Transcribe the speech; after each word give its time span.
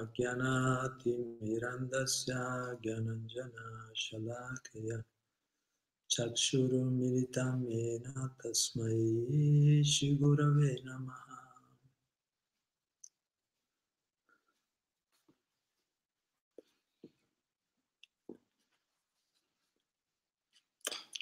अज्ञानातिमिरन्दस्य 0.00 2.32
ज्ञानञ्जनशलाकया 2.84 4.98
चक्षुरुमिलितं 6.10 7.56
येन 7.72 8.06
तस्मै 8.40 8.96
श्रीगुरवे 9.92 10.72
नमः 10.86 11.30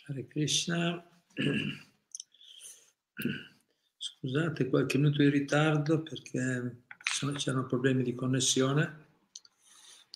Hare 0.09 0.27
Krishna. 0.27 1.05
Scusate 3.99 4.69
qualche 4.71 4.97
minuto 4.97 5.23
di 5.23 5.29
ritardo 5.29 6.03
perché 6.03 6.82
c'erano 7.32 7.66
problemi 7.66 8.04
di 8.04 8.14
connessione, 8.14 9.08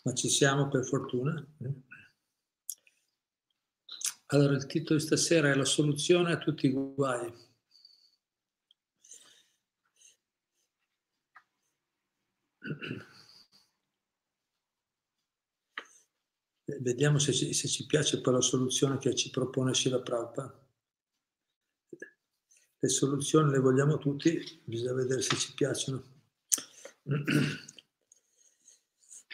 ma 0.03 0.13
ci 0.13 0.29
siamo 0.29 0.67
per 0.67 0.85
fortuna. 0.85 1.43
Allora, 4.27 4.55
il 4.55 4.65
titolo 4.65 4.99
di 4.99 5.05
stasera 5.05 5.49
è 5.49 5.55
La 5.55 5.63
soluzione 5.63 6.33
a 6.33 6.37
tutti 6.37 6.67
i 6.67 6.71
guai. 6.71 7.45
Vediamo 16.79 17.17
se 17.17 17.31
ci, 17.31 17.53
se 17.53 17.69
ci 17.69 17.85
piace 17.85 18.19
poi 18.19 18.33
la 18.33 18.41
soluzione 18.41 18.97
che 18.97 19.15
ci 19.15 19.29
propone 19.29 19.73
Shiva 19.73 20.01
Prabhupada. 20.01 20.67
Le 22.79 22.89
soluzioni 22.89 23.51
le 23.51 23.59
vogliamo 23.59 23.97
tutti, 23.97 24.61
bisogna 24.65 24.93
vedere 24.93 25.21
se 25.21 25.37
ci 25.37 25.53
piacciono. 25.53 26.16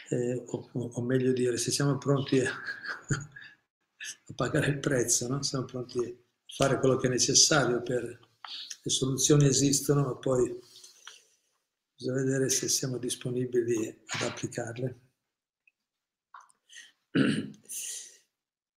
Eh, 0.10 0.44
o, 0.46 0.70
o, 0.74 1.02
meglio 1.02 1.32
dire, 1.34 1.58
se 1.58 1.72
siamo 1.72 1.98
pronti 1.98 2.40
a, 2.40 2.52
a 3.08 4.34
pagare 4.36 4.68
il 4.68 4.80
prezzo, 4.80 5.28
no? 5.28 5.42
siamo 5.42 5.66
pronti 5.66 5.98
a 6.00 6.54
fare 6.56 6.78
quello 6.80 6.98
che 6.98 7.08
è 7.08 7.10
necessario 7.10 7.82
per... 7.82 8.20
Le 8.86 8.92
soluzioni 8.92 9.46
esistono, 9.46 10.04
ma 10.04 10.16
poi 10.18 10.60
bisogna 11.96 12.22
vedere 12.22 12.50
se 12.50 12.68
siamo 12.68 12.98
disponibili 12.98 13.88
ad 14.08 14.22
applicarle. 14.28 15.00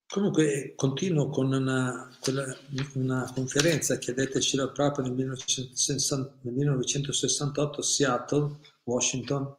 Comunque 0.06 0.74
continuo 0.76 1.28
con 1.28 1.52
una, 1.52 2.16
quella, 2.20 2.56
una 2.94 3.30
conferenza 3.34 3.98
che 3.98 4.12
ha 4.12 4.14
detto 4.14 4.40
Shira 4.40 4.68
Prabhupada 4.68 5.08
nel 5.08 5.16
1968, 5.16 6.38
nel 6.42 6.54
1968 6.54 7.80
a 7.80 7.82
Seattle, 7.82 8.58
Washington, 8.86 9.56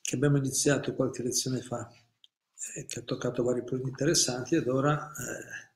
che 0.00 0.14
abbiamo 0.14 0.38
iniziato 0.38 0.94
qualche 0.94 1.22
lezione 1.22 1.60
fa, 1.60 1.90
eh, 2.74 2.86
che 2.86 3.00
ha 3.00 3.02
toccato 3.02 3.42
vari 3.42 3.62
punti 3.64 3.88
interessanti 3.88 4.54
ed 4.54 4.66
ora 4.66 5.10
eh, 5.12 5.72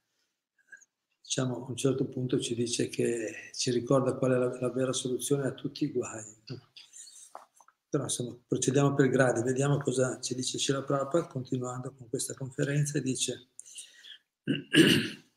diciamo, 1.23 1.65
a 1.65 1.69
un 1.69 1.77
certo 1.77 2.07
punto 2.07 2.41
ci 2.41 2.55
dice 2.55 2.89
che 2.89 3.51
ci 3.55 3.71
ricorda 3.71 4.15
qual 4.15 4.33
è 4.33 4.37
la, 4.37 4.59
la 4.61 4.71
vera 4.71 4.93
soluzione 4.93 5.47
a 5.47 5.53
tutti 5.53 5.85
i 5.85 5.93
guai. 5.93 6.25
Però 7.89 8.05
insomma, 8.05 8.37
procediamo 8.47 8.95
per 8.95 9.09
gradi, 9.09 9.43
vediamo 9.43 9.79
cosa 9.79 10.21
ci 10.21 10.35
dice 10.35 10.59
Shila 10.59 10.83
Prabhupada 10.83 11.27
continuando 11.27 11.93
con 11.93 12.09
questa 12.09 12.35
conferenza 12.35 12.99
e 12.99 13.03
dice 13.03 13.49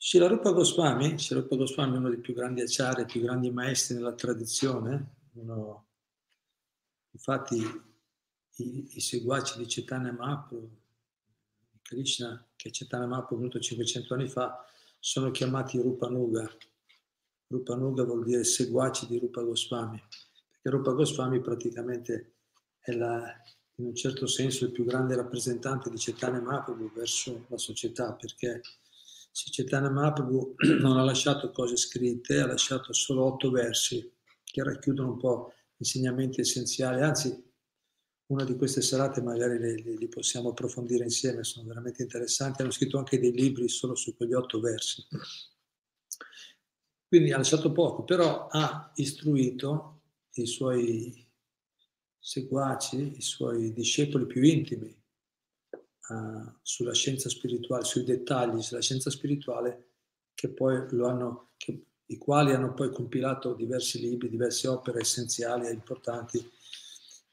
Shilarupa 0.00 0.52
Goswami, 0.52 1.18
Shilarupa 1.18 1.56
Goswami 1.56 1.94
è 1.94 1.98
uno 1.98 2.08
dei 2.08 2.20
più 2.20 2.32
grandi 2.32 2.60
acciari, 2.60 3.04
più 3.04 3.20
grandi 3.20 3.50
maestri 3.50 3.96
nella 3.96 4.14
tradizione, 4.14 5.16
uno, 5.32 5.88
infatti 7.10 7.56
i, 7.56 8.88
i 8.94 9.00
seguaci 9.00 9.58
di 9.58 9.66
Chaitanya 9.66 10.12
Mahaprabhu, 10.12 10.70
Krishna, 11.82 12.46
che 12.54 12.70
Chaitanya 12.72 13.06
Mahaprabhu 13.06 13.34
è 13.34 13.38
venuto 13.38 13.58
500 13.58 14.14
anni 14.14 14.28
fa, 14.28 14.64
sono 15.00 15.30
chiamati 15.30 15.80
Rupanuga. 15.80 16.48
Rupanuga 17.48 18.04
vuol 18.04 18.24
dire 18.24 18.44
seguaci 18.44 19.06
di 19.06 19.18
Rupa 19.18 19.42
Goswami 19.42 20.00
che 20.68 20.70
Rupa 20.70 20.92
Goswami 20.92 21.40
praticamente 21.40 22.34
è 22.78 22.92
la, 22.92 23.34
in 23.76 23.86
un 23.86 23.94
certo 23.94 24.26
senso 24.26 24.64
il 24.64 24.72
più 24.72 24.84
grande 24.84 25.16
rappresentante 25.16 25.90
di 25.90 25.96
Chaitanya 25.98 26.40
Mahaprabhu 26.40 26.92
verso 26.92 27.46
la 27.48 27.58
società, 27.58 28.12
perché 28.14 28.60
Chaitanya 29.50 29.90
Mahaprabhu 29.90 30.54
non 30.80 30.96
ha 30.96 31.02
lasciato 31.02 31.50
cose 31.50 31.76
scritte, 31.76 32.40
ha 32.40 32.46
lasciato 32.46 32.92
solo 32.92 33.24
otto 33.24 33.50
versi 33.50 34.12
che 34.42 34.62
racchiudono 34.62 35.12
un 35.12 35.18
po' 35.18 35.52
insegnamenti 35.76 36.40
essenziali, 36.40 37.02
anzi 37.02 37.46
una 38.26 38.44
di 38.44 38.56
queste 38.56 38.82
serate 38.82 39.22
magari 39.22 39.58
li, 39.58 39.96
li 39.96 40.08
possiamo 40.08 40.50
approfondire 40.50 41.04
insieme, 41.04 41.44
sono 41.44 41.66
veramente 41.66 42.02
interessanti, 42.02 42.62
hanno 42.62 42.70
scritto 42.70 42.98
anche 42.98 43.18
dei 43.18 43.32
libri 43.32 43.68
solo 43.68 43.94
su 43.94 44.16
quegli 44.16 44.34
otto 44.34 44.60
versi. 44.60 45.06
Quindi 47.06 47.32
ha 47.32 47.38
lasciato 47.38 47.72
poco, 47.72 48.04
però 48.04 48.48
ha 48.48 48.92
istruito 48.96 50.02
i 50.34 50.46
suoi 50.46 51.26
seguaci, 52.18 53.16
i 53.16 53.22
suoi 53.22 53.72
discepoli 53.72 54.26
più 54.26 54.42
intimi 54.42 54.94
uh, 56.08 56.52
sulla 56.62 56.94
scienza 56.94 57.28
spirituale, 57.28 57.84
sui 57.84 58.04
dettagli 58.04 58.60
sulla 58.62 58.80
scienza 58.80 59.10
spirituale, 59.10 59.86
hanno, 61.04 61.50
che, 61.56 61.82
i 62.06 62.18
quali 62.18 62.52
hanno 62.52 62.74
poi 62.74 62.92
compilato 62.92 63.54
diversi 63.54 64.00
libri, 64.00 64.28
diverse 64.28 64.68
opere 64.68 65.00
essenziali 65.00 65.66
e 65.66 65.72
importanti 65.72 66.50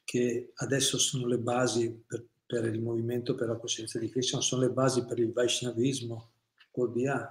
che 0.04 0.52
adesso 0.56 0.98
sono 0.98 1.28
le 1.28 1.38
basi 1.38 2.04
per, 2.06 2.26
per 2.46 2.66
il 2.66 2.82
movimento 2.82 3.36
per 3.36 3.48
la 3.48 3.58
coscienza 3.58 4.00
di 4.00 4.10
Krishna, 4.10 4.40
sono 4.42 4.62
le 4.62 4.70
basi 4.70 5.06
per 5.06 5.20
il 5.20 5.34
Vaishnavismo 5.34 6.32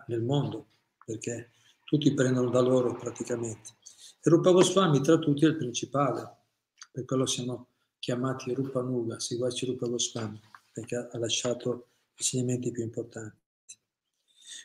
nel 0.09 0.23
mondo, 0.23 0.67
perché 1.05 1.51
tutti 1.85 2.13
prendono 2.15 2.51
da 2.51 2.61
loro 2.61 2.95
praticamente. 2.95 3.73
E 4.23 4.31
Rupa 4.31 4.51
Goswami 4.51 5.01
tra 5.01 5.19
tutti 5.19 5.45
è 5.45 5.49
il 5.49 5.57
principale, 5.57 6.37
per 6.91 7.05
quello 7.05 7.27
siamo 7.27 7.69
chiamati 7.99 8.53
Rupa 8.55 8.81
Nuga, 8.81 9.21
seguaci 9.21 9.67
Rupa 9.67 9.87
Goswami, 9.87 10.41
perché 10.75 10.97
ha 10.97 11.19
lasciato 11.19 11.71
i 11.71 12.19
insegnamenti 12.19 12.73
più 12.73 12.83
importanti. 12.83 13.43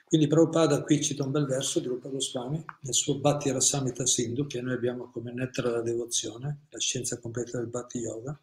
Quindi 0.05 0.27
Prabhupada 0.27 0.81
qui 0.81 1.01
cita 1.03 1.23
un 1.23 1.29
bel 1.31 1.45
verso 1.45 1.79
di 1.79 1.85
Rupa 1.87 2.09
Goswami 2.09 2.63
nel 2.81 2.93
suo 2.95 3.19
Bhatti 3.19 3.51
Rasamita 3.51 4.07
Sindhu, 4.07 4.47
che 4.47 4.59
noi 4.59 4.73
abbiamo 4.73 5.11
come 5.11 5.31
nettare 5.31 5.69
della 5.69 5.81
devozione, 5.81 6.65
la 6.69 6.79
scienza 6.79 7.19
completa 7.19 7.59
del 7.59 7.67
Bhatti 7.67 7.99
Yoga. 7.99 8.39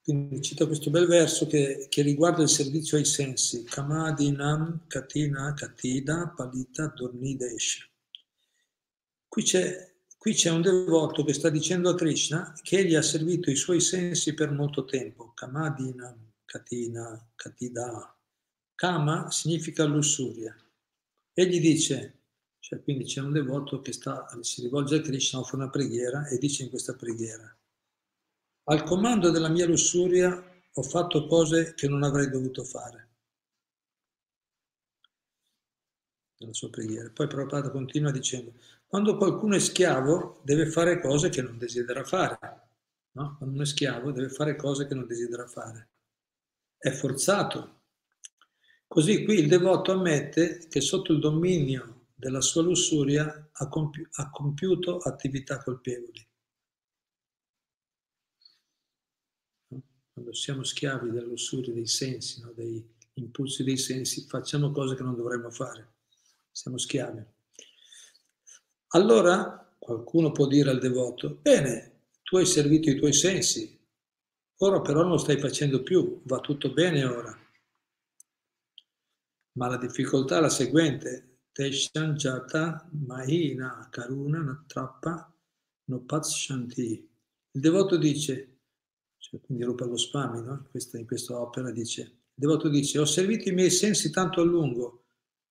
Quindi 0.00 0.40
cito 0.40 0.68
questo 0.68 0.90
bel 0.90 1.08
verso 1.08 1.48
che, 1.48 1.88
che 1.88 2.02
riguarda 2.02 2.42
il 2.42 2.48
servizio 2.48 2.96
ai 2.96 3.04
sensi. 3.04 3.64
Kamadinam 3.64 4.86
katina 4.86 5.52
katida 5.54 6.28
palita 6.28 6.86
dornidesh. 6.86 7.90
Qui 9.26 9.42
c'è, 9.42 9.95
qui 10.26 10.34
c'è 10.34 10.50
un 10.50 10.60
devoto 10.60 11.22
che 11.22 11.32
sta 11.32 11.50
dicendo 11.50 11.88
a 11.88 11.94
Krishna 11.94 12.52
che 12.60 12.78
egli 12.78 12.96
ha 12.96 13.02
servito 13.02 13.48
i 13.48 13.54
suoi 13.54 13.78
sensi 13.78 14.34
per 14.34 14.50
molto 14.50 14.84
tempo. 14.84 15.30
Kamadinam 15.32 16.32
katina 16.44 17.30
katida. 17.36 18.12
Kama 18.74 19.30
significa 19.30 19.84
lussuria. 19.84 20.52
Egli 21.32 21.60
dice, 21.60 22.22
cioè 22.58 22.82
quindi 22.82 23.04
c'è 23.04 23.20
un 23.20 23.30
devoto 23.30 23.80
che 23.80 23.92
sta, 23.92 24.26
si 24.40 24.62
rivolge 24.62 24.96
a 24.96 25.00
Krishna, 25.00 25.38
offre 25.38 25.58
una 25.58 25.70
preghiera 25.70 26.26
e 26.26 26.38
dice 26.38 26.64
in 26.64 26.70
questa 26.70 26.96
preghiera 26.96 27.56
al 28.68 28.82
comando 28.82 29.30
della 29.30 29.48
mia 29.48 29.64
lussuria 29.64 30.42
ho 30.72 30.82
fatto 30.82 31.26
cose 31.28 31.74
che 31.74 31.86
non 31.86 32.02
avrei 32.02 32.28
dovuto 32.28 32.64
fare. 32.64 33.05
Nella 36.38 36.52
sua 36.52 36.70
preghiera. 36.70 37.10
Poi 37.10 37.26
Prabhupada 37.26 37.70
continua 37.70 38.10
dicendo, 38.10 38.52
quando 38.86 39.16
qualcuno 39.16 39.56
è 39.56 39.58
schiavo 39.58 40.40
deve 40.44 40.66
fare 40.66 41.00
cose 41.00 41.28
che 41.28 41.42
non 41.42 41.58
desidera 41.58 42.04
fare. 42.04 42.38
No? 43.12 43.36
Quando 43.36 43.54
uno 43.54 43.62
è 43.62 43.66
schiavo 43.66 44.12
deve 44.12 44.28
fare 44.28 44.56
cose 44.56 44.86
che 44.86 44.94
non 44.94 45.06
desidera 45.06 45.46
fare. 45.46 45.88
È 46.76 46.90
forzato. 46.90 47.80
Così 48.86 49.24
qui 49.24 49.38
il 49.38 49.48
devoto 49.48 49.92
ammette 49.92 50.66
che 50.68 50.80
sotto 50.80 51.12
il 51.12 51.20
dominio 51.20 52.08
della 52.14 52.40
sua 52.40 52.62
lussuria 52.62 53.48
ha, 53.52 53.68
compi- 53.68 54.06
ha 54.10 54.30
compiuto 54.30 54.98
attività 54.98 55.62
colpevoli. 55.62 56.26
quando 60.16 60.32
siamo 60.32 60.64
schiavi 60.64 61.10
della 61.10 61.26
lussuria 61.26 61.74
dei 61.74 61.86
sensi, 61.86 62.40
no? 62.40 62.50
dei 62.52 62.82
impulsi 63.14 63.62
dei 63.62 63.76
sensi, 63.76 64.26
facciamo 64.26 64.70
cose 64.70 64.94
che 64.94 65.02
non 65.02 65.14
dovremmo 65.14 65.50
fare. 65.50 65.95
Siamo 66.56 66.78
schiavi. 66.78 67.22
Allora 68.94 69.76
qualcuno 69.78 70.32
può 70.32 70.46
dire 70.46 70.70
al 70.70 70.78
devoto, 70.78 71.34
bene, 71.42 72.04
tu 72.22 72.38
hai 72.38 72.46
servito 72.46 72.88
i 72.88 72.96
tuoi 72.96 73.12
sensi, 73.12 73.78
ora 74.60 74.80
però 74.80 75.02
non 75.02 75.10
lo 75.10 75.18
stai 75.18 75.38
facendo 75.38 75.82
più, 75.82 76.22
va 76.24 76.40
tutto 76.40 76.72
bene 76.72 77.04
ora. 77.04 77.38
Ma 79.58 79.68
la 79.68 79.76
difficoltà 79.76 80.38
è 80.38 80.40
la 80.40 80.48
seguente, 80.48 81.40
teshan 81.52 82.14
jata 82.14 82.88
mahina 82.90 83.86
karuna 83.90 84.40
natrappa 84.40 85.30
nopatshanti. 85.84 87.10
Il 87.50 87.60
devoto 87.60 87.98
dice, 87.98 88.60
cioè 89.18 89.42
quindi 89.42 89.62
Rupa 89.62 89.84
Goswami, 89.84 90.40
no? 90.40 90.66
questa, 90.70 90.96
in 90.96 91.06
questa 91.06 91.38
opera 91.38 91.70
dice, 91.70 92.00
il 92.00 92.32
devoto 92.32 92.70
dice, 92.70 92.98
ho 92.98 93.04
servito 93.04 93.50
i 93.50 93.52
miei 93.52 93.70
sensi 93.70 94.08
tanto 94.08 94.40
a 94.40 94.44
lungo, 94.44 95.04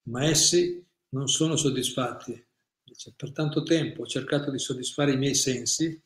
ma 0.09 0.25
essi 0.25 0.84
non 1.15 1.29
sono 1.29 1.55
soddisfatti. 1.55 2.45
Dice, 2.83 3.13
per 3.15 3.31
tanto 3.31 3.63
tempo 3.63 4.01
ho 4.01 4.05
cercato 4.05 4.51
di 4.51 4.59
soddisfare 4.59 5.13
i 5.13 5.17
miei 5.17 5.33
sensi, 5.33 5.99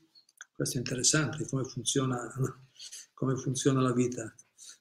questo 0.53 0.77
è 0.77 0.79
interessante, 0.79 1.45
come 1.47 1.63
funziona, 1.63 2.31
come 3.13 3.35
funziona 3.35 3.81
la 3.81 3.91
vita. 3.91 4.33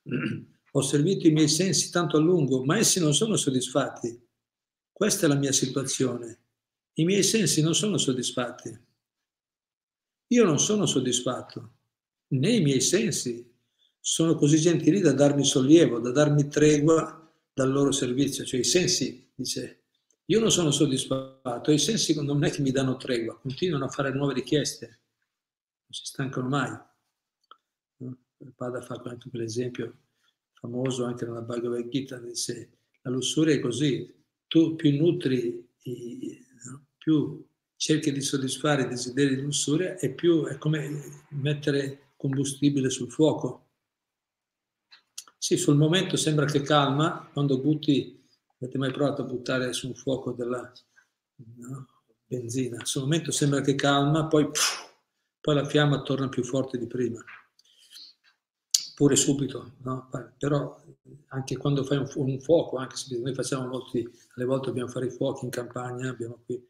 Ho 0.72 0.82
servito 0.82 1.26
i 1.26 1.32
miei 1.32 1.48
sensi 1.48 1.90
tanto 1.90 2.19
a 2.19 2.20
lungo, 2.20 2.62
ma 2.62 2.76
essi 2.76 3.00
non 3.00 3.14
sono 3.14 3.36
soddisfatti. 3.36 4.22
Questa 4.92 5.25
è 5.25 5.28
la 5.28 5.34
mia 5.34 5.50
situazione. 5.50 6.42
I 6.92 7.04
miei 7.04 7.22
sensi 7.22 7.62
non 7.62 7.74
sono 7.74 7.96
soddisfatti. 7.96 8.78
Io 10.26 10.44
non 10.44 10.60
sono 10.60 10.84
soddisfatto, 10.84 11.76
né 12.28 12.50
i 12.50 12.60
miei 12.60 12.82
sensi 12.82 13.50
sono 13.98 14.34
così 14.34 14.58
gentili 14.58 15.00
da 15.00 15.12
darmi 15.12 15.42
sollievo, 15.42 16.00
da 16.00 16.10
darmi 16.10 16.48
tregua 16.48 17.32
dal 17.50 17.72
loro 17.72 17.90
servizio. 17.90 18.44
Cioè 18.44 18.60
i 18.60 18.64
sensi, 18.64 19.32
dice, 19.34 19.88
io 20.30 20.40
non 20.40 20.50
sono 20.50 20.70
soddisfatto, 20.70 21.70
i 21.70 21.78
sensi 21.78 22.14
non 22.22 22.44
è 22.44 22.50
che 22.50 22.60
mi 22.60 22.70
danno 22.70 22.96
tregua, 22.96 23.38
continuano 23.38 23.86
a 23.86 23.88
fare 23.88 24.12
nuove 24.12 24.34
richieste, 24.34 24.86
non 24.86 25.90
si 25.90 26.04
stancano 26.04 26.48
mai. 26.48 26.78
Il 27.96 28.52
padre 28.54 28.82
fa 28.82 29.00
anche 29.04 29.30
quell'esempio 29.30 30.00
famoso 30.52 31.04
anche 31.04 31.25
nella 31.25 31.40
Bhagavad 31.40 31.88
Gita, 31.88 32.19
dice 32.19 32.78
la 33.02 33.10
lussuria 33.10 33.54
è 33.54 33.60
così, 33.60 34.14
tu 34.46 34.76
più 34.76 34.94
nutri, 34.96 35.66
più 36.98 37.46
cerchi 37.74 38.12
di 38.12 38.20
soddisfare 38.20 38.82
i 38.82 38.88
desideri 38.88 39.34
di 39.34 39.42
lussuria 39.42 39.96
e 39.96 40.12
più 40.12 40.44
è 40.44 40.58
come 40.58 41.24
mettere 41.31 42.12
combustibile 42.16 42.90
sul 42.90 43.10
fuoco. 43.10 43.70
Sì, 45.38 45.56
sul 45.56 45.76
momento 45.76 46.16
sembra 46.16 46.44
che 46.44 46.60
calma, 46.60 47.31
quando 47.32 47.60
butti, 47.60 48.18
avete 48.60 48.78
mai 48.78 48.93
provato 48.93 49.22
a 49.22 49.26
buttare 49.26 49.72
su 49.72 49.88
un 49.88 49.94
fuoco 49.94 50.32
della 50.32 50.72
no, 51.56 51.87
benzina? 52.26 52.84
Sul 52.84 53.02
momento 53.02 53.31
sembra 53.31 53.60
che 53.60 53.75
calma, 53.75 54.26
poi, 54.26 54.49
poi 55.40 55.55
la 55.55 55.64
fiamma 55.64 56.02
torna 56.02 56.28
più 56.28 56.44
forte 56.44 56.78
di 56.78 56.87
prima 56.87 57.22
pure 58.99 59.14
subito, 59.14 59.75
no? 59.82 60.10
però 60.37 60.82
anche 61.28 61.56
quando 61.56 61.84
fai 61.84 61.99
un, 61.99 62.08
un, 62.16 62.40
fuoco, 62.40 62.78
anche 62.78 62.96
se 62.96 63.16
noi 63.16 63.32
facciamo 63.32 63.69
molti, 63.69 64.05
alle 64.34 64.44
volte 64.44 64.66
dobbiamo 64.66 64.88
fare 64.88 65.06
i 65.06 65.10
fuochi 65.10 65.44
in 65.44 65.52
campagna, 65.52 66.10
abbiamo 66.10 66.43
qui, 66.44 66.60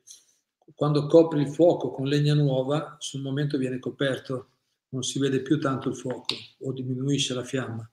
quando 0.75 1.07
copri 1.07 1.41
il 1.41 1.49
fuoco 1.49 1.91
con 1.91 2.07
legna 2.07 2.35
nuova, 2.35 2.97
sul 2.99 3.23
momento 3.23 3.57
viene 3.57 3.79
coperto, 3.79 4.51
non 4.91 5.05
si 5.05 5.19
vede 5.19 5.41
più 5.41 5.59
tanto 5.59 5.89
il 5.89 5.97
fuoco 5.97 6.35
o 6.61 6.73
diminuisce 6.75 7.33
la 7.33 7.45
fiamma, 7.45 7.91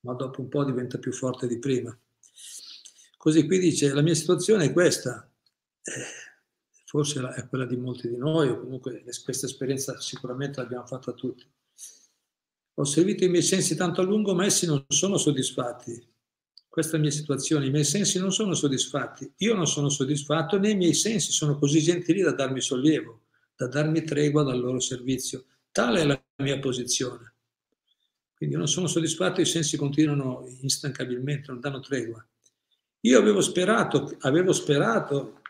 ma 0.00 0.12
dopo 0.14 0.40
un 0.40 0.48
po' 0.48 0.64
diventa 0.64 0.98
più 0.98 1.12
forte 1.12 1.46
di 1.46 1.60
prima. 1.60 1.96
Così 3.28 3.46
qui 3.46 3.58
dice, 3.58 3.92
la 3.92 4.00
mia 4.00 4.14
situazione 4.14 4.64
è 4.64 4.72
questa, 4.72 5.30
eh, 5.82 5.92
forse 6.86 7.20
è 7.36 7.46
quella 7.46 7.66
di 7.66 7.76
molti 7.76 8.08
di 8.08 8.16
noi, 8.16 8.48
o 8.48 8.58
comunque 8.58 9.04
questa 9.22 9.44
esperienza 9.44 10.00
sicuramente 10.00 10.60
l'abbiamo 10.60 10.86
fatta 10.86 11.12
tutti 11.12 11.46
ho 12.80 12.84
servito 12.84 13.24
i 13.24 13.28
miei 13.28 13.42
sensi 13.42 13.74
tanto 13.74 14.00
a 14.00 14.04
lungo, 14.04 14.34
ma 14.34 14.44
essi 14.44 14.64
non 14.64 14.84
sono 14.88 15.18
soddisfatti. 15.18 16.00
Questa 16.68 16.92
è 16.92 16.96
la 16.96 17.02
mia 17.02 17.10
situazione, 17.10 17.66
i 17.66 17.70
miei 17.70 17.84
sensi 17.84 18.20
non 18.20 18.32
sono 18.32 18.54
soddisfatti. 18.54 19.32
Io 19.38 19.54
non 19.54 19.66
sono 19.66 19.88
soddisfatto, 19.88 20.58
né 20.58 20.70
i 20.70 20.76
miei 20.76 20.94
sensi 20.94 21.32
sono 21.32 21.58
così 21.58 21.80
gentili 21.82 22.22
da 22.22 22.32
darmi 22.32 22.60
sollievo, 22.60 23.24
da 23.56 23.66
darmi 23.66 24.04
tregua 24.04 24.44
dal 24.44 24.60
loro 24.60 24.78
servizio. 24.78 25.44
Tale 25.72 26.02
è 26.02 26.04
la 26.04 26.22
mia 26.36 26.60
posizione. 26.60 27.34
Quindi 28.36 28.54
io 28.54 28.60
non 28.60 28.70
sono 28.70 28.86
soddisfatto, 28.86 29.40
i 29.40 29.44
sensi 29.44 29.76
continuano 29.76 30.46
instancabilmente, 30.60 31.50
non 31.50 31.58
danno 31.58 31.80
tregua. 31.80 32.24
Io 33.00 33.18
avevo 33.18 33.40
sperato, 33.40 34.16
avevo 34.20 34.52
sperato, 34.52 35.40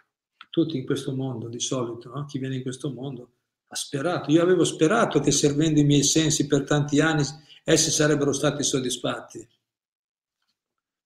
tutti 0.50 0.76
in 0.76 0.84
questo 0.84 1.14
mondo 1.14 1.48
di 1.48 1.60
solito, 1.60 2.10
no? 2.10 2.24
chi 2.24 2.38
viene 2.38 2.56
in 2.56 2.62
questo 2.62 2.92
mondo, 2.92 3.32
ha 3.68 3.76
sperato. 3.76 4.30
Io 4.30 4.42
avevo 4.42 4.64
sperato 4.64 5.20
che 5.20 5.30
servendo 5.30 5.78
i 5.78 5.84
miei 5.84 6.02
sensi 6.02 6.46
per 6.46 6.64
tanti 6.64 7.00
anni 7.00 7.22
essi 7.64 7.90
sarebbero 7.90 8.32
stati 8.32 8.62
soddisfatti. 8.62 9.46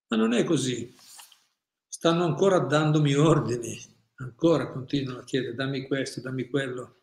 Ma 0.08 0.16
non 0.16 0.32
è 0.32 0.44
così. 0.44 0.94
Stanno 1.88 2.24
ancora 2.24 2.60
dandomi 2.60 3.14
ordini, 3.14 3.78
ancora 4.16 4.70
continuano 4.70 5.20
a 5.20 5.24
chiedere 5.24 5.54
dammi 5.54 5.86
questo, 5.86 6.20
dammi 6.20 6.48
quello. 6.48 7.02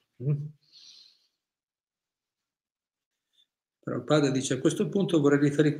Padre 4.03 4.31
dice 4.31 4.55
a 4.55 4.59
questo 4.59 4.87
punto 4.89 5.19
vorrei 5.19 5.39
riferire, 5.39 5.75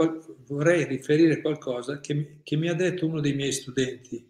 vorrei 0.48 0.86
riferire 0.86 1.42
qualcosa 1.42 2.00
che, 2.00 2.40
che, 2.44 2.56
mi 2.56 2.70
ha 2.70 2.74
detto 2.74 3.06
uno 3.06 3.20
dei 3.20 3.34
miei 3.34 3.52
studenti. 3.52 4.28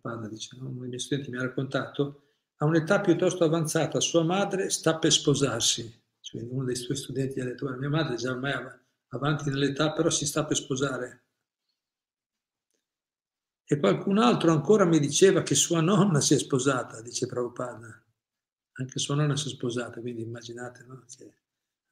Padre 0.00 0.28
dice, 0.28 0.56
no? 0.56 0.68
uno 0.68 0.80
dei 0.80 0.88
miei 0.88 1.00
studenti 1.00 1.30
mi 1.30 1.38
ha 1.38 1.42
raccontato 1.42 2.22
a 2.56 2.64
un'età 2.64 3.00
piuttosto 3.00 3.44
avanzata, 3.44 4.00
sua 4.00 4.22
madre 4.22 4.70
sta 4.70 4.98
per 4.98 5.12
sposarsi. 5.12 6.02
Cioè, 6.20 6.42
uno 6.42 6.64
dei 6.64 6.76
suoi 6.76 6.96
studenti 6.96 7.40
ha 7.40 7.44
detto, 7.44 7.68
mia 7.76 7.90
madre 7.90 8.14
è 8.14 8.16
già 8.16 8.30
ormai 8.30 8.54
avanti 9.08 9.50
nell'età, 9.50 9.92
però 9.92 10.08
si 10.10 10.26
sta 10.26 10.44
per 10.44 10.56
sposare. 10.56 11.22
E 13.66 13.78
qualcun 13.78 14.18
altro 14.18 14.52
ancora 14.52 14.84
mi 14.84 14.98
diceva 14.98 15.42
che 15.42 15.54
sua 15.54 15.80
nonna 15.80 16.20
si 16.20 16.34
è 16.34 16.38
sposata, 16.38 17.00
dice 17.00 17.26
Prabhupada. 17.26 18.02
Anche 18.76 18.98
sua 18.98 19.14
nonna 19.14 19.36
si 19.36 19.48
è 19.48 19.50
sposata, 19.50 20.00
quindi 20.00 20.22
immaginate, 20.22 20.84
no? 20.84 21.04
Che 21.16 21.34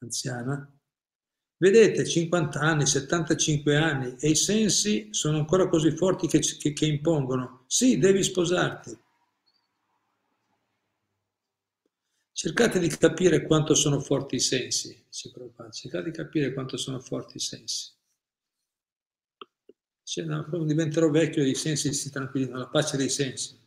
anziana. 0.03 0.69
Vedete, 1.57 2.05
50 2.05 2.59
anni, 2.59 2.85
75 2.85 3.75
anni 3.77 4.15
e 4.19 4.29
i 4.29 4.35
sensi 4.35 5.13
sono 5.13 5.37
ancora 5.37 5.67
così 5.69 5.91
forti 5.91 6.27
che, 6.27 6.39
che, 6.39 6.73
che 6.73 6.85
impongono. 6.85 7.63
Sì, 7.67 7.97
devi 7.97 8.21
sposarti. 8.21 8.97
Cercate 12.35 12.79
di 12.79 12.87
capire 12.89 13.45
quanto 13.45 13.75
sono 13.75 13.99
forti 13.99 14.35
i 14.35 14.39
sensi, 14.39 15.05
cercate 15.09 16.03
di 16.03 16.11
capire 16.11 16.51
quanto 16.51 16.77
sono 16.77 16.99
forti 16.99 17.37
i 17.37 17.39
sensi. 17.39 17.91
Dice, 20.03 20.25
no, 20.25 20.45
diventerò 20.65 21.09
vecchio 21.09 21.45
i 21.45 21.55
sensi 21.55 21.93
si 21.93 22.11
tranquillino, 22.11 22.57
la 22.57 22.67
pace 22.67 22.97
dei 22.97 23.09
sensi. 23.09 23.57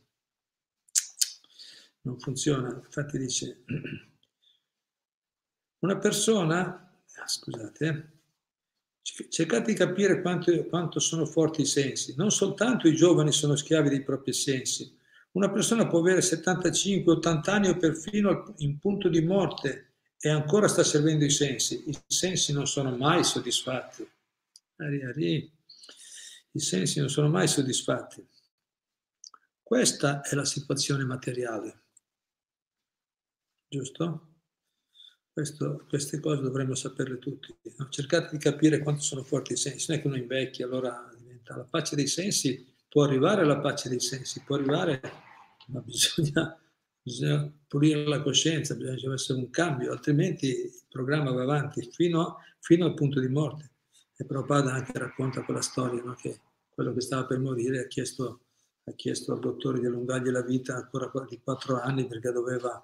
Non 2.03 2.19
funziona, 2.19 2.75
infatti 2.75 3.17
dice, 3.19 3.65
una 5.81 5.99
persona, 5.99 6.91
ah, 7.17 7.27
scusate, 7.27 7.87
eh, 9.03 9.29
cercate 9.29 9.73
di 9.73 9.79
capire 9.79 10.21
quanto, 10.21 10.65
quanto 10.67 10.99
sono 10.99 11.27
forti 11.27 11.63
i 11.63 11.67
sensi. 11.67 12.15
Non 12.17 12.31
soltanto 12.31 12.89
i 12.89 12.95
giovani 12.95 13.33
sono 13.33 13.57
schiavi 13.57 13.89
dei 13.89 14.03
propri 14.03 14.33
sensi, 14.33 14.97
una 15.37 15.51
persona 15.51 15.87
può 15.87 15.99
avere 15.99 16.23
75, 16.23 17.13
80 17.13 17.53
anni 17.53 17.69
o 17.69 17.77
perfino 17.77 18.55
in 18.59 18.79
punto 18.79 19.11
di 19.11 19.21
morte 19.21 19.93
e 20.19 20.31
ancora 20.31 20.67
sta 20.67 20.83
servendo 20.83 21.27
i 21.27 21.31
sensi. 21.31 21.91
I 21.91 21.99
sensi 22.07 22.55
non 22.55 22.67
sono 22.67 22.97
mai 22.97 23.23
soddisfatti. 23.23 24.11
I 24.79 26.59
sensi 26.59 27.01
non 27.01 27.11
sono 27.11 27.29
mai 27.29 27.49
soddisfatti. 27.49 28.27
Questa 29.63 30.23
è 30.23 30.35
la 30.35 30.47
situazione 30.47 31.05
materiale. 31.05 31.83
Giusto? 33.69 34.26
Questo, 35.37 35.85
queste 35.87 36.19
cose 36.19 36.41
dovremmo 36.41 36.75
saperle 36.75 37.19
tutti. 37.19 37.55
No? 37.77 37.91
Cercate 37.91 38.31
di 38.31 38.39
capire 38.39 38.79
quanto 38.79 39.03
sono 39.03 39.23
forti 39.23 39.53
i 39.53 39.57
sensi. 39.57 39.85
Non 39.91 39.99
è 39.99 40.01
che 40.01 40.07
uno 40.07 40.17
invecchia, 40.17 40.65
allora 40.65 41.13
diventa 41.15 41.55
la 41.55 41.67
pace 41.69 41.95
dei 41.95 42.07
sensi. 42.07 42.67
Può 42.89 43.05
arrivare 43.05 43.43
alla 43.43 43.59
pace 43.59 43.91
dei 43.91 44.01
sensi, 44.01 44.41
può 44.47 44.57
arrivare 44.57 44.99
ma 45.67 45.81
bisogna, 45.81 46.59
bisogna 47.03 47.53
pulire 47.69 48.07
la 48.07 48.23
coscienza, 48.23 48.75
bisogna 48.77 49.13
essere 49.13 49.39
un 49.39 49.51
cambio, 49.51 49.93
altrimenti 49.93 50.47
il 50.47 50.85
programma 50.89 51.31
va 51.33 51.43
avanti 51.43 51.87
fino, 51.93 52.39
fino 52.61 52.87
al 52.87 52.95
punto 52.95 53.21
di 53.21 53.29
morte. 53.29 53.73
E 54.17 54.25
Prabhupada 54.25 54.73
anche 54.73 54.99
racconta 54.99 55.43
quella 55.43 55.61
storia, 55.61 56.03
no? 56.03 56.15
che 56.15 56.41
quello 56.71 56.95
che 56.95 57.03
stava 57.03 57.27
per 57.27 57.41
morire 57.41 57.81
ha 57.81 57.87
chiesto, 57.89 58.41
ha 58.85 58.93
chiesto 58.93 59.35
al 59.35 59.41
dottore 59.41 59.81
di 59.81 59.85
allungargli 59.85 60.31
la 60.31 60.41
vita 60.41 60.77
ancora 60.77 61.13
di 61.29 61.39
quattro 61.45 61.79
anni 61.79 62.07
perché 62.07 62.33
doveva, 62.33 62.83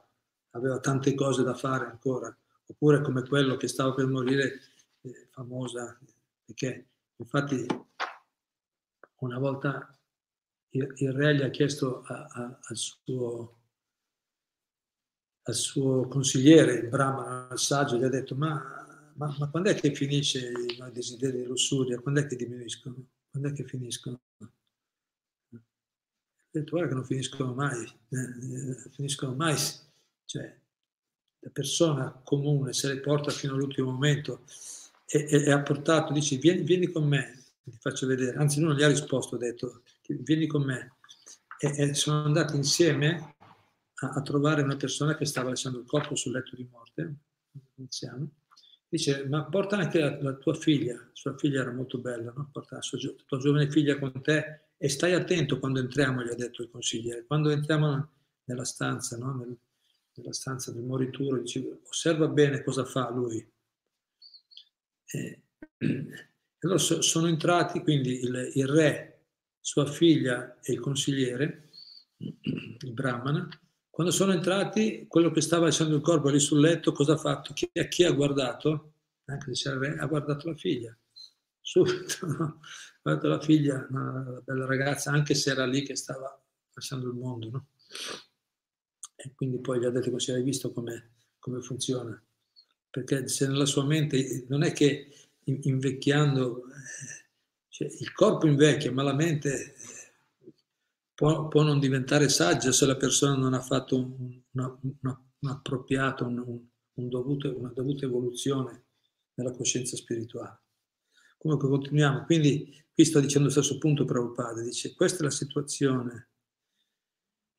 aveva 0.51 0.79
tante 0.81 1.15
cose 1.15 1.43
da 1.43 1.55
fare 1.55 1.87
ancora. 1.87 2.37
Oppure 2.73 3.03
come 3.03 3.23
quello 3.27 3.57
che 3.57 3.69
stava 3.69 3.93
per 3.93 4.07
morire, 4.07 4.61
eh, 5.03 5.29
famosa, 5.31 5.99
perché 6.45 6.89
infatti 7.17 7.67
una 9.21 9.39
volta 9.39 9.95
il, 10.71 10.91
il 10.97 11.13
re 11.13 11.37
gli 11.37 11.43
ha 11.43 11.51
chiesto 11.51 12.03
a, 12.03 12.25
a, 12.25 12.59
al, 12.63 12.77
suo, 12.77 13.61
al, 15.43 15.55
suo, 15.55 16.09
consigliere, 16.09 16.75
il 16.75 16.89
Brahma, 16.89 17.49
al 17.49 17.59
saggio, 17.59 17.99
gli 17.99 18.05
ha 18.05 18.09
detto 18.09 18.35
ma, 18.35 19.13
ma, 19.17 19.37
ma 19.39 19.51
quando 19.51 19.69
è 19.69 19.75
che 19.75 19.95
finisce 19.95 20.51
i 20.51 20.91
desideri 20.93 21.39
di 21.39 21.45
lussuria? 21.45 22.01
Quando 22.01 22.21
è 22.21 22.27
che 22.27 22.37
diminuiscono? 22.37 23.07
Quando 23.31 23.51
è 23.51 23.53
che 23.53 23.65
finiscono? 23.65 24.19
detto, 26.51 26.71
guarda 26.71 26.89
che 26.89 26.95
non 26.95 27.05
finiscono 27.05 27.55
mai, 27.55 27.83
eh, 27.83 28.91
finiscono 28.91 29.35
mai, 29.35 29.57
cioè 30.25 30.62
la 31.43 31.51
persona 31.51 32.21
comune 32.25 32.73
se 32.73 32.89
le 32.89 33.01
porta 33.01 33.31
fino 33.31 33.55
all'ultimo 33.55 33.91
momento 33.91 34.45
e, 35.07 35.27
e, 35.29 35.45
e 35.45 35.51
ha 35.51 35.61
portato, 35.61 36.13
dice 36.13 36.37
vieni, 36.37 36.63
vieni, 36.63 36.87
con 36.87 37.07
me, 37.07 37.43
ti 37.65 37.77
faccio 37.79 38.07
vedere, 38.07 38.37
anzi 38.37 38.61
lui 38.61 38.69
non 38.69 38.77
gli 38.77 38.83
ha 38.83 38.89
risposto, 38.89 39.35
ha 39.35 39.39
detto 39.39 39.83
vieni 40.07 40.47
con 40.47 40.63
me 40.63 40.95
e, 41.59 41.75
e 41.77 41.95
sono 41.95 42.25
andati 42.25 42.57
insieme 42.57 43.35
a, 43.95 44.11
a, 44.11 44.23
trovare 44.23 44.63
una 44.63 44.77
persona 44.77 45.17
che 45.17 45.25
stava 45.25 45.51
lasciando 45.51 45.81
il 45.81 45.87
corpo 45.87 46.15
sul 46.15 46.33
letto 46.33 46.55
di 46.55 46.67
morte, 46.71 47.15
anziano, 47.79 48.31
dice 48.89 49.27
ma 49.29 49.45
porta 49.45 49.77
anche 49.77 49.99
la, 49.99 50.23
la, 50.23 50.35
tua 50.35 50.55
figlia, 50.55 51.11
sua 51.13 51.37
figlia 51.37 51.63
era 51.63 51.73
molto 51.73 51.99
bella, 51.99 52.33
no? 52.35 52.49
porta 52.53 52.77
la 52.77 52.83
sua, 52.83 52.99
tua 53.27 53.39
giovane 53.39 53.69
figlia 53.69 53.99
con 53.99 54.13
te 54.23 54.61
e 54.77 54.89
stai 54.89 55.13
attento 55.15 55.59
quando 55.59 55.81
entriamo, 55.81 56.23
gli 56.23 56.31
ha 56.31 56.35
detto 56.35 56.63
il 56.63 56.71
consigliere, 56.71 57.25
quando 57.25 57.51
entriamo 57.51 58.11
nella 58.45 58.65
stanza, 58.65 59.17
no? 59.17 59.35
Nel, 59.35 59.57
nella 60.15 60.33
stanza 60.33 60.73
del 60.73 60.83
morituro, 60.83 61.39
dice, 61.39 61.81
osserva 61.87 62.29
bene 62.29 62.63
cosa 62.63 62.85
fa 62.85 63.11
lui. 63.11 63.47
E, 65.85 66.69
allora 66.69 66.79
so, 66.79 67.03
sono 67.03 67.27
entrati 67.27 67.81
quindi 67.81 68.21
il, 68.21 68.53
il, 68.55 68.69
re, 68.69 69.25
sua 69.59 69.85
figlia 69.85 70.61
e 70.61 70.73
il 70.73 70.79
consigliere, 70.79 71.71
il 72.17 72.93
brahmana, 72.93 73.49
quando 73.91 74.13
sono 74.13 74.33
entrati, 74.33 75.07
quello 75.09 75.33
che 75.33 75.43
stava 75.43 75.67
lasciando 75.67 75.97
il 75.97 76.03
corpo 76.03 76.31
lì 76.31 76.39
sul 76.39 76.61
letto, 76.61 76.93
cosa 76.93 77.13
ha 77.13 77.19
fatto? 77.19 77.53
Chi, 77.53 77.71
chi 77.91 78.05
ha 78.05 78.13
guardato? 78.13 78.95
Anche 79.25 79.55
se 79.55 79.65
c'era 79.65 79.75
il 79.75 79.93
re, 79.93 79.99
ha 79.99 80.07
guardato 80.07 80.49
la 80.49 80.57
figlia. 80.57 80.97
Subito, 81.61 82.27
no? 82.27 82.61
guardato 83.03 83.29
la 83.29 83.41
figlia, 83.41 83.87
una 83.91 84.41
bella 84.43 84.65
ragazza, 84.65 85.11
anche 85.11 85.35
se 85.35 85.51
era 85.51 85.67
lì 85.67 85.83
che 85.83 85.95
stava 85.95 86.43
lasciando 86.73 87.09
il 87.09 87.17
mondo, 87.17 87.51
no? 87.51 87.67
E 89.25 89.33
quindi 89.37 89.61
poi 89.61 89.79
gli 89.79 89.85
ha 89.85 89.91
detto 89.91 90.11
così, 90.11 90.33
hai 90.33 90.43
visto 90.43 90.73
come, 90.73 91.13
come 91.39 91.61
funziona? 91.61 92.21
Perché 92.91 93.29
se 93.29 93.47
nella 93.47 93.67
sua 93.67 93.85
mente, 93.85 94.47
non 94.49 94.65
è 94.65 94.73
che 94.73 95.09
invecchiando, 95.45 96.67
eh, 96.67 97.31
cioè 97.69 97.89
il 97.89 98.13
corpo 98.13 98.49
invecchia, 98.49 98.91
ma 98.91 99.05
la 99.05 99.15
mente 99.15 99.75
eh, 99.75 100.53
può, 101.15 101.47
può, 101.47 101.63
non 101.63 101.79
diventare 101.79 102.29
saggia 102.29 102.73
se 102.73 102.85
la 102.85 102.97
persona 102.97 103.37
non 103.37 103.55
ha 103.55 103.61
fatto 103.61 103.97
un, 103.97 104.43
una, 104.51 104.79
una, 105.01 105.25
un 105.39 105.49
appropriato, 105.49 106.27
un, 106.27 106.67
un 106.95 107.09
dovuto, 107.09 107.57
una 107.57 107.71
dovuta 107.73 108.05
evoluzione 108.05 108.87
nella 109.35 109.53
coscienza 109.53 109.97
spirituale. 109.97 110.63
Comunque 111.39 111.69
continuiamo. 111.69 112.25
Quindi 112.25 112.85
qui 112.93 113.05
sto 113.05 113.21
dicendo 113.21 113.47
lo 113.47 113.53
stesso 113.53 113.79
punto 113.79 114.05
Prabhupada, 114.05 114.63
dice 114.63 114.95
questa 114.95 115.21
è 115.21 115.23
la 115.23 115.31
situazione. 115.31 116.31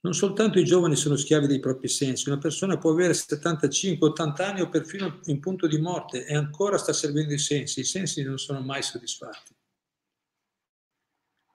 Non 0.03 0.13
soltanto 0.13 0.59
i 0.59 0.65
giovani 0.65 0.97
sono 0.97 1.15
schiavi 1.15 1.47
dei 1.47 1.61
propri 1.61 1.87
sensi, 1.87 2.27
una 2.27 2.37
persona 2.37 2.77
può 2.77 2.91
avere 2.91 3.13
75, 3.13 4.09
80 4.09 4.45
anni 4.45 4.61
o 4.61 4.67
perfino 4.67 5.21
in 5.25 5.39
punto 5.39 5.65
di 5.65 5.77
morte 5.77 6.25
e 6.25 6.35
ancora 6.35 6.77
sta 6.77 6.91
servendo 6.91 7.33
i 7.33 7.39
sensi, 7.39 7.79
i 7.79 7.85
sensi 7.85 8.21
non 8.21 8.37
sono 8.37 8.59
mai 8.59 8.83
soddisfatti. 8.83 9.55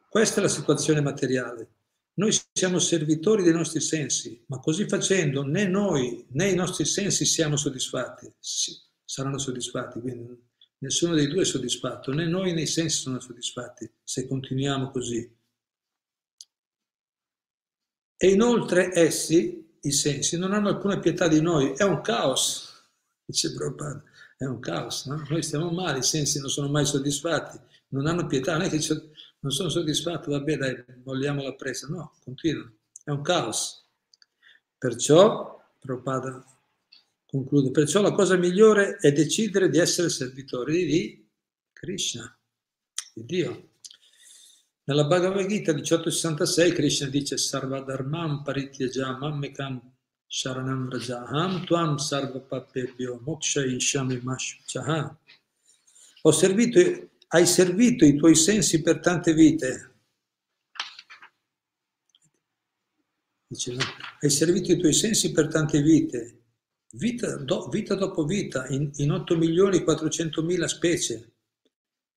Questa 0.08 0.40
è 0.40 0.42
la 0.42 0.48
situazione 0.48 1.02
materiale. 1.02 1.72
Noi 2.14 2.34
siamo 2.52 2.78
servitori 2.78 3.42
dei 3.42 3.52
nostri 3.52 3.80
sensi, 3.80 4.42
ma 4.46 4.58
così 4.60 4.88
facendo 4.88 5.44
né 5.44 5.66
noi 5.66 6.26
né 6.30 6.48
i 6.48 6.54
nostri 6.54 6.86
sensi 6.86 7.26
siamo 7.26 7.56
soddisfatti, 7.56 8.32
saranno 9.04 9.38
soddisfatti, 9.38 10.00
quindi 10.00 10.46
Nessuno 10.80 11.14
dei 11.14 11.26
due 11.26 11.42
è 11.42 11.44
soddisfatto, 11.44 12.12
né 12.12 12.24
noi 12.24 12.52
né 12.52 12.62
i 12.62 12.66
sensi 12.66 13.00
sono 13.00 13.18
soddisfatti 13.18 13.90
se 14.04 14.28
continuiamo 14.28 14.90
così. 14.90 15.38
E 18.20 18.28
inoltre 18.28 18.90
essi, 18.92 19.76
i 19.80 19.92
sensi, 19.92 20.37
non 20.37 20.52
hanno 20.52 20.68
alcuna 20.68 20.98
pietà 20.98 21.28
di 21.28 21.40
noi, 21.40 21.72
è 21.76 21.84
un 21.84 22.00
caos, 22.00 22.90
dice 23.25 23.54
Prabhupada, 23.54 24.02
è 24.37 24.44
un 24.44 24.58
caos, 24.58 25.06
no? 25.06 25.25
Noi 25.28 25.42
stiamo 25.42 25.70
male, 25.70 26.00
i 26.00 26.02
sensi 26.02 26.40
non 26.40 26.50
sono 26.50 26.68
mai 26.68 26.84
soddisfatti, 26.84 27.58
non 27.88 28.06
hanno 28.06 28.26
pietà, 28.26 28.56
non 28.56 28.66
è 28.66 28.68
che 28.68 28.80
non 29.40 29.52
sono 29.52 29.68
soddisfatto, 29.68 30.32
vabbè 30.32 30.56
dai, 30.56 30.84
vogliamo 31.02 31.42
la 31.42 31.54
presa, 31.54 31.87
no, 31.87 32.16
continua, 32.25 32.70
è 33.04 33.10
un 33.10 33.22
caos. 33.22 33.87
Perciò, 34.76 35.56
Prabhupada 35.78 36.44
Conclude, 37.30 37.70
perciò 37.72 38.00
la 38.00 38.12
cosa 38.12 38.38
migliore 38.38 38.96
è 38.96 39.12
decidere 39.12 39.68
di 39.68 39.76
essere 39.76 40.08
servitori 40.08 40.87
di 40.87 41.30
Krishna, 41.75 42.34
di 43.12 43.22
Dio. 43.26 43.67
Nella 44.88 45.04
Bhagavad 45.04 45.45
Gita 45.45 45.73
1866 45.75 46.73
Krishna 46.73 47.09
dice 47.09 47.37
Sarvadharmam 47.37 48.42
parityajam 48.42 49.23
ammekam 49.23 49.83
sharanam 50.26 50.88
rajaham 50.88 51.66
tuam 51.66 51.99
sarvapapebhyo 51.99 53.21
moksha 53.21 53.66
ishami 53.66 54.18
mashchaha. 54.23 55.14
Ho 56.23 56.33
servito, 56.33 56.80
hai 57.28 57.45
servito 57.45 58.07
i 58.07 58.16
tuoi 58.16 58.35
sensi 58.35 58.80
per 58.80 59.00
tante 59.00 59.35
vite. 59.35 59.95
Dice, 63.47 63.73
no? 63.75 63.85
Hai 64.23 64.30
servito 64.30 64.73
i 64.73 64.78
tuoi 64.78 64.95
sensi 64.95 65.33
per 65.33 65.49
tante 65.49 65.83
vite 65.83 66.38
vita, 66.92 67.37
do, 67.37 67.68
vita 67.68 67.95
dopo 67.95 68.25
vita, 68.25 68.66
in, 68.68 68.90
in 68.97 69.12
8 69.12 69.37
milioni 69.37 69.76
e 69.76 69.85
400 69.85 70.42
mila 70.42 70.66
specie. 70.66 71.35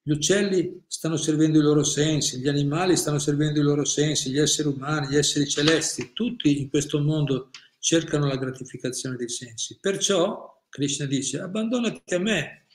Gli 0.04 0.12
uccelli 0.12 0.84
stanno 0.88 1.16
servendo 1.16 1.60
i 1.60 1.62
loro 1.62 1.84
sensi, 1.84 2.40
gli 2.40 2.48
animali 2.48 2.98
stanno 2.98 3.20
servendo 3.20 3.60
i 3.60 3.64
loro 3.64 3.86
sensi, 3.86 4.32
gli 4.32 4.40
esseri 4.40 4.68
umani, 4.68 5.08
gli 5.08 5.16
esseri 5.16 5.48
celesti, 5.48 6.12
tutti 6.14 6.60
in 6.60 6.70
questo 6.70 7.00
mondo 7.00 7.52
cercano 7.78 8.26
la 8.26 8.38
gratificazione 8.38 9.16
dei 9.16 9.30
sensi. 9.30 9.78
Perciò 9.80 10.66
Krishna 10.70 11.06
dice, 11.06 11.40
abbandonati 11.40 12.16
a 12.16 12.20
me, 12.20 12.66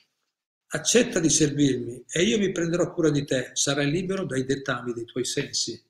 accetta 0.67 1.19
di 1.19 1.29
servirmi 1.29 2.05
e 2.07 2.23
io 2.23 2.37
mi 2.37 2.51
prenderò 2.53 2.93
cura 2.93 3.09
di 3.09 3.25
te, 3.25 3.51
sarai 3.53 3.91
libero 3.91 4.25
dai 4.25 4.45
dettami 4.45 4.93
dei 4.93 5.05
tuoi 5.05 5.25
sensi. 5.25 5.83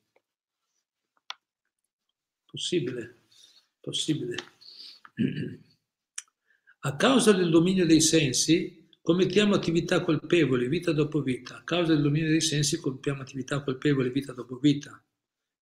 Possibile, 2.46 3.26
possibile. 3.80 4.36
A 6.80 6.96
causa 6.96 7.34
del 7.34 7.50
dominio 7.50 7.86
dei 7.86 8.02
sensi 8.02 8.77
commettiamo 9.08 9.56
attività 9.56 10.02
colpevoli 10.02 10.68
vita 10.68 10.92
dopo 10.92 11.22
vita. 11.22 11.56
A 11.56 11.64
causa 11.64 11.94
del 11.94 12.02
dominio 12.02 12.28
dei 12.28 12.42
sensi 12.42 12.78
compiamo 12.78 13.22
attività 13.22 13.64
colpevoli 13.64 14.10
vita 14.10 14.34
dopo 14.34 14.58
vita. 14.58 15.02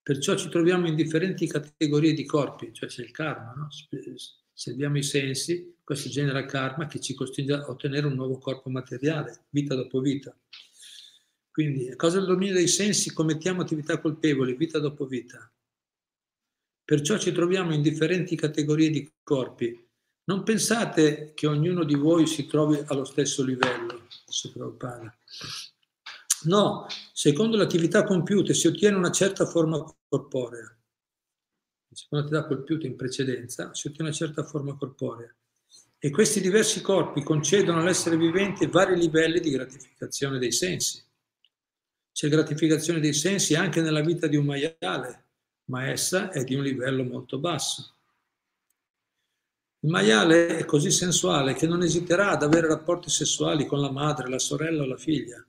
Perciò 0.02 0.36
ci 0.36 0.50
troviamo 0.50 0.88
in 0.88 0.96
differenti 0.96 1.46
categorie 1.46 2.14
di 2.14 2.25
corpi, 2.25 2.74
cioè 2.74 2.90
c'è 2.90 3.04
il 3.04 3.12
karma, 3.12 3.54
no? 3.54 3.68
Serviamo 4.52 4.98
i 4.98 5.04
sensi, 5.04 5.78
questo 5.84 6.10
genera 6.10 6.44
karma 6.46 6.88
che 6.88 7.00
ci 7.00 7.14
costringe 7.14 7.54
a 7.54 7.70
ottenere 7.70 8.08
un 8.08 8.16
nuovo 8.16 8.40
corpo 8.40 8.72
materiale, 8.72 9.46
vita 9.50 9.75
dopo 9.75 10.00
vita. 10.00 10.36
Quindi, 11.52 11.92
a 11.92 11.96
causa 11.96 12.18
del 12.18 12.25
dominio 12.25 12.56
dei 12.56 12.68
sensi, 12.68 13.14
commettiamo 13.14 13.62
attività 13.62 14.00
colpevoli, 14.00 14.56
vita 14.56 14.80
dopo 14.80 15.06
vita. 15.06 15.54
Perciò 16.84 17.20
ci 17.20 17.32
troviamo 17.32 17.75
in 17.75 17.84
differenti 17.84 18.36
categorie 18.36 18.90
di 18.90 19.08
corpi, 19.22 19.85
non 20.25 20.44
pensate 20.44 21.34
che 21.34 21.48
ognuno 21.48 21.84
di 21.84 21.96
voi 21.96 22.25
si 22.25 22.48
trovi 22.48 22.82
allo 22.88 23.05
stesso 23.05 23.44
livello, 23.44 24.08
dice 24.25 24.51
Prabhupada. 24.51 25.15
No, 26.46 26.88
secondo 27.13 27.58
l'attività 27.58 28.03
compiuta 28.03 28.53
si 28.53 28.67
ottiene 28.67 28.96
una 28.96 29.12
certa 29.12 29.46
forma 29.46 29.84
corporea. 30.08 30.75
Secondo 31.91 32.25
l'attività 32.25 32.48
compiuta 32.48 32.88
in 32.88 32.96
precedenza 32.96 33.74
si 33.74 33.88
ottiene 33.88 34.10
una 34.10 34.17
certa 34.17 34.44
forma 34.44 34.75
corporea. 34.75 35.34
E 35.98 36.10
questi 36.10 36.41
diversi 36.41 36.82
corpi 36.82 37.24
concedono 37.24 37.79
all'essere 37.79 38.17
vivente 38.17 38.67
vari 38.67 38.98
livelli 38.98 39.39
di 39.39 39.50
gratificazione 39.50 40.38
dei 40.38 40.51
sensi. 40.51 41.03
C'è 42.12 42.29
gratificazione 42.29 43.00
dei 43.00 43.13
sensi 43.13 43.55
anche 43.55 43.82
nella 43.82 44.01
vita 44.01 44.27
di 44.27 44.36
un 44.36 44.46
maiale, 44.46 45.25
ma 45.65 45.88
essa 45.88 46.32
è 46.32 46.44
di 46.44 46.55
un 46.55 46.63
livello 46.63 47.03
molto 47.03 47.39
basso. 47.39 47.95
Il 49.86 49.92
maiale 49.92 50.58
è 50.58 50.65
così 50.65 50.89
sensuale 50.89 51.54
che 51.54 51.68
non 51.68 51.84
esiterà 51.84 52.32
ad 52.32 52.42
avere 52.42 52.65
rapporti 52.65 53.12
sessuali 53.12 53.68
con 53.68 53.80
la 53.80 53.92
madre, 53.92 54.27
la 54.27 54.39
sorella 54.39 54.82
o 54.82 54.88
la 54.88 54.98
figlia. 54.98 55.46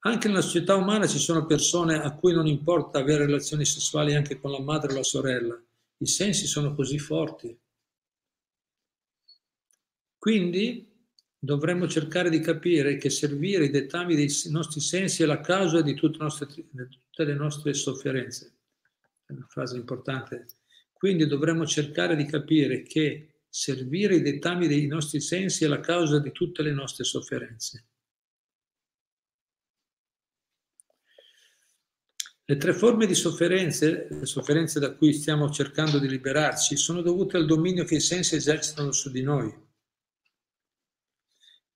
Anche 0.00 0.28
nella 0.28 0.42
società 0.42 0.74
umana 0.74 1.06
ci 1.06 1.16
sono 1.16 1.46
persone 1.46 2.02
a 2.02 2.14
cui 2.14 2.34
non 2.34 2.46
importa 2.46 2.98
avere 2.98 3.24
relazioni 3.24 3.64
sessuali 3.64 4.14
anche 4.14 4.38
con 4.38 4.50
la 4.50 4.60
madre 4.60 4.92
o 4.92 4.96
la 4.96 5.02
sorella. 5.02 5.58
I 5.96 6.06
sensi 6.06 6.46
sono 6.46 6.74
così 6.74 6.98
forti. 6.98 7.58
Quindi 10.18 10.86
dovremmo 11.38 11.88
cercare 11.88 12.28
di 12.28 12.40
capire 12.40 12.98
che 12.98 13.08
servire 13.08 13.64
i 13.64 13.70
dettami 13.70 14.16
dei 14.16 14.30
nostri 14.50 14.80
sensi 14.80 15.22
è 15.22 15.26
la 15.26 15.40
causa 15.40 15.80
di 15.80 15.94
tutte, 15.94 16.18
nostre, 16.18 16.46
di 16.46 16.88
tutte 16.90 17.24
le 17.24 17.34
nostre 17.34 17.72
sofferenze. 17.72 18.52
È 19.24 19.32
una 19.32 19.46
frase 19.48 19.76
importante 19.76 20.44
quindi 21.04 21.26
dovremmo 21.26 21.66
cercare 21.66 22.16
di 22.16 22.24
capire 22.24 22.82
che 22.82 23.42
servire 23.46 24.14
i 24.14 24.22
dettami 24.22 24.66
dei 24.66 24.86
nostri 24.86 25.20
sensi 25.20 25.62
è 25.62 25.66
la 25.66 25.80
causa 25.80 26.18
di 26.18 26.32
tutte 26.32 26.62
le 26.62 26.72
nostre 26.72 27.04
sofferenze. 27.04 27.88
Le 32.46 32.56
tre 32.56 32.72
forme 32.72 33.04
di 33.04 33.14
sofferenze, 33.14 34.08
le 34.08 34.24
sofferenze 34.24 34.80
da 34.80 34.94
cui 34.94 35.12
stiamo 35.12 35.50
cercando 35.50 35.98
di 35.98 36.08
liberarci, 36.08 36.74
sono 36.74 37.02
dovute 37.02 37.36
al 37.36 37.44
dominio 37.44 37.84
che 37.84 37.96
i 37.96 38.00
sensi 38.00 38.36
esercitano 38.36 38.90
su 38.90 39.10
di 39.10 39.20
noi. 39.20 39.54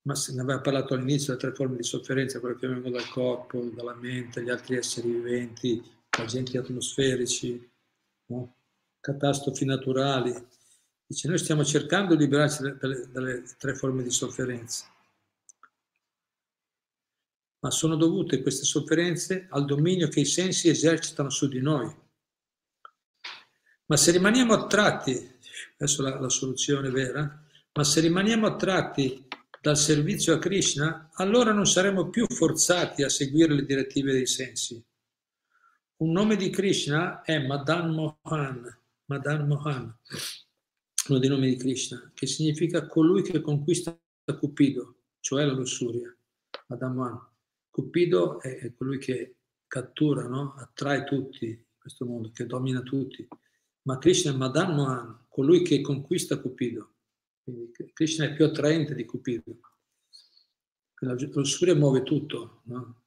Ma 0.04 0.14
se 0.14 0.32
ne 0.32 0.40
aveva 0.40 0.62
parlato 0.62 0.94
all'inizio, 0.94 1.34
le 1.34 1.38
tre 1.38 1.52
forme 1.52 1.76
di 1.76 1.82
sofferenza, 1.82 2.40
quelle 2.40 2.56
che 2.56 2.66
vengono 2.66 2.96
dal 2.96 3.10
corpo, 3.10 3.60
dalla 3.74 3.94
mente, 3.94 4.42
gli 4.42 4.48
altri 4.48 4.76
esseri 4.76 5.10
viventi, 5.10 5.82
agenti 6.12 6.56
atmosferici, 6.56 7.70
no? 8.28 8.54
Catastrofi 9.00 9.64
naturali. 9.64 10.34
Dice, 11.06 11.28
noi 11.28 11.38
stiamo 11.38 11.64
cercando 11.64 12.14
di 12.14 12.24
liberarci 12.24 12.76
dalle, 12.78 13.08
dalle 13.10 13.42
tre 13.58 13.74
forme 13.74 14.02
di 14.02 14.10
sofferenza 14.10 14.84
ma 17.60 17.70
sono 17.70 17.96
dovute 17.96 18.40
queste 18.40 18.64
sofferenze 18.64 19.46
al 19.50 19.64
dominio 19.64 20.08
che 20.08 20.20
i 20.20 20.24
sensi 20.24 20.68
esercitano 20.68 21.30
su 21.30 21.48
di 21.48 21.60
noi. 21.60 21.92
Ma 23.86 23.96
se 23.96 24.12
rimaniamo 24.12 24.52
attratti, 24.52 25.38
adesso 25.76 26.02
la, 26.02 26.20
la 26.20 26.28
soluzione 26.28 26.90
vera, 26.90 27.42
ma 27.72 27.84
se 27.84 28.00
rimaniamo 28.00 28.46
attratti 28.46 29.26
dal 29.60 29.76
servizio 29.76 30.34
a 30.34 30.38
Krishna, 30.38 31.10
allora 31.14 31.52
non 31.52 31.66
saremo 31.66 32.10
più 32.10 32.26
forzati 32.28 33.02
a 33.02 33.08
seguire 33.08 33.54
le 33.54 33.64
direttive 33.64 34.12
dei 34.12 34.26
sensi. 34.26 34.82
Un 35.96 36.12
nome 36.12 36.36
di 36.36 36.50
Krishna 36.50 37.22
è 37.22 37.44
Madan 37.44 37.90
Mohan, 37.92 38.77
Madan 39.08 39.46
Mohan, 39.46 39.98
uno 41.08 41.18
dei 41.18 41.30
nomi 41.30 41.48
di 41.48 41.56
Krishna, 41.56 42.10
che 42.12 42.26
significa 42.26 42.86
colui 42.86 43.22
che 43.22 43.40
conquista 43.40 43.98
Cupido, 44.38 45.04
cioè 45.20 45.46
la 45.46 45.54
lussuria, 45.54 46.14
Madan 46.66 46.94
Mohan. 46.94 47.28
Cupido 47.70 48.38
è 48.42 48.70
colui 48.74 48.98
che 48.98 49.36
cattura, 49.66 50.26
no? 50.26 50.52
attrae 50.56 51.04
tutti 51.04 51.46
in 51.46 51.64
questo 51.78 52.04
mondo, 52.04 52.30
che 52.32 52.44
domina 52.44 52.82
tutti. 52.82 53.26
Ma 53.84 53.96
Krishna 53.96 54.32
è 54.32 54.36
Madan 54.36 54.74
Mohan, 54.74 55.24
colui 55.28 55.62
che 55.62 55.80
conquista 55.80 56.38
Cupido. 56.38 56.96
Quindi 57.42 57.72
Krishna 57.94 58.26
è 58.26 58.34
più 58.34 58.44
attraente 58.44 58.94
di 58.94 59.06
Cupido. 59.06 59.58
La 61.00 61.14
lussuria 61.14 61.74
muove 61.74 62.02
tutto. 62.02 62.60
No? 62.64 63.04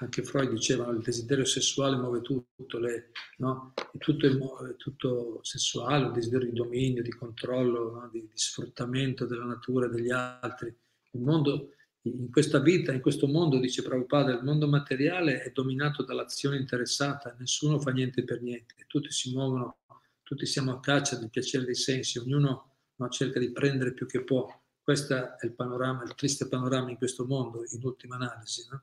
Anche 0.00 0.22
Freud 0.22 0.50
diceva 0.50 0.88
il 0.90 1.00
desiderio 1.00 1.44
sessuale 1.44 1.96
muove 1.96 2.20
tutto, 2.20 2.78
le, 2.78 3.10
no? 3.38 3.74
tutto, 3.98 4.26
è, 4.26 4.76
tutto 4.76 5.40
sessuale, 5.42 6.06
il 6.06 6.12
desiderio 6.12 6.48
di 6.48 6.54
dominio, 6.54 7.02
di 7.02 7.10
controllo, 7.10 7.90
no? 7.90 8.08
di, 8.12 8.20
di 8.20 8.30
sfruttamento 8.34 9.26
della 9.26 9.44
natura 9.44 9.86
e 9.86 9.90
degli 9.90 10.10
altri. 10.10 10.68
Il 11.12 11.20
mondo 11.20 11.72
in 12.02 12.30
questa 12.30 12.60
vita, 12.60 12.92
in 12.92 13.00
questo 13.00 13.26
mondo, 13.26 13.58
dice 13.58 13.82
Prabhupada, 13.82 14.32
il 14.32 14.44
mondo 14.44 14.68
materiale 14.68 15.42
è 15.42 15.50
dominato 15.50 16.04
dall'azione 16.04 16.56
interessata, 16.56 17.34
nessuno 17.38 17.80
fa 17.80 17.90
niente 17.90 18.24
per 18.24 18.40
niente, 18.40 18.74
tutti 18.86 19.10
si 19.10 19.32
muovono, 19.32 19.78
tutti 20.22 20.46
siamo 20.46 20.72
a 20.72 20.80
caccia 20.80 21.16
del 21.16 21.30
piacere 21.30 21.64
dei 21.64 21.74
sensi, 21.74 22.18
ognuno 22.18 22.76
no, 22.96 23.08
cerca 23.08 23.38
di 23.38 23.50
prendere 23.50 23.92
più 23.92 24.06
che 24.06 24.22
può. 24.22 24.46
Questo 24.80 25.14
è 25.14 25.44
il 25.44 25.52
panorama, 25.52 26.02
il 26.04 26.14
triste 26.14 26.48
panorama 26.48 26.90
in 26.90 26.96
questo 26.96 27.26
mondo, 27.26 27.64
in 27.68 27.80
ultima 27.82 28.14
analisi. 28.14 28.66
No? 28.70 28.82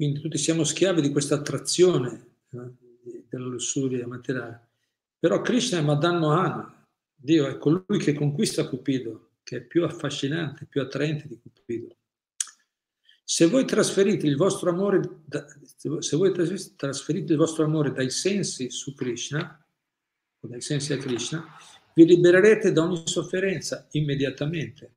Quindi 0.00 0.20
tutti 0.20 0.38
siamo 0.38 0.64
schiavi 0.64 1.02
di 1.02 1.10
questa 1.10 1.34
attrazione 1.34 2.36
no? 2.52 2.74
della 3.28 3.44
lussuria 3.44 4.06
materiale. 4.06 4.68
Però 5.18 5.42
Krishna 5.42 5.76
è 5.76 5.82
Madan 5.82 6.16
Mohan, 6.16 6.86
Dio 7.14 7.46
è 7.46 7.58
colui 7.58 7.98
che 7.98 8.14
conquista 8.14 8.66
Cupido, 8.66 9.32
che 9.42 9.58
è 9.58 9.60
più 9.60 9.84
affascinante, 9.84 10.64
più 10.64 10.80
attraente 10.80 11.28
di 11.28 11.38
Cupido. 11.38 11.94
Se 13.22 13.44
voi 13.44 13.66
trasferite 13.66 14.26
il 14.26 14.36
vostro 14.36 14.70
amore, 14.70 15.20
da, 15.22 15.44
se 15.98 16.16
voi 16.16 16.32
trasferite 16.32 17.32
il 17.32 17.38
vostro 17.38 17.64
amore 17.64 17.92
dai 17.92 18.08
sensi 18.08 18.70
su 18.70 18.94
Krishna, 18.94 19.62
o 20.40 20.48
dai 20.48 20.62
sensi 20.62 20.94
a 20.94 20.96
Krishna, 20.96 21.44
vi 21.92 22.06
libererete 22.06 22.72
da 22.72 22.84
ogni 22.84 23.02
sofferenza 23.04 23.86
immediatamente. 23.90 24.94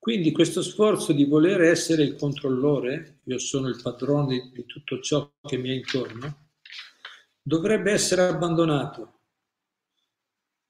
Quindi 0.00 0.32
questo 0.32 0.62
sforzo 0.62 1.12
di 1.12 1.26
voler 1.26 1.60
essere 1.60 2.02
il 2.02 2.16
controllore, 2.16 3.20
io 3.24 3.38
sono 3.38 3.68
il 3.68 3.78
padrone 3.80 4.50
di 4.52 4.64
tutto 4.66 4.98
ciò 4.98 5.30
che 5.46 5.56
mi 5.56 5.68
è 5.68 5.74
intorno, 5.74 6.48
dovrebbe 7.40 7.92
essere 7.92 8.22
abbandonato 8.22 9.20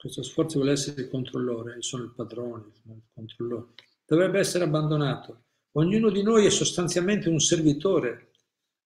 questo 0.00 0.22
sforzo 0.22 0.56
vuole 0.56 0.72
essere 0.72 1.02
il 1.02 1.10
controllore, 1.10 1.74
io 1.74 1.82
sono 1.82 2.04
il 2.04 2.14
padrone, 2.14 2.70
sono 2.82 2.94
il 2.94 3.02
controllore, 3.12 3.74
dovrebbe 4.06 4.38
essere 4.38 4.64
abbandonato. 4.64 5.44
Ognuno 5.72 6.08
di 6.08 6.22
noi 6.22 6.46
è 6.46 6.50
sostanzialmente 6.50 7.28
un 7.28 7.38
servitore. 7.38 8.30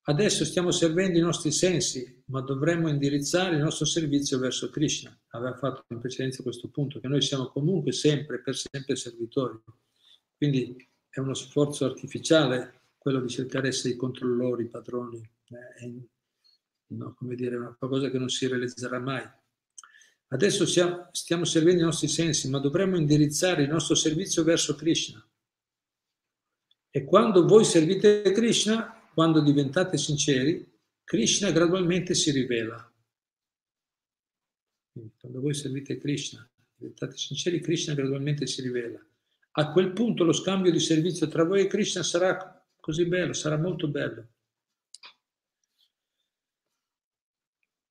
Adesso 0.07 0.45
stiamo 0.45 0.73
servendo 0.73 1.17
i 1.17 1.23
nostri 1.23 1.53
sensi, 1.53 2.25
ma 2.27 2.41
dovremmo 2.41 2.89
indirizzare 2.89 3.55
il 3.55 3.63
nostro 3.63 3.87
servizio 3.87 4.41
verso 4.41 4.71
Krishna. 4.71 5.17
Aveva 5.29 5.57
fatto 5.57 5.85
in 5.91 6.01
precedenza 6.01 6.43
questo 6.43 6.69
punto, 6.69 6.99
che 6.99 7.07
noi 7.07 7.23
siamo 7.23 7.47
comunque 7.47 7.93
sempre, 7.93 8.43
per 8.43 8.57
sempre 8.57 8.97
servitori. 8.97 9.57
Quindi 10.37 10.77
è 11.09 11.21
uno 11.21 11.35
sforzo 11.35 11.85
artificiale 11.85 12.83
quello 13.05 13.21
di 13.21 13.29
cercare 13.29 13.69
di 13.69 13.69
essere 13.69 13.93
i 13.93 13.97
controllori, 13.97 14.65
i 14.65 14.69
padroni. 14.69 15.19
Eh, 15.19 15.85
è, 15.85 15.93
no, 16.95 17.15
come 17.15 17.35
dire, 17.35 17.57
una 17.57 17.77
cosa 17.79 18.09
che 18.09 18.19
non 18.19 18.31
si 18.31 18.47
realizzerà 18.47 18.99
mai. 18.99 19.23
Adesso 20.29 20.65
siamo, 20.65 21.09
stiamo 21.13 21.45
servendo 21.45 21.83
i 21.83 21.85
nostri 21.85 22.09
sensi, 22.09 22.49
ma 22.49 22.59
dovremmo 22.59 22.97
indirizzare 22.97 23.63
il 23.63 23.69
nostro 23.69 23.95
servizio 23.95 24.43
verso 24.43 24.75
Krishna. 24.75 25.23
E 26.91 27.05
quando 27.05 27.47
voi 27.47 27.65
servite 27.67 28.23
Krishna, 28.33 29.09
quando 29.13 29.43
diventate 29.43 29.99
sinceri, 29.99 30.67
Krishna 31.05 31.51
gradualmente 31.51 32.15
si 32.15 32.31
rivela. 32.31 32.91
Quindi, 34.93 35.13
quando 35.21 35.41
voi 35.43 35.53
servite 35.53 35.99
Krishna, 35.99 36.49
diventate 36.75 37.19
sinceri, 37.19 37.61
Krishna 37.61 37.93
gradualmente 37.93 38.47
si 38.47 38.63
rivela. 38.63 39.05
A 39.57 39.71
quel 39.71 39.93
punto 39.93 40.25
lo 40.25 40.33
scambio 40.33 40.73
di 40.73 40.81
servizio 40.81 41.29
tra 41.29 41.45
voi 41.45 41.63
e 41.63 41.67
Krishna 41.69 42.03
sarà 42.03 42.61
così 42.81 43.07
bello, 43.07 43.33
sarà 43.33 43.57
molto 43.57 43.87
bello. 43.87 44.29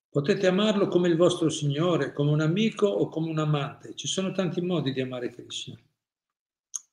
Potete 0.10 0.46
amarlo 0.46 0.88
come 0.90 1.08
il 1.08 1.16
vostro 1.16 1.50
Signore, 1.50 2.12
come 2.12 2.32
un 2.32 2.42
amico 2.42 2.86
o 2.86 3.08
come 3.08 3.30
un 3.30 3.40
amante. 3.40 3.96
Ci 3.96 4.08
sono 4.08 4.32
tanti 4.32 4.62
modi 4.62 4.92
di 4.92 5.02
amare 5.02 5.30
Krishna. 5.30 5.80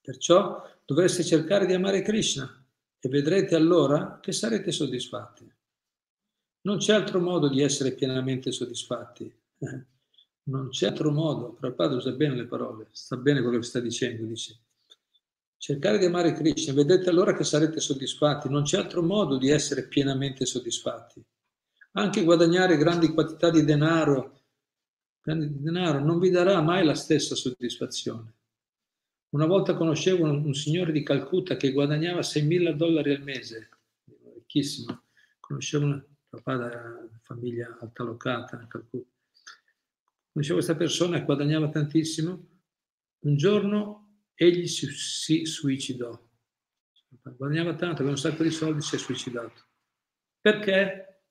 Perciò 0.01 0.67
dovreste 0.85 1.25
cercare 1.25 1.67
di 1.67 1.75
amare 1.75 2.01
Krishna 2.03 2.65
e 2.99 3.09
vedrete 3.09 3.57
allora 3.57 4.21
che 4.21 4.33
sarete 4.33 4.71
soddisfatti. 4.71 5.53
Non 6.63 6.79
c'è 6.79 6.95
altro 6.95 7.21
modo 7.21 7.49
di 7.49 7.61
essere 7.61 7.93
pienamente 7.93 8.53
soddisfatti. 8.53 9.31
Non 10.51 10.71
c'è 10.71 10.89
altro 10.89 11.13
modo. 11.13 11.53
Prabhupada 11.53 11.95
usa 11.95 12.11
bene 12.11 12.35
le 12.35 12.47
parole, 12.47 12.89
sta 12.91 13.17
bene 13.17 13.41
quello 13.41 13.59
che 13.59 13.65
sta 13.65 13.79
dicendo, 13.79 14.25
dice. 14.25 14.59
Cercare 15.57 15.99
di 15.99 16.07
amare 16.07 16.33
Krishna, 16.33 16.73
vedete 16.73 17.09
allora 17.09 17.35
che 17.35 17.45
sarete 17.45 17.79
soddisfatti. 17.79 18.49
Non 18.49 18.65
c'è 18.65 18.79
altro 18.79 19.03
modo 19.03 19.39
di 19.39 19.49
essere 19.49 19.87
pienamente 19.87 20.45
soddisfatti. 20.47 21.23
Anche 21.93 22.25
guadagnare 22.25 22.77
grandi 22.77 23.09
quantità 23.09 23.51
di 23.51 23.65
denaro, 23.65 24.41
grandi 25.23 25.61
denaro 25.61 26.01
non 26.01 26.19
vi 26.19 26.31
darà 26.31 26.61
mai 26.63 26.85
la 26.85 26.95
stessa 26.95 27.35
soddisfazione. 27.37 28.35
Una 29.31 29.47
volta 29.47 29.77
conoscevo 29.77 30.25
un, 30.25 30.45
un 30.45 30.55
signore 30.55 30.91
di 30.91 31.05
Calcutta 31.05 31.57
che 31.57 31.71
guadagnava 31.71 32.21
6.000 32.21 32.73
dollari 32.73 33.15
al 33.15 33.23
mese, 33.23 33.69
ricchissimo. 34.35 35.03
Conoscevo 35.39 35.85
una 35.85 36.05
papà 36.29 36.57
da 36.57 37.09
famiglia 37.23 37.77
altalocata 37.81 38.57
a 38.57 38.67
Calcutta. 38.67 39.20
Conoscevo 40.33 40.59
questa 40.59 40.77
persona 40.77 41.21
guadagnava 41.21 41.69
tantissimo. 41.69 42.49
Un 43.21 43.37
giorno 43.37 44.25
egli 44.35 44.67
si, 44.67 44.87
si 44.91 45.45
suicidò. 45.45 46.19
Guadagnava 47.37 47.75
tanto, 47.75 47.97
aveva 47.97 48.11
un 48.11 48.19
sacco 48.19 48.43
di 48.43 48.51
soldi, 48.51 48.81
si 48.81 48.95
è 48.95 48.99
suicidato. 48.99 49.67
Perché? 50.41 51.23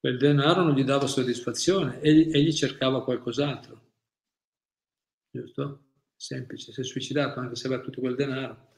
Quel 0.00 0.16
denaro 0.16 0.62
non 0.62 0.74
gli 0.74 0.82
dava 0.82 1.06
soddisfazione, 1.06 2.00
egli, 2.00 2.34
egli 2.34 2.52
cercava 2.52 3.04
qualcos'altro. 3.04 3.88
Giusto? 5.30 5.84
Semplice, 6.16 6.72
si 6.72 6.80
è 6.80 6.84
suicidato 6.84 7.38
anche 7.38 7.54
se 7.54 7.66
aveva 7.66 7.82
tutto 7.82 8.00
quel 8.00 8.16
denaro. 8.16 8.76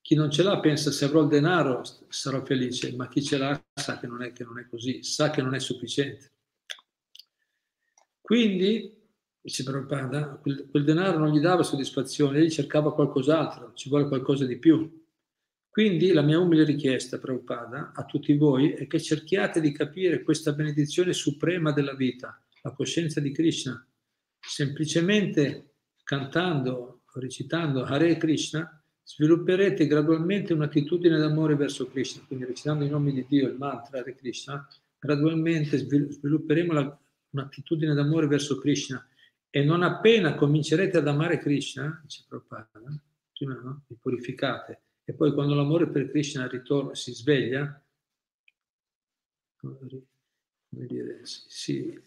Chi 0.00 0.14
non 0.14 0.30
ce 0.30 0.42
l'ha 0.42 0.58
pensa 0.58 0.90
se 0.90 1.04
avrò 1.04 1.22
il 1.22 1.28
denaro 1.28 1.82
sarò 2.08 2.44
felice, 2.44 2.94
ma 2.94 3.08
chi 3.08 3.22
ce 3.22 3.38
l'ha 3.38 3.62
sa 3.74 3.98
che 3.98 4.06
non 4.06 4.22
è, 4.22 4.32
che 4.32 4.44
non 4.44 4.58
è 4.58 4.66
così, 4.66 5.02
sa 5.02 5.30
che 5.30 5.42
non 5.42 5.54
è 5.54 5.60
sufficiente. 5.60 6.32
Quindi, 8.24 8.90
dice 9.38 9.64
Prabhupada, 9.64 10.38
quel, 10.40 10.66
quel 10.70 10.82
denaro 10.82 11.18
non 11.18 11.30
gli 11.30 11.40
dava 11.40 11.62
soddisfazione, 11.62 12.38
egli 12.38 12.48
cercava 12.48 12.94
qualcos'altro, 12.94 13.74
ci 13.74 13.90
vuole 13.90 14.08
qualcosa 14.08 14.46
di 14.46 14.56
più. 14.56 15.04
Quindi 15.68 16.10
la 16.10 16.22
mia 16.22 16.38
umile 16.38 16.64
richiesta, 16.64 17.18
Prabhupada, 17.18 17.92
a 17.94 18.04
tutti 18.06 18.34
voi 18.34 18.70
è 18.70 18.86
che 18.86 18.98
cerchiate 18.98 19.60
di 19.60 19.72
capire 19.72 20.22
questa 20.22 20.54
benedizione 20.54 21.12
suprema 21.12 21.70
della 21.70 21.94
vita, 21.94 22.42
la 22.62 22.72
coscienza 22.72 23.20
di 23.20 23.30
Krishna, 23.30 23.86
semplicemente 24.40 25.74
cantando 26.02 27.02
recitando 27.16 27.84
Hare 27.84 28.16
Krishna, 28.16 28.82
svilupperete 29.02 29.86
gradualmente 29.86 30.54
un'attitudine 30.54 31.18
d'amore 31.18 31.56
verso 31.56 31.88
Krishna, 31.88 32.24
quindi 32.26 32.46
recitando 32.46 32.84
i 32.84 32.88
nomi 32.88 33.12
di 33.12 33.26
Dio, 33.28 33.48
il 33.48 33.58
mantra 33.58 33.98
Hare 33.98 34.14
Krishna, 34.14 34.66
gradualmente 34.98 35.76
svilupperemo 35.76 36.72
la, 36.72 36.98
un'attitudine 37.34 37.94
d'amore 37.94 38.26
verso 38.26 38.58
Krishna 38.58 39.06
e 39.50 39.62
non 39.62 39.82
appena 39.82 40.34
comincerete 40.34 40.98
ad 40.98 41.08
amare 41.08 41.38
Krishna, 41.38 42.00
dice 42.02 42.24
Prabhupada, 42.26 42.80
prima 43.32 43.54
no? 43.60 43.84
vi 43.86 43.96
purificate 43.96 44.80
e 45.04 45.12
poi 45.12 45.32
quando 45.32 45.54
l'amore 45.54 45.88
per 45.88 46.10
Krishna 46.10 46.48
ritorna, 46.48 46.94
si 46.94 47.12
sveglia, 47.12 47.80
come 49.56 50.86
dire, 50.86 51.26
si, 51.26 51.42
si, 51.48 52.02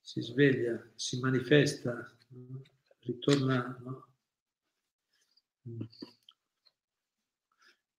si 0.00 0.20
sveglia, 0.20 0.90
si 0.94 1.20
manifesta, 1.20 2.12
ritorna, 3.00 3.78
no? 3.82 4.08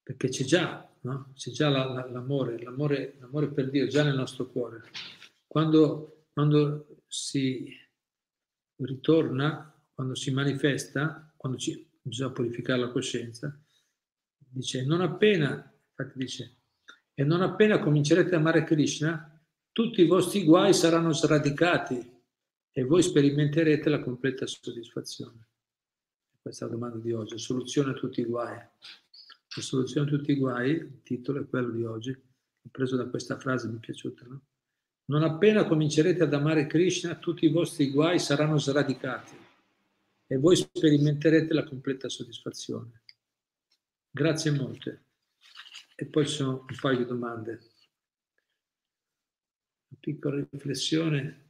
perché 0.04 0.28
c'è 0.28 0.44
già, 0.44 0.94
no? 1.02 1.32
c'è 1.34 1.52
già 1.52 1.70
la, 1.70 1.86
la, 1.86 2.06
l'amore, 2.10 2.62
l'amore, 2.62 3.16
l'amore, 3.20 3.48
per 3.48 3.70
Dio 3.70 3.88
già 3.88 4.04
nel 4.04 4.16
nostro 4.16 4.48
cuore. 4.48 4.84
Quando, 5.48 6.21
quando 6.34 7.04
si 7.08 7.70
ritorna, 8.78 9.74
quando 9.94 10.16
si 10.16 10.32
manifesta, 10.32 11.34
quando 11.36 11.58
ci, 11.58 11.90
bisogna 12.02 12.32
purificare 12.32 12.80
la 12.80 12.90
coscienza, 12.90 13.60
dice, 14.38 14.86
non 14.86 15.02
appena, 15.02 15.74
infatti 15.90 16.18
dice, 16.18 16.58
e 17.14 17.24
non 17.24 17.42
appena 17.42 17.80
comincerete 17.80 18.36
a 18.36 18.38
amare 18.38 18.64
Krishna, 18.64 19.28
tutti 19.72 20.02
i 20.02 20.08
vostri 20.08 20.44
guai 20.44 20.74
saranno 20.74 21.14
sradicati 21.14 22.20
e 22.72 22.84
voi 22.84 23.04
sperimenterete 23.04 23.90
la 23.90 24.02
completa 24.02 24.46
soddisfazione. 24.48 25.48
Questa 26.42 26.66
è 26.66 26.68
la 26.70 26.74
domanda 26.74 26.98
di 26.98 27.12
oggi, 27.12 27.38
soluzione 27.38 27.92
a 27.92 27.94
tutti 27.94 28.22
i 28.22 28.26
guai. 28.26 28.56
La 28.56 29.62
soluzione 29.62 30.08
a 30.08 30.10
tutti 30.10 30.32
i 30.32 30.38
guai, 30.38 30.72
il 30.72 31.02
titolo 31.04 31.42
è 31.42 31.48
quello 31.48 31.72
di 31.72 31.84
oggi, 31.84 32.18
preso 32.72 32.96
da 32.96 33.08
questa 33.08 33.38
frase, 33.38 33.68
mi 33.68 33.78
è 33.78 33.80
piaciuta, 33.80 34.26
no? 34.28 34.42
Non 35.06 35.24
appena 35.24 35.66
comincerete 35.66 36.24
ad 36.24 36.34
amare 36.34 36.68
Krishna, 36.68 37.16
tutti 37.16 37.46
i 37.46 37.52
vostri 37.52 37.90
guai 37.90 38.20
saranno 38.20 38.58
sradicati 38.58 39.36
e 40.28 40.38
voi 40.38 40.56
sperimenterete 40.56 41.54
la 41.54 41.66
completa 41.66 42.08
soddisfazione. 42.08 43.02
Grazie 44.10 44.52
molte. 44.52 45.04
E 45.96 46.06
poi 46.06 46.26
ci 46.26 46.36
sono 46.36 46.66
un 46.68 46.76
paio 46.80 47.00
di 47.00 47.06
domande. 47.06 47.52
Una 49.90 50.00
piccola 50.00 50.48
riflessione. 50.50 51.50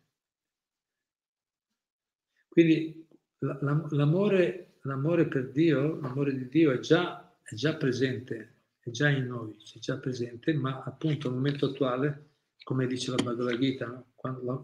Quindi 2.48 3.08
l'amore, 3.38 4.78
l'amore 4.82 5.28
per 5.28 5.52
Dio, 5.52 6.00
l'amore 6.00 6.36
di 6.36 6.48
Dio 6.48 6.72
è 6.72 6.80
già, 6.80 7.34
è 7.44 7.54
già 7.54 7.76
presente, 7.76 8.56
è 8.80 8.90
già 8.90 9.10
in 9.10 9.28
noi, 9.28 9.56
è 9.76 9.80
già 9.80 9.98
presente, 9.98 10.54
ma 10.54 10.82
appunto 10.84 11.28
al 11.28 11.36
momento 11.36 11.68
attuale, 11.68 12.31
come 12.64 12.88
dice 12.88 13.12
la 13.12 13.24
Bhagavad 13.24 13.58
Gita, 13.58 14.06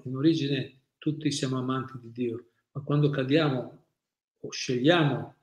in 0.03 0.15
origine 0.15 0.81
tutti 0.97 1.31
siamo 1.31 1.57
amanti 1.57 1.99
di 1.99 2.11
Dio, 2.11 2.49
ma 2.71 2.81
quando 2.81 3.09
cadiamo 3.09 3.85
o 4.39 4.49
scegliamo 4.49 5.35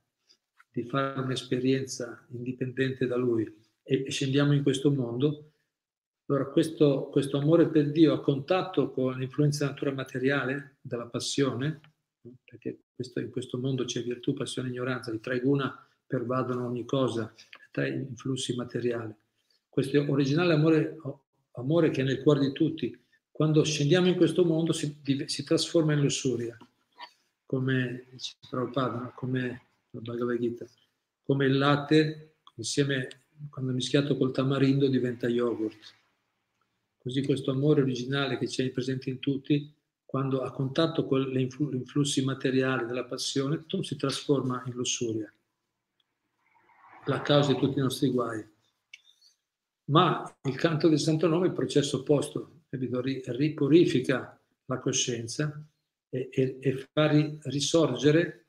di 0.70 0.84
fare 0.84 1.20
un'esperienza 1.20 2.26
indipendente 2.30 3.06
da 3.06 3.16
Lui 3.16 3.62
e 3.82 4.10
scendiamo 4.10 4.52
in 4.52 4.62
questo 4.62 4.90
mondo, 4.90 5.52
allora 6.26 6.46
questo, 6.46 7.08
questo 7.10 7.38
amore 7.38 7.68
per 7.68 7.90
Dio 7.90 8.14
a 8.14 8.20
contatto 8.20 8.90
con 8.90 9.18
l'influenza 9.18 9.66
natura 9.66 9.92
materiale, 9.92 10.78
della 10.80 11.06
passione, 11.06 11.80
perché 12.44 12.84
questo, 12.94 13.20
in 13.20 13.30
questo 13.30 13.58
mondo 13.58 13.84
c'è 13.84 14.02
virtù, 14.02 14.32
passione 14.32 14.68
e 14.68 14.70
ignoranza, 14.72 15.12
i 15.12 15.20
tre 15.20 15.40
guna 15.40 15.86
pervadono 16.06 16.66
ogni 16.66 16.84
cosa, 16.84 17.32
tre 17.70 17.90
influssi 17.90 18.54
materiali. 18.54 19.14
Questo 19.68 19.98
originale 20.10 20.54
amore, 20.54 20.96
amore 21.54 21.90
che 21.90 22.02
è 22.02 22.04
nel 22.04 22.22
cuore 22.22 22.40
di 22.40 22.52
tutti, 22.52 22.98
quando 23.30 23.64
scendiamo 23.64 24.08
in 24.08 24.16
questo 24.16 24.44
mondo 24.44 24.72
si, 24.72 24.96
si 25.26 25.42
trasforma 25.44 25.92
in 25.92 26.00
lussuria 26.00 26.56
come 27.54 28.06
dice 28.10 28.34
Prabhupada, 28.48 29.12
come 29.14 29.66
la 29.90 30.00
Bhagavad 30.00 30.38
Gita, 30.38 30.66
come 31.22 31.46
il 31.46 31.56
latte 31.56 32.36
insieme, 32.56 33.26
quando 33.50 33.72
mischiato 33.72 34.16
col 34.16 34.32
tamarindo 34.32 34.88
diventa 34.88 35.28
yogurt. 35.28 35.94
Così 36.98 37.22
questo 37.22 37.50
amore 37.50 37.82
originale 37.82 38.38
che 38.38 38.46
c'è 38.46 38.68
presente 38.70 39.10
in 39.10 39.18
tutti, 39.18 39.72
quando 40.04 40.42
a 40.42 40.50
contatto 40.50 41.06
con 41.06 41.20
gli 41.20 41.38
influssi 41.38 42.24
materiali 42.24 42.86
della 42.86 43.04
passione, 43.04 43.58
tutto 43.66 43.82
si 43.82 43.96
trasforma 43.96 44.62
in 44.66 44.72
lussuria. 44.72 45.32
La 47.06 47.20
causa 47.20 47.52
di 47.52 47.58
tutti 47.58 47.78
i 47.78 47.82
nostri 47.82 48.10
guai. 48.10 48.44
Ma 49.86 50.38
il 50.44 50.56
canto 50.56 50.88
del 50.88 50.98
Santo 50.98 51.26
Nome 51.28 51.46
è 51.46 51.48
il 51.48 51.54
processo 51.54 51.98
opposto, 51.98 52.62
ripurifica 52.70 54.40
la 54.66 54.78
coscienza 54.78 55.62
e, 56.08 56.28
e, 56.32 56.58
e 56.60 56.88
fa 56.90 57.10
risorgere, 57.42 58.46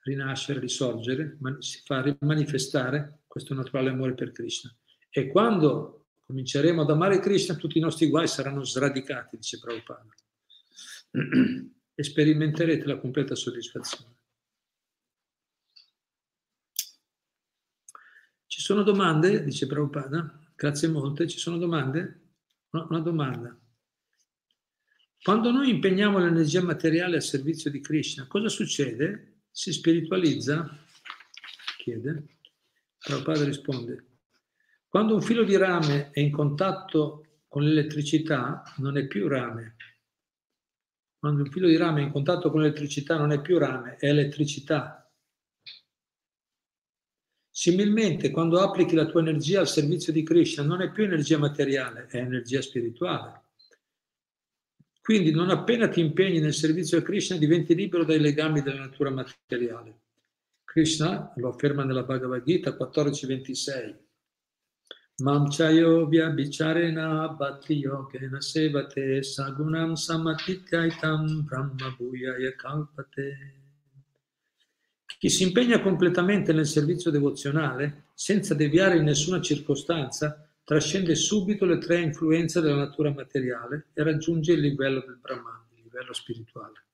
rinascere, 0.00 0.58
risorgere, 0.58 1.36
man, 1.40 1.60
si 1.60 1.80
fa 1.84 2.16
manifestare 2.20 3.20
questo 3.26 3.54
naturale 3.54 3.90
amore 3.90 4.14
per 4.14 4.32
Krishna. 4.32 4.74
E 5.10 5.28
quando 5.28 6.06
cominceremo 6.24 6.82
ad 6.82 6.90
amare 6.90 7.20
Krishna, 7.20 7.54
tutti 7.54 7.78
i 7.78 7.82
nostri 7.82 8.08
guai 8.08 8.26
saranno 8.26 8.64
sradicati, 8.64 9.36
dice 9.36 9.60
Prabhupada. 9.60 10.12
e 11.94 12.02
sperimenterete 12.02 12.86
la 12.86 12.98
completa 12.98 13.36
soddisfazione. 13.36 14.12
Ci 18.46 18.60
sono 18.60 18.82
domande? 18.82 19.44
Dice 19.44 19.66
Prabhupada. 19.66 20.43
Grazie 20.56 20.88
molte. 20.88 21.26
Ci 21.26 21.38
sono 21.38 21.58
domande? 21.58 22.20
Una 22.70 23.00
domanda. 23.00 23.56
Quando 25.22 25.50
noi 25.50 25.70
impegniamo 25.70 26.18
l'energia 26.18 26.62
materiale 26.62 27.16
al 27.16 27.22
servizio 27.22 27.70
di 27.70 27.80
Krishna, 27.80 28.26
cosa 28.26 28.48
succede? 28.48 29.42
Si 29.50 29.72
spiritualizza? 29.72 30.68
Chiede. 31.78 32.38
Prabhupada 32.98 33.44
risponde. 33.44 34.18
Quando 34.88 35.14
un 35.14 35.22
filo 35.22 35.42
di 35.44 35.56
rame 35.56 36.10
è 36.10 36.20
in 36.20 36.30
contatto 36.30 37.40
con 37.48 37.64
l'elettricità, 37.64 38.62
non 38.76 38.96
è 38.96 39.06
più 39.06 39.26
rame. 39.26 39.76
Quando 41.18 41.42
un 41.42 41.50
filo 41.50 41.68
di 41.68 41.76
rame 41.76 42.00
è 42.00 42.04
in 42.04 42.12
contatto 42.12 42.50
con 42.50 42.60
l'elettricità, 42.60 43.16
non 43.16 43.32
è 43.32 43.40
più 43.40 43.58
rame, 43.58 43.96
è 43.96 44.08
elettricità. 44.08 45.03
Similmente, 47.56 48.32
quando 48.32 48.60
applichi 48.60 48.96
la 48.96 49.06
tua 49.06 49.20
energia 49.20 49.60
al 49.60 49.68
servizio 49.68 50.12
di 50.12 50.24
Krishna, 50.24 50.64
non 50.64 50.82
è 50.82 50.90
più 50.90 51.04
energia 51.04 51.38
materiale, 51.38 52.08
è 52.10 52.16
energia 52.16 52.60
spirituale. 52.60 53.42
Quindi 55.00 55.30
non 55.30 55.50
appena 55.50 55.86
ti 55.86 56.00
impegni 56.00 56.40
nel 56.40 56.52
servizio 56.52 56.98
a 56.98 57.02
Krishna 57.02 57.36
diventi 57.36 57.76
libero 57.76 58.02
dai 58.02 58.18
legami 58.18 58.60
della 58.60 58.80
natura 58.80 59.10
materiale. 59.10 60.00
Krishna 60.64 61.32
lo 61.36 61.50
afferma 61.50 61.84
nella 61.84 62.02
Bhagavad 62.02 62.42
Gita 62.42 62.72
14.26. 62.72 63.94
Mam 65.18 65.48
chayo 65.48 66.08
vyabhicharena 66.08 67.36
bhakti 67.38 67.74
yogena 67.74 68.40
sevate 68.40 69.22
sagunam 69.22 69.94
samatityaitam 69.94 71.44
brahma 71.44 71.94
bhuyaya 71.96 72.52
kalpate. 72.56 73.63
Chi 75.24 75.30
si 75.30 75.44
impegna 75.44 75.80
completamente 75.80 76.52
nel 76.52 76.66
servizio 76.66 77.10
devozionale, 77.10 78.08
senza 78.12 78.52
deviare 78.52 78.98
in 78.98 79.04
nessuna 79.04 79.40
circostanza, 79.40 80.46
trascende 80.62 81.14
subito 81.14 81.64
le 81.64 81.78
tre 81.78 81.98
influenze 82.02 82.60
della 82.60 82.76
natura 82.76 83.10
materiale 83.10 83.86
e 83.94 84.02
raggiunge 84.02 84.52
il 84.52 84.60
livello 84.60 85.00
del 85.00 85.16
Brahman, 85.16 85.62
il 85.76 85.84
livello 85.84 86.12
spirituale. 86.12 86.84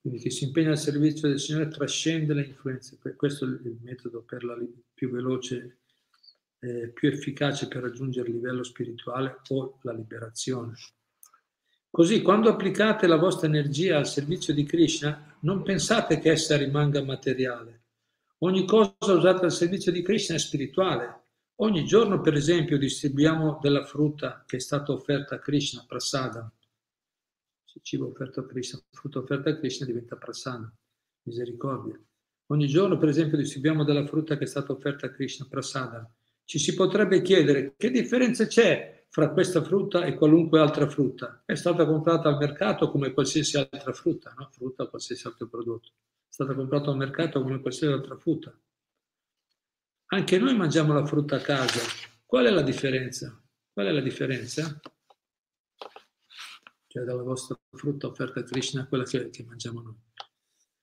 Quindi 0.00 0.18
chi 0.20 0.30
si 0.30 0.44
impegna 0.44 0.70
al 0.70 0.78
servizio 0.78 1.28
del 1.28 1.40
Signore 1.40 1.68
trascende 1.68 2.32
le 2.32 2.46
influenze. 2.46 2.98
Questo 3.16 3.44
è 3.44 3.48
il 3.48 3.76
metodo 3.82 4.24
la, 4.40 4.58
più 4.94 5.10
veloce, 5.10 5.80
eh, 6.60 6.88
più 6.88 7.10
efficace 7.10 7.68
per 7.68 7.82
raggiungere 7.82 8.30
il 8.30 8.36
livello 8.36 8.62
spirituale 8.62 9.40
o 9.48 9.78
la 9.82 9.92
liberazione. 9.92 10.72
Così, 11.90 12.22
quando 12.22 12.48
applicate 12.48 13.06
la 13.06 13.16
vostra 13.16 13.46
energia 13.46 13.98
al 13.98 14.08
servizio 14.08 14.54
di 14.54 14.64
Krishna, 14.64 15.31
non 15.42 15.62
pensate 15.62 16.18
che 16.18 16.32
essa 16.32 16.56
rimanga 16.56 17.02
materiale. 17.02 17.80
Ogni 18.38 18.66
cosa 18.66 18.94
usata 18.98 19.44
al 19.44 19.52
servizio 19.52 19.92
di 19.92 20.02
Krishna 20.02 20.34
è 20.34 20.38
spirituale, 20.38 21.22
Ogni 21.62 21.84
giorno, 21.84 22.20
per 22.20 22.34
esempio, 22.34 22.76
distribuiamo 22.76 23.60
della 23.62 23.84
frutta 23.84 24.42
che 24.46 24.56
è 24.56 24.60
stata 24.60 24.90
offerta 24.90 25.36
a 25.36 25.38
Krishna, 25.38 25.84
prasada. 25.86 26.52
Se 27.64 27.78
cibo 27.82 28.08
offerto 28.08 28.40
a 28.40 28.46
Krishna, 28.46 28.82
frutta 28.90 29.20
offerta 29.20 29.50
a 29.50 29.56
Krishna 29.56 29.86
diventa 29.86 30.16
prasada, 30.16 30.72
misericordia. 31.22 31.96
Ogni 32.46 32.66
giorno, 32.66 32.98
per 32.98 33.10
esempio, 33.10 33.36
distribuiamo 33.36 33.84
della 33.84 34.04
frutta 34.06 34.36
che 34.36 34.44
è 34.44 34.46
stata 34.48 34.72
offerta 34.72 35.06
a 35.06 35.10
Krishna, 35.10 35.46
prasada. 35.48 36.10
Ci 36.44 36.58
si 36.58 36.74
potrebbe 36.74 37.22
chiedere 37.22 37.74
che 37.76 37.90
differenza 37.90 38.46
c'è 38.46 39.01
fra 39.12 39.30
questa 39.30 39.62
frutta 39.62 40.06
e 40.06 40.14
qualunque 40.14 40.58
altra 40.58 40.88
frutta. 40.88 41.42
È 41.44 41.54
stata 41.54 41.84
comprata 41.84 42.30
al 42.30 42.38
mercato 42.38 42.90
come 42.90 43.12
qualsiasi 43.12 43.58
altra 43.58 43.92
frutta, 43.92 44.32
no? 44.38 44.48
frutta 44.50 44.84
o 44.84 44.88
qualsiasi 44.88 45.26
altro 45.26 45.48
prodotto. 45.48 45.90
stata 46.26 46.54
comprata 46.54 46.90
al 46.90 46.96
mercato 46.96 47.42
come 47.42 47.60
qualsiasi 47.60 47.92
altra 47.92 48.16
frutta. 48.16 48.58
Anche 50.06 50.38
noi 50.38 50.56
mangiamo 50.56 50.94
la 50.94 51.04
frutta 51.04 51.36
a 51.36 51.40
casa. 51.40 51.80
Qual 52.24 52.46
è 52.46 52.50
la 52.50 52.62
differenza? 52.62 53.38
Qual 53.70 53.84
è 53.84 53.90
la 53.90 54.00
differenza? 54.00 54.80
Cioè 56.86 57.04
dalla 57.04 57.22
vostra 57.22 57.58
frutta 57.70 58.06
offerta 58.06 58.40
a 58.40 58.44
Krishna, 58.44 58.86
quella 58.86 59.04
che, 59.04 59.30
mangiamo 59.46 59.82
noi. 59.82 59.96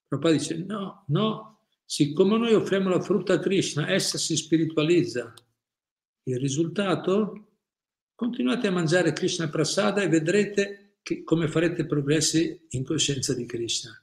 Prabhupada 0.08 0.38
dice 0.38 0.56
no, 0.56 1.04
no, 1.08 1.66
siccome 1.84 2.38
noi 2.38 2.54
offriamo 2.54 2.90
la 2.90 3.02
frutta 3.02 3.34
a 3.34 3.40
Krishna, 3.40 3.90
essa 3.90 4.20
si 4.20 4.38
spiritualizza. 4.38 5.34
Il 6.26 6.38
risultato? 6.38 7.49
Continuate 8.20 8.68
a 8.68 8.72
mangiare 8.72 9.14
Krishna 9.14 9.48
Prasada 9.48 10.02
e 10.02 10.10
vedrete 10.10 10.98
che, 11.02 11.24
come 11.24 11.48
farete 11.48 11.86
progressi 11.86 12.68
in 12.72 12.84
coscienza 12.84 13.34
di 13.34 13.46
Krishna. 13.46 13.98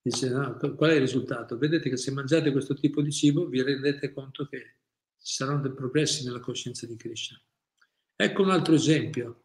Dice, 0.00 0.30
no, 0.30 0.56
qual 0.56 0.92
è 0.92 0.94
il 0.94 1.00
risultato? 1.00 1.58
Vedete 1.58 1.90
che 1.90 1.98
se 1.98 2.10
mangiate 2.10 2.52
questo 2.52 2.72
tipo 2.72 3.02
di 3.02 3.12
cibo 3.12 3.46
vi 3.46 3.62
rendete 3.62 4.14
conto 4.14 4.46
che 4.46 4.76
ci 5.22 5.34
saranno 5.34 5.60
dei 5.60 5.74
progressi 5.74 6.24
nella 6.24 6.40
coscienza 6.40 6.86
di 6.86 6.96
Krishna. 6.96 7.38
Ecco 8.16 8.40
un 8.40 8.48
altro 8.48 8.76
esempio. 8.76 9.42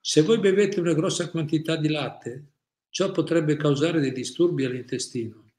Se 0.00 0.22
voi 0.22 0.40
bevete 0.40 0.80
una 0.80 0.94
grossa 0.94 1.30
quantità 1.30 1.76
di 1.76 1.88
latte, 1.88 2.46
ciò 2.88 3.12
potrebbe 3.12 3.54
causare 3.54 4.00
dei 4.00 4.10
disturbi 4.10 4.64
all'intestino. 4.64 5.52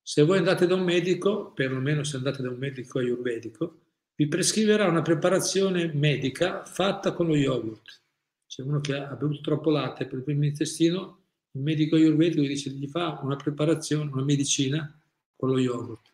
Se 0.00 0.22
voi 0.22 0.38
andate 0.38 0.68
da 0.68 0.76
un 0.76 0.84
medico, 0.84 1.50
perlomeno 1.50 2.04
se 2.04 2.16
andate 2.16 2.42
da 2.42 2.50
un 2.50 2.58
medico 2.58 3.00
ayurvedico, 3.00 3.89
vi 4.20 4.28
prescriverà 4.28 4.86
una 4.86 5.00
preparazione 5.00 5.90
medica 5.94 6.62
fatta 6.66 7.14
con 7.14 7.26
lo 7.26 7.34
yogurt. 7.34 8.02
C'è 8.46 8.60
uno 8.60 8.78
che 8.78 8.94
ha 8.94 9.14
bevuto 9.14 9.40
troppo 9.40 9.70
latte 9.70 10.04
per 10.04 10.18
il 10.18 10.24
primo 10.24 10.44
intestino, 10.44 11.22
il 11.52 11.62
medico 11.62 11.96
ayurvedico 11.96 12.42
gli 12.42 12.48
dice 12.48 12.68
gli 12.68 12.86
fa 12.86 13.18
una 13.22 13.36
preparazione, 13.36 14.10
una 14.12 14.22
medicina 14.22 14.94
con 15.34 15.48
lo 15.48 15.58
yogurt. 15.58 16.12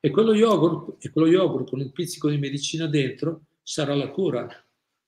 E 0.00 0.10
quello 0.10 0.34
yogurt, 0.34 1.02
e 1.02 1.08
quello 1.08 1.28
yogurt 1.28 1.70
con 1.70 1.80
un 1.80 1.90
pizzico 1.92 2.28
di 2.28 2.36
medicina 2.36 2.86
dentro 2.86 3.44
sarà 3.62 3.94
la 3.94 4.10
cura. 4.10 4.46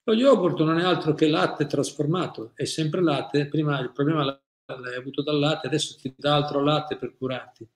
Lo 0.04 0.14
yogurt 0.14 0.58
non 0.60 0.78
è 0.78 0.84
altro 0.84 1.12
che 1.12 1.28
latte 1.28 1.66
trasformato, 1.66 2.52
è 2.54 2.64
sempre 2.64 3.02
latte, 3.02 3.46
prima 3.46 3.78
il 3.78 3.92
problema 3.92 4.24
l'hai 4.24 4.96
avuto 4.96 5.20
dal 5.20 5.38
latte, 5.38 5.66
adesso 5.66 5.98
ti 6.00 6.14
dà 6.16 6.36
altro 6.36 6.62
latte 6.62 6.96
per 6.96 7.14
curarti. 7.14 7.68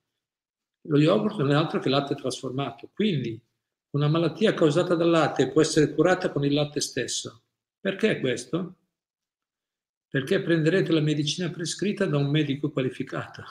Lo 0.89 0.99
yogurt 0.99 1.37
non 1.41 1.51
è 1.51 1.55
altro 1.55 1.79
che 1.79 1.91
latte 1.91 2.15
trasformato, 2.15 2.89
quindi 2.95 3.39
una 3.97 4.09
malattia 4.09 4.53
causata 4.53 4.95
dal 4.95 5.09
latte 5.09 5.51
può 5.51 5.63
essere 5.63 5.95
curata 5.95 6.31
con 6.31 6.45
il 6.45 6.53
latte 6.53 6.81
stesso. 6.81 7.45
Perché 7.81 8.21
questo? 8.21 8.77
Perché 10.09 10.43
prenderete 10.43 10.93
la 10.93 11.01
medicina 11.01 11.51
prescritta 11.51 12.05
da 12.05 12.19
un 12.19 12.29
medico 12.29 12.71
qualificato. 12.71 13.43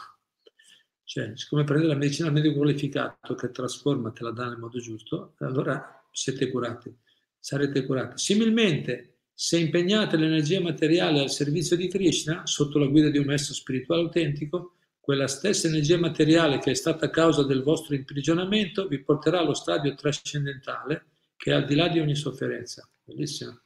Cioè, 1.04 1.32
siccome 1.36 1.64
prendete 1.64 1.92
la 1.92 1.98
medicina 1.98 2.28
da 2.30 2.34
un 2.34 2.40
medico 2.42 2.60
qualificato 2.60 3.34
che 3.34 3.52
trasforma, 3.52 4.12
te 4.12 4.24
la 4.24 4.32
dà 4.32 4.48
nel 4.48 4.58
modo 4.58 4.80
giusto, 4.80 5.34
allora 5.40 6.04
siete 6.12 6.50
curati, 6.52 6.96
sarete 7.40 7.84
curati. 7.86 8.18
Similmente, 8.18 9.18
se 9.34 9.58
impegnate 9.58 10.16
l'energia 10.16 10.62
materiale 10.62 11.22
al 11.22 11.32
servizio 11.32 11.76
di 11.76 11.88
Krishna, 11.88 12.46
sotto 12.46 12.78
la 12.78 12.86
guida 12.86 13.10
di 13.10 13.18
un 13.18 13.26
maestro 13.26 13.54
spirituale 13.54 14.04
autentico, 14.04 14.76
quella 15.06 15.28
stessa 15.28 15.68
energia 15.68 16.00
materiale 16.00 16.58
che 16.58 16.72
è 16.72 16.74
stata 16.74 17.12
causa 17.12 17.44
del 17.44 17.62
vostro 17.62 17.94
imprigionamento 17.94 18.88
vi 18.88 19.04
porterà 19.04 19.38
allo 19.38 19.54
stadio 19.54 19.94
trascendentale 19.94 21.10
che 21.38 21.52
è 21.52 21.54
al 21.54 21.66
di 21.66 21.76
là 21.76 21.88
di 21.88 22.00
ogni 22.00 22.16
sofferenza. 22.16 22.90
Bellissimo. 23.04 23.62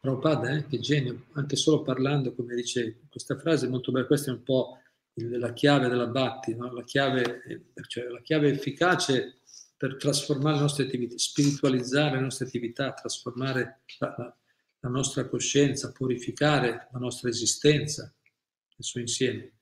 Prabhupada, 0.00 0.56
eh? 0.56 0.66
che 0.66 0.80
genio, 0.80 1.26
anche 1.34 1.56
solo 1.56 1.82
parlando, 1.82 2.34
come 2.34 2.54
dice 2.54 3.00
questa 3.10 3.36
frase, 3.36 3.68
molto 3.68 3.92
bella, 3.92 4.06
questa 4.06 4.30
è 4.30 4.34
un 4.34 4.42
po' 4.42 4.78
la 5.12 5.52
chiave 5.52 5.88
della 5.88 6.06
Batti, 6.06 6.54
no? 6.54 6.72
la, 6.72 6.82
chiave, 6.82 7.42
cioè 7.86 8.04
la 8.04 8.22
chiave 8.22 8.52
efficace 8.52 9.40
per 9.76 9.96
trasformare 9.96 10.54
le 10.54 10.62
nostre 10.62 10.84
attività, 10.84 11.18
spiritualizzare 11.18 12.14
le 12.14 12.22
nostre 12.22 12.46
attività, 12.46 12.94
trasformare 12.94 13.82
la, 13.98 14.34
la 14.80 14.88
nostra 14.88 15.28
coscienza, 15.28 15.92
purificare 15.92 16.88
la 16.90 16.98
nostra 16.98 17.28
esistenza, 17.28 18.04
nel 18.04 18.78
suo 18.78 19.00
insieme 19.00 19.52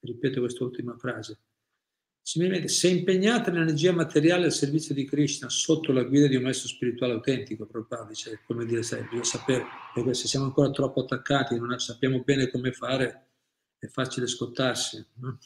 ripeto 0.00 0.40
quest'ultima 0.40 0.96
frase. 0.96 1.38
Similmente, 2.28 2.68
se 2.68 2.88
impegnate 2.88 3.50
l'energia 3.50 3.92
materiale 3.92 4.44
al 4.44 4.52
servizio 4.52 4.94
di 4.94 5.06
Krishna 5.06 5.48
sotto 5.48 5.92
la 5.92 6.04
guida 6.04 6.26
di 6.26 6.36
un 6.36 6.42
maestro 6.42 6.68
spirituale 6.68 7.14
autentico, 7.14 7.64
Prabhupada 7.64 8.04
dice, 8.04 8.42
come 8.46 8.66
dire, 8.66 8.80
bisogna 8.80 9.24
sapere, 9.24 9.64
perché 9.94 10.12
se 10.12 10.28
siamo 10.28 10.44
ancora 10.44 10.70
troppo 10.70 11.00
attaccati, 11.00 11.58
non 11.58 11.78
sappiamo 11.78 12.22
bene 12.22 12.50
come 12.50 12.72
fare, 12.72 13.28
è 13.78 13.86
facile 13.86 14.26
scottarsi. 14.26 15.02
No? 15.14 15.38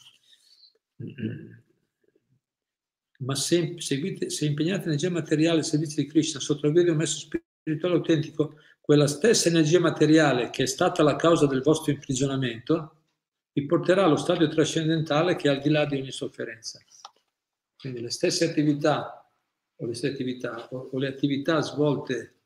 Ma 3.19 3.35
se, 3.35 3.75
seguite, 3.77 4.29
se 4.29 4.45
impegnate 4.45 4.83
l'energia 4.83 5.09
materiale 5.09 5.59
al 5.59 5.65
servizio 5.65 6.03
di 6.03 6.09
Krishna 6.09 6.41
sotto 6.41 6.65
la 6.65 6.71
guida 6.71 6.87
di 6.87 6.91
un 6.91 6.97
maestro 6.97 7.39
spirituale 7.61 7.95
autentico, 7.95 8.57
quella 8.81 9.07
stessa 9.07 9.47
energia 9.47 9.79
materiale 9.79 10.49
che 10.49 10.63
è 10.63 10.65
stata 10.67 11.01
la 11.01 11.15
causa 11.15 11.47
del 11.47 11.61
vostro 11.61 11.93
imprigionamento, 11.93 13.02
vi 13.53 13.65
porterà 13.65 14.05
allo 14.05 14.15
stadio 14.15 14.47
trascendentale 14.47 15.35
che 15.35 15.47
è 15.47 15.51
al 15.51 15.61
di 15.61 15.69
là 15.69 15.85
di 15.85 15.97
ogni 15.97 16.11
sofferenza. 16.11 16.79
Quindi 17.75 18.01
le 18.01 18.09
stesse 18.09 18.49
attività 18.49 19.31
o 19.75 19.85
le, 19.85 19.93
attività, 19.93 20.67
o, 20.71 20.89
o 20.91 20.97
le 20.97 21.07
attività 21.07 21.61
svolte 21.61 22.41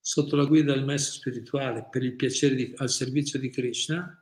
sotto 0.00 0.36
la 0.36 0.44
guida 0.44 0.72
del 0.72 0.84
maestro 0.84 1.14
spirituale 1.14 1.86
per 1.88 2.02
il 2.02 2.16
piacere 2.16 2.54
di, 2.54 2.74
al 2.76 2.90
servizio 2.90 3.38
di 3.38 3.50
Krishna 3.50 4.18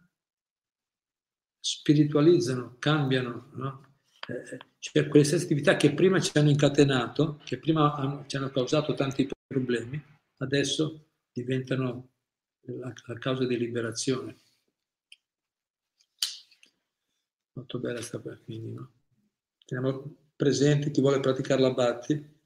spiritualizzano, 1.58 2.76
cambiano, 2.78 3.50
no? 3.54 3.94
eh, 4.28 4.58
cioè 4.78 5.08
quelle 5.08 5.24
stesse 5.24 5.44
attività 5.44 5.76
che 5.76 5.92
prima 5.92 6.20
ci 6.20 6.36
hanno 6.36 6.50
incatenato, 6.50 7.40
che 7.44 7.58
prima 7.58 7.94
hanno, 7.94 8.24
ci 8.26 8.36
hanno 8.36 8.50
causato 8.50 8.94
tanti 8.94 9.28
problemi, 9.46 10.02
adesso 10.38 11.06
diventano 11.32 12.10
la, 12.66 12.92
la 13.06 13.18
causa 13.18 13.46
di 13.46 13.58
liberazione. 13.58 14.36
Molto 17.60 17.78
bella 17.78 18.00
qua, 18.00 18.38
quindi, 18.42 18.72
no? 18.72 18.90
Teniamo 19.66 20.16
presente 20.34 20.90
chi 20.90 21.02
vuole 21.02 21.20
praticare 21.20 21.60
la 21.60 21.74
Bhatti, 21.74 22.38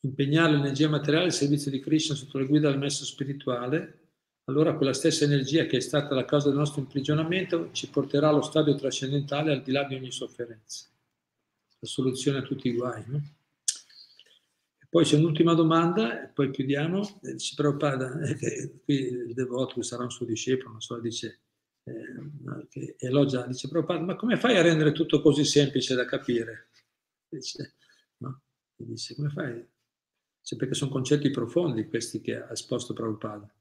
impegnare 0.00 0.52
l'energia 0.52 0.88
materiale 0.88 1.26
al 1.26 1.32
servizio 1.32 1.70
di 1.70 1.78
Krishna 1.78 2.16
sotto 2.16 2.38
la 2.38 2.46
guida 2.46 2.68
del 2.68 2.80
messo 2.80 3.04
spirituale, 3.04 4.00
allora 4.46 4.74
quella 4.74 4.92
stessa 4.92 5.24
energia 5.24 5.66
che 5.66 5.76
è 5.76 5.80
stata 5.80 6.16
la 6.16 6.24
causa 6.24 6.48
del 6.48 6.58
nostro 6.58 6.80
imprigionamento 6.80 7.70
ci 7.70 7.88
porterà 7.88 8.28
allo 8.28 8.42
stadio 8.42 8.74
trascendentale 8.74 9.52
al 9.52 9.62
di 9.62 9.70
là 9.70 9.84
di 9.84 9.94
ogni 9.94 10.10
sofferenza. 10.10 10.86
La 11.78 11.86
soluzione 11.86 12.38
a 12.38 12.42
tutti 12.42 12.68
i 12.68 12.74
guai. 12.74 13.04
No? 13.06 13.22
Poi 14.90 15.04
c'è 15.04 15.16
un'ultima 15.16 15.54
domanda, 15.54 16.24
e 16.24 16.28
poi 16.28 16.50
chiudiamo. 16.50 17.20
Ci 17.36 17.54
Prabhupada, 17.54 18.20
eh, 18.20 18.80
qui 18.82 18.94
il 18.94 19.32
devoto, 19.32 19.74
che 19.76 19.84
sarà 19.84 20.02
un 20.02 20.10
suo 20.10 20.26
discepolo, 20.26 20.72
non 20.72 20.80
so, 20.80 20.98
dice 20.98 21.43
eh, 21.84 22.66
che 22.68 22.96
elogia, 22.98 23.46
dice 23.46 23.68
Prabhupada, 23.68 24.00
ma 24.00 24.16
come 24.16 24.36
fai 24.36 24.56
a 24.56 24.62
rendere 24.62 24.92
tutto 24.92 25.20
così 25.20 25.44
semplice 25.44 25.94
da 25.94 26.04
capire? 26.04 26.68
Dice, 27.28 27.74
no? 28.18 28.40
dice, 28.76 29.14
come 29.14 29.28
fai? 29.28 29.66
Dice, 30.40 30.56
perché 30.56 30.74
sono 30.74 30.90
concetti 30.90 31.30
profondi 31.30 31.86
questi 31.88 32.20
che 32.20 32.42
ha 32.42 32.52
esposto 32.52 32.94
Prabhupada. 32.94 33.52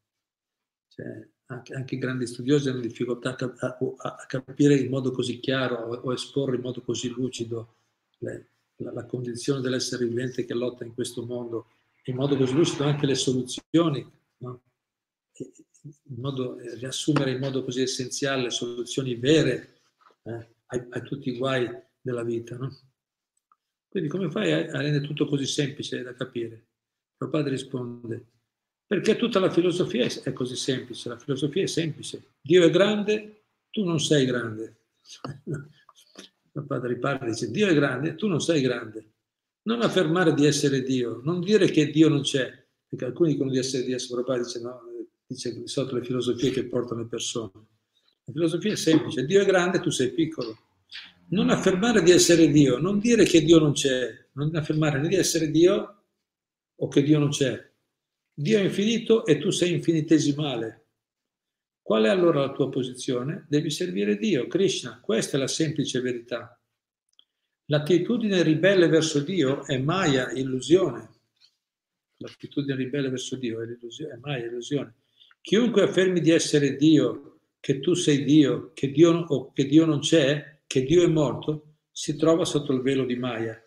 Cioè, 0.87 1.27
anche, 1.47 1.73
anche, 1.73 1.95
i 1.95 1.97
grandi 1.97 2.25
studiosi 2.25 2.69
hanno 2.69 2.79
difficoltà 2.79 3.35
a, 3.37 3.53
a, 3.57 3.77
a, 3.97 4.25
capire 4.27 4.75
in 4.75 4.89
modo 4.89 5.11
così 5.11 5.39
chiaro 5.39 5.75
o, 5.75 5.95
o 5.95 6.13
esporre 6.13 6.55
in 6.55 6.61
modo 6.61 6.81
così 6.81 7.09
lucido 7.09 7.75
le, 8.19 8.47
la, 8.77 8.93
la, 8.93 9.05
condizione 9.05 9.59
dell'essere 9.59 10.05
vivente 10.05 10.45
che 10.45 10.53
lotta 10.53 10.85
in 10.85 10.93
questo 10.93 11.25
mondo, 11.25 11.67
in 12.05 12.15
modo 12.15 12.37
così 12.37 12.53
lucido 12.53 12.85
anche 12.85 13.05
le 13.05 13.15
soluzioni. 13.15 14.09
No? 14.37 14.61
Modo, 16.15 16.57
eh, 16.59 16.75
riassumere 16.75 17.31
in 17.31 17.39
modo 17.39 17.63
così 17.63 17.81
essenziale 17.81 18.43
le 18.43 18.49
soluzioni 18.49 19.15
vere 19.15 19.81
eh, 20.23 20.31
a, 20.31 20.87
a, 20.89 21.01
tutti 21.01 21.29
i 21.29 21.37
guai 21.37 21.69
della 21.99 22.23
vita. 22.23 22.55
No? 22.55 22.71
Quindi 23.89 24.09
come 24.09 24.29
fai 24.29 24.51
a, 24.51 24.57
a 24.71 24.81
rendere 24.81 25.05
tutto 25.05 25.27
così 25.27 25.45
semplice 25.45 26.01
da 26.01 26.13
capire? 26.13 26.67
Il 27.17 27.29
padre 27.29 27.51
risponde, 27.51 28.25
perché 28.85 29.15
tutta 29.15 29.39
la 29.39 29.49
filosofia 29.49 30.05
è, 30.05 30.33
così 30.33 30.55
semplice, 30.55 31.09
la 31.09 31.17
filosofia 31.17 31.63
è 31.63 31.67
semplice. 31.67 32.33
Dio 32.41 32.63
è 32.63 32.69
grande, 32.69 33.45
tu 33.69 33.83
non 33.83 33.99
sei 33.99 34.25
grande. 34.25 34.77
Il 36.55 36.65
padre 36.67 36.89
riparla 36.89 37.25
e 37.25 37.31
dice, 37.31 37.49
Dio 37.49 37.67
è 37.67 37.73
grande, 37.73 38.13
tu 38.13 38.27
non 38.27 38.39
sei 38.39 38.61
grande. 38.61 39.13
Non 39.63 39.81
affermare 39.81 40.33
di 40.35 40.45
essere 40.45 40.83
Dio, 40.83 41.21
non 41.23 41.39
dire 41.39 41.67
che 41.71 41.89
Dio 41.89 42.09
non 42.09 42.21
c'è, 42.21 42.51
perché 42.87 43.05
alcuni 43.05 43.31
dicono 43.31 43.49
di 43.49 43.57
essere 43.57 43.83
Dio, 43.85 43.95
il 43.95 44.23
padre 44.23 44.43
dice 44.43 44.59
no, 44.59 44.81
dice 45.33 45.53
di 45.53 45.67
solito 45.67 45.95
le 45.95 46.03
filosofie 46.03 46.51
che 46.51 46.65
portano 46.65 47.01
le 47.01 47.07
persone. 47.07 47.51
La 48.25 48.31
filosofia 48.31 48.71
è 48.71 48.75
semplice, 48.77 49.25
Dio 49.25 49.41
è 49.41 49.45
grande, 49.45 49.79
tu 49.79 49.89
sei 49.89 50.11
piccolo. 50.11 50.57
Non 51.29 51.49
affermare 51.49 52.01
di 52.01 52.11
essere 52.11 52.47
Dio, 52.49 52.79
non 52.79 52.99
dire 52.99 53.25
che 53.25 53.41
Dio 53.41 53.59
non 53.59 53.73
c'è, 53.73 54.27
non 54.33 54.55
affermare 54.55 54.99
né 54.99 55.07
di 55.09 55.15
essere 55.15 55.51
Dio 55.51 56.03
o 56.75 56.87
che 56.87 57.03
Dio 57.03 57.19
non 57.19 57.29
c'è. 57.29 57.71
Dio 58.33 58.59
è 58.59 58.63
infinito 58.63 59.25
e 59.25 59.39
tu 59.39 59.49
sei 59.49 59.73
infinitesimale. 59.73 60.81
Qual 61.81 62.05
è 62.05 62.09
allora 62.09 62.39
la 62.39 62.53
tua 62.53 62.69
posizione? 62.69 63.45
Devi 63.49 63.69
servire 63.69 64.17
Dio, 64.17 64.47
Krishna, 64.47 64.99
questa 65.01 65.35
è 65.35 65.39
la 65.39 65.47
semplice 65.47 65.99
verità. 65.99 66.57
L'attitudine 67.65 68.41
ribelle 68.41 68.87
verso 68.87 69.19
Dio 69.19 69.65
è 69.65 69.77
Maya, 69.77 70.31
illusione. 70.31 71.09
L'attitudine 72.17 72.75
ribelle 72.75 73.09
verso 73.09 73.35
Dio 73.35 73.61
è, 73.61 73.65
è 73.65 74.17
Maya, 74.21 74.45
illusione. 74.45 75.02
Chiunque 75.43 75.81
affermi 75.81 76.21
di 76.21 76.29
essere 76.29 76.77
Dio, 76.77 77.39
che 77.59 77.81
tu 77.81 77.95
sei 77.95 78.23
Dio, 78.23 78.71
che 78.73 78.91
Dio, 78.91 79.25
o 79.27 79.51
che 79.51 79.65
Dio 79.65 79.85
non 79.85 79.99
c'è, 79.99 80.61
che 80.65 80.83
Dio 80.83 81.03
è 81.03 81.07
morto, 81.07 81.79
si 81.91 82.15
trova 82.15 82.45
sotto 82.45 82.71
il 82.71 82.79
velo 82.79 83.03
di 83.03 83.17
Maya. 83.17 83.61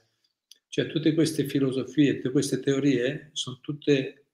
Cioè 0.69 0.87
tutte 0.87 1.13
queste 1.13 1.45
filosofie, 1.45 2.17
tutte 2.17 2.31
queste 2.31 2.61
teorie 2.61 3.29
sono 3.35 3.59
tutte 3.61 4.25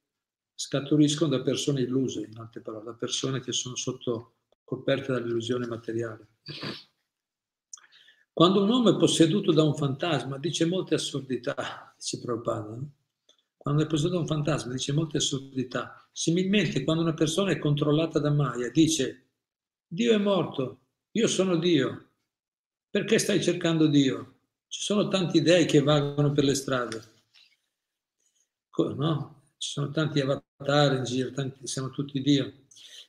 scaturiscono 0.55 1.37
da 1.37 1.43
persone 1.43 1.81
illuse, 1.81 2.21
in 2.21 2.39
altre 2.39 2.61
parole, 2.61 2.85
da 2.85 2.95
persone 2.95 3.41
che 3.41 3.51
sono 3.51 3.75
sotto 3.75 4.35
coperte 4.63 5.11
dall'illusione 5.11 5.67
materiale. 5.67 6.29
Quando 8.33 8.63
un 8.63 8.69
uomo 8.69 8.95
è 8.95 8.97
posseduto 8.97 9.51
da 9.51 9.65
un 9.65 9.75
fantasma, 9.75 10.39
dice 10.39 10.65
molte 10.65 10.95
assurdità, 10.95 11.93
dice 11.99 12.21
Prabhupada, 12.21 12.69
no? 12.69 12.91
quando 13.57 13.83
è 13.83 13.87
posseduto 13.89 14.15
da 14.15 14.21
un 14.21 14.29
fantasma 14.29 14.73
dice 14.73 14.93
molte 14.93 15.17
assurdità. 15.17 16.02
Similmente, 16.13 16.85
quando 16.85 17.03
una 17.03 17.15
persona 17.15 17.53
è 17.53 17.59
controllata 17.59 18.19
da 18.19 18.31
Maya, 18.31 18.69
dice 18.71 19.31
Dio 19.87 20.13
è 20.13 20.19
morto, 20.19 20.81
io 21.13 21.27
sono 21.27 21.57
Dio, 21.57 22.11
perché 22.91 23.19
stai 23.19 23.43
cercando 23.43 23.87
Dio? 23.87 24.41
Ci 24.69 24.83
sono 24.83 25.09
tanti 25.09 25.41
dei 25.41 25.65
che 25.65 25.81
vagano 25.83 26.33
per 26.33 26.45
le 26.45 26.55
strade, 26.55 27.03
no? 28.77 29.43
Ci 29.57 29.71
sono 29.71 29.91
tanti 29.91 30.21
avatar 30.21 30.97
in 30.97 31.05
giro, 31.05 31.31
tanti, 31.31 31.67
siamo 31.67 31.91
tutti 31.91 32.21
Dio. 32.21 32.53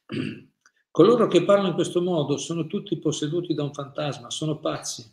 Coloro 0.91 1.27
che 1.27 1.43
parlano 1.43 1.69
in 1.69 1.73
questo 1.73 2.01
modo 2.01 2.37
sono 2.37 2.67
tutti 2.67 2.97
posseduti 2.99 3.53
da 3.53 3.63
un 3.63 3.73
fantasma, 3.73 4.29
sono 4.29 4.59
pazzi. 4.59 5.03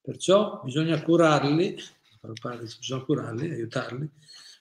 Perciò 0.00 0.60
bisogna 0.64 1.02
curarli, 1.02 1.76
bisogna 2.20 3.02
curarli, 3.02 3.50
aiutarli, 3.50 4.10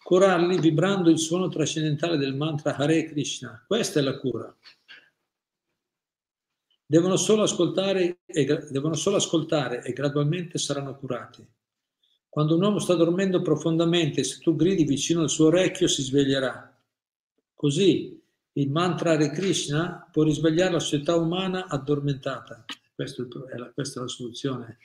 curarli 0.04 0.60
vibrando 0.60 1.10
il 1.10 1.20
suono 1.20 1.48
trascendentale 1.48 2.18
del 2.18 2.36
mantra 2.36 2.76
Hare 2.76 3.06
Krishna. 3.06 3.64
Questa 3.66 4.00
è 4.00 4.04
la 4.04 4.18
cura. 4.18 4.56
Devono 6.86 7.16
solo 7.16 7.44
ascoltare 7.44 8.20
e, 8.26 8.46
devono 8.70 8.96
solo 8.96 9.16
ascoltare 9.16 9.82
e 9.84 9.94
gradualmente 9.94 10.58
saranno 10.58 10.98
curati. 10.98 11.46
Quando 12.28 12.56
un 12.56 12.64
uomo 12.64 12.80
sta 12.80 12.96
dormendo 12.96 13.42
profondamente, 13.42 14.24
se 14.24 14.40
tu 14.40 14.56
gridi 14.56 14.84
vicino 14.84 15.22
al 15.22 15.30
suo 15.30 15.48
orecchio, 15.48 15.88
si 15.88 16.02
sveglierà. 16.02 16.78
Così 17.54 18.22
il 18.54 18.70
mantra 18.70 19.12
Hare 19.12 19.32
Krishna 19.32 20.08
può 20.12 20.24
risvegliare 20.24 20.74
la 20.74 20.80
società 20.80 21.16
umana 21.16 21.68
addormentata. 21.68 22.66
Questa 22.94 23.24
è 23.24 23.58
la, 23.58 23.72
questa 23.74 24.00
è 24.00 24.04
la 24.04 24.10
soluzione 24.10 24.78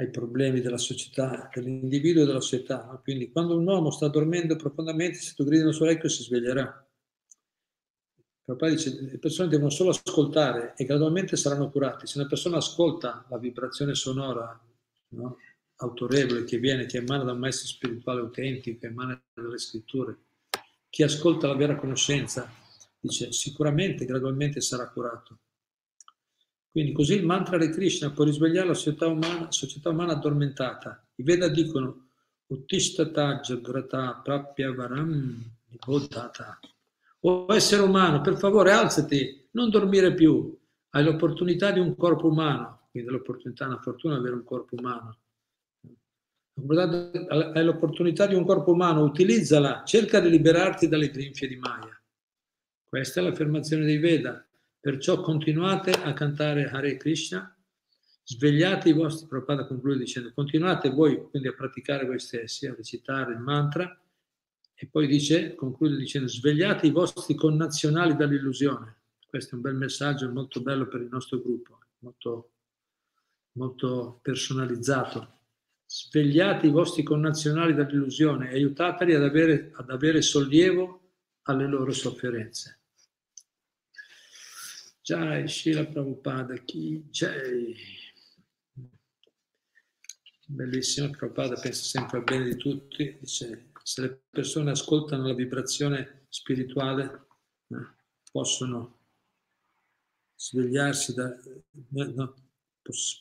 ai 0.00 0.10
problemi 0.10 0.60
della 0.60 0.78
società, 0.78 1.50
dell'individuo 1.52 2.22
e 2.22 2.26
della 2.26 2.40
società. 2.40 3.00
Quindi 3.02 3.30
quando 3.30 3.56
un 3.56 3.66
uomo 3.66 3.90
sta 3.90 4.06
dormendo 4.08 4.54
profondamente, 4.54 5.18
se 5.18 5.34
tu 5.34 5.44
gridi 5.44 5.64
nel 5.64 5.74
suo 5.74 5.86
orecchio, 5.86 6.08
si 6.08 6.22
sveglierà. 6.22 6.86
Prabhupada 8.44 8.72
dice 8.72 8.96
le 9.00 9.18
persone 9.18 9.48
devono 9.48 9.70
solo 9.70 9.90
ascoltare 9.90 10.74
e 10.76 10.84
gradualmente 10.84 11.36
saranno 11.36 11.70
curate. 11.70 12.06
Se 12.06 12.18
una 12.18 12.28
persona 12.28 12.58
ascolta 12.58 13.26
la 13.28 13.38
vibrazione 13.38 13.94
sonora, 13.94 14.58
no? 15.08 15.36
autorevole 15.80 16.44
che 16.44 16.58
viene, 16.58 16.86
che 16.86 16.98
emana 16.98 17.24
da 17.24 17.32
un 17.32 17.40
maestro 17.40 17.66
spirituale 17.66 18.20
autentico, 18.20 18.78
che 18.78 18.86
emana 18.86 19.20
dalle 19.34 19.58
scritture. 19.58 20.16
Chi 20.88 21.02
ascolta 21.02 21.48
la 21.48 21.56
vera 21.56 21.76
conoscenza 21.76 22.50
dice 23.00 23.32
sicuramente, 23.32 24.04
gradualmente 24.04 24.60
sarà 24.60 24.88
curato. 24.88 25.40
Quindi 26.78 26.94
così 26.94 27.14
il 27.14 27.26
mantra 27.26 27.58
di 27.58 27.70
Krishna 27.70 28.12
può 28.12 28.22
risvegliare 28.22 28.68
la 28.68 28.74
società 28.74 29.08
umana, 29.08 29.50
società 29.50 29.88
umana 29.88 30.12
addormentata. 30.12 31.04
I 31.16 31.24
Veda 31.24 31.48
dicono 31.48 32.10
Uttishtata 32.46 33.40
Jagrata 33.40 34.20
Prapya 34.22 34.72
Varam 34.72 35.42
Nibodhata. 35.70 36.60
O 37.22 37.46
essere 37.52 37.82
umano, 37.82 38.20
per 38.20 38.36
favore 38.36 38.70
alzati, 38.70 39.48
non 39.50 39.70
dormire 39.70 40.14
più. 40.14 40.56
Hai 40.90 41.02
l'opportunità 41.02 41.72
di 41.72 41.80
un 41.80 41.96
corpo 41.96 42.28
umano, 42.28 42.82
quindi 42.92 43.10
l'opportunità, 43.10 43.66
una 43.66 43.80
fortuna 43.80 44.14
avere 44.14 44.36
un 44.36 44.44
corpo 44.44 44.76
umano 44.76 45.16
hai 47.54 47.64
l'opportunità 47.64 48.26
di 48.26 48.36
un 48.36 48.44
corpo 48.44 48.70
umano, 48.70 49.02
utilizzala, 49.02 49.82
cerca 49.84 50.20
di 50.20 50.30
liberarti 50.30 50.86
dalle 50.86 51.10
grinfie 51.10 51.48
di 51.48 51.56
Maya. 51.56 52.00
Questa 52.84 53.18
è 53.18 53.24
l'affermazione 53.24 53.84
dei 53.84 53.98
Veda. 53.98 54.47
Perciò 54.88 55.20
continuate 55.20 55.90
a 55.90 56.14
cantare 56.14 56.70
Hare 56.70 56.96
Krishna, 56.96 57.54
svegliate 58.24 58.88
i 58.88 58.94
vostri, 58.94 59.26
Prabhupada 59.26 59.66
conclude 59.66 59.98
dicendo, 59.98 60.32
continuate 60.32 60.88
voi 60.88 61.28
quindi 61.28 61.48
a 61.48 61.52
praticare 61.52 62.06
voi 62.06 62.18
stessi, 62.18 62.66
a 62.66 62.74
recitare 62.74 63.34
il 63.34 63.38
mantra, 63.38 64.00
e 64.72 64.86
poi 64.86 65.06
dice, 65.06 65.54
conclude 65.54 65.94
dicendo, 65.94 66.26
svegliate 66.26 66.86
i 66.86 66.90
vostri 66.90 67.34
connazionali 67.34 68.16
dall'illusione. 68.16 68.96
Questo 69.26 69.50
è 69.50 69.54
un 69.56 69.60
bel 69.60 69.74
messaggio, 69.74 70.32
molto 70.32 70.62
bello 70.62 70.88
per 70.88 71.02
il 71.02 71.08
nostro 71.10 71.38
gruppo, 71.38 71.80
molto, 71.98 72.52
molto 73.58 74.20
personalizzato 74.22 75.36
svegliate 75.84 76.66
i 76.66 76.70
vostri 76.70 77.02
connazionali 77.02 77.74
dall'illusione 77.74 78.50
e 78.50 78.54
aiutateli 78.54 79.12
ad 79.12 79.22
avere, 79.22 79.70
ad 79.74 79.90
avere 79.90 80.22
sollievo 80.22 81.10
alle 81.42 81.66
loro 81.66 81.92
sofferenze. 81.92 82.78
Jai 85.08 85.48
Shila 85.48 85.86
Prabhupada, 85.86 86.54
chi 86.66 87.02
Jai. 87.08 87.74
Bellissimo, 90.44 91.08
Prabhupada 91.08 91.58
pensa 91.58 91.82
sempre 91.82 92.18
al 92.18 92.24
bene 92.24 92.44
di 92.44 92.56
tutti, 92.56 93.16
dice 93.18 93.70
se 93.82 94.00
le 94.02 94.24
persone 94.28 94.70
ascoltano 94.70 95.26
la 95.26 95.32
vibrazione 95.32 96.26
spirituale 96.28 97.26
eh, 97.68 97.94
possono 98.30 99.06
svegliarsi 100.34 101.14
da... 101.14 101.34
No, 101.88 102.34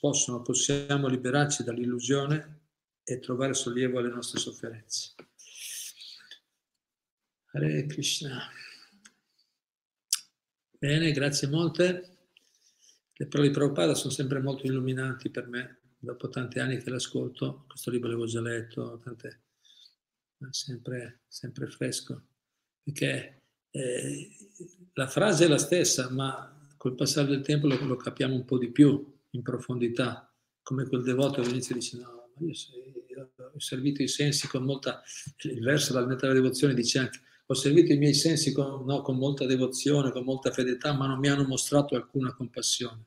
possono, 0.01 0.41
possiamo 0.41 1.07
liberarci 1.07 1.63
dall'illusione 1.63 2.65
e 3.01 3.19
trovare 3.19 3.53
sollievo 3.53 3.99
alle 3.99 4.09
nostre 4.09 4.39
sofferenze. 4.41 5.15
Hare 7.53 7.85
Krishna. 7.85 8.65
Bene, 10.79 11.11
grazie 11.11 11.47
molte. 11.47 12.17
Le 13.13 13.25
parole 13.25 13.49
di 13.49 13.53
Prabhupada 13.55 13.95
sono 13.95 14.13
sempre 14.13 14.39
molto 14.39 14.67
illuminanti 14.67 15.31
per 15.31 15.47
me, 15.47 15.79
dopo 15.97 16.29
tanti 16.29 16.59
anni 16.59 16.77
che 16.77 16.91
l'ascolto, 16.91 17.65
questo 17.67 17.89
libro 17.89 18.09
l'avevo 18.09 18.27
già 18.27 18.41
letto, 18.41 18.99
tante, 19.03 19.45
sempre, 20.51 21.21
sempre 21.27 21.65
fresco, 21.65 22.27
perché 22.83 23.41
eh, 23.71 24.29
la 24.93 25.07
frase 25.07 25.45
è 25.45 25.47
la 25.47 25.57
stessa, 25.57 26.11
ma 26.11 26.69
col 26.77 26.93
passare 26.93 27.29
del 27.29 27.41
tempo 27.41 27.65
lo, 27.65 27.83
lo 27.83 27.95
capiamo 27.95 28.35
un 28.35 28.45
po' 28.45 28.59
di 28.59 28.69
più, 28.69 29.17
in 29.31 29.41
profondità, 29.41 30.31
come 30.61 30.85
quel 30.85 31.01
devoto 31.01 31.41
all'inizio 31.41 31.73
dice 31.73 31.97
no, 31.97 32.29
ma 32.35 32.45
io, 32.45 32.53
ho 33.51 33.59
servito 33.59 34.03
i 34.03 34.07
sensi 34.07 34.47
con 34.47 34.63
molta, 34.63 35.01
il 35.41 35.63
verso 35.63 35.91
dal 35.93 36.05
della 36.05 36.33
devozione 36.33 36.75
dice 36.75 36.99
anche, 36.99 37.21
ho 37.49 37.53
servito 37.53 37.93
i 37.93 37.97
miei 37.97 38.13
sensi 38.13 38.51
con, 38.51 38.83
no, 38.85 39.01
con, 39.01 39.17
molta 39.17 39.45
devozione, 39.45 40.11
con 40.11 40.23
molta 40.23 40.51
fedeltà, 40.51 40.93
ma 40.93 41.07
non 41.07 41.19
mi 41.19 41.29
hanno 41.29 41.45
mostrato 41.45 41.95
alcuna 41.95 42.33
compassione. 42.33 43.05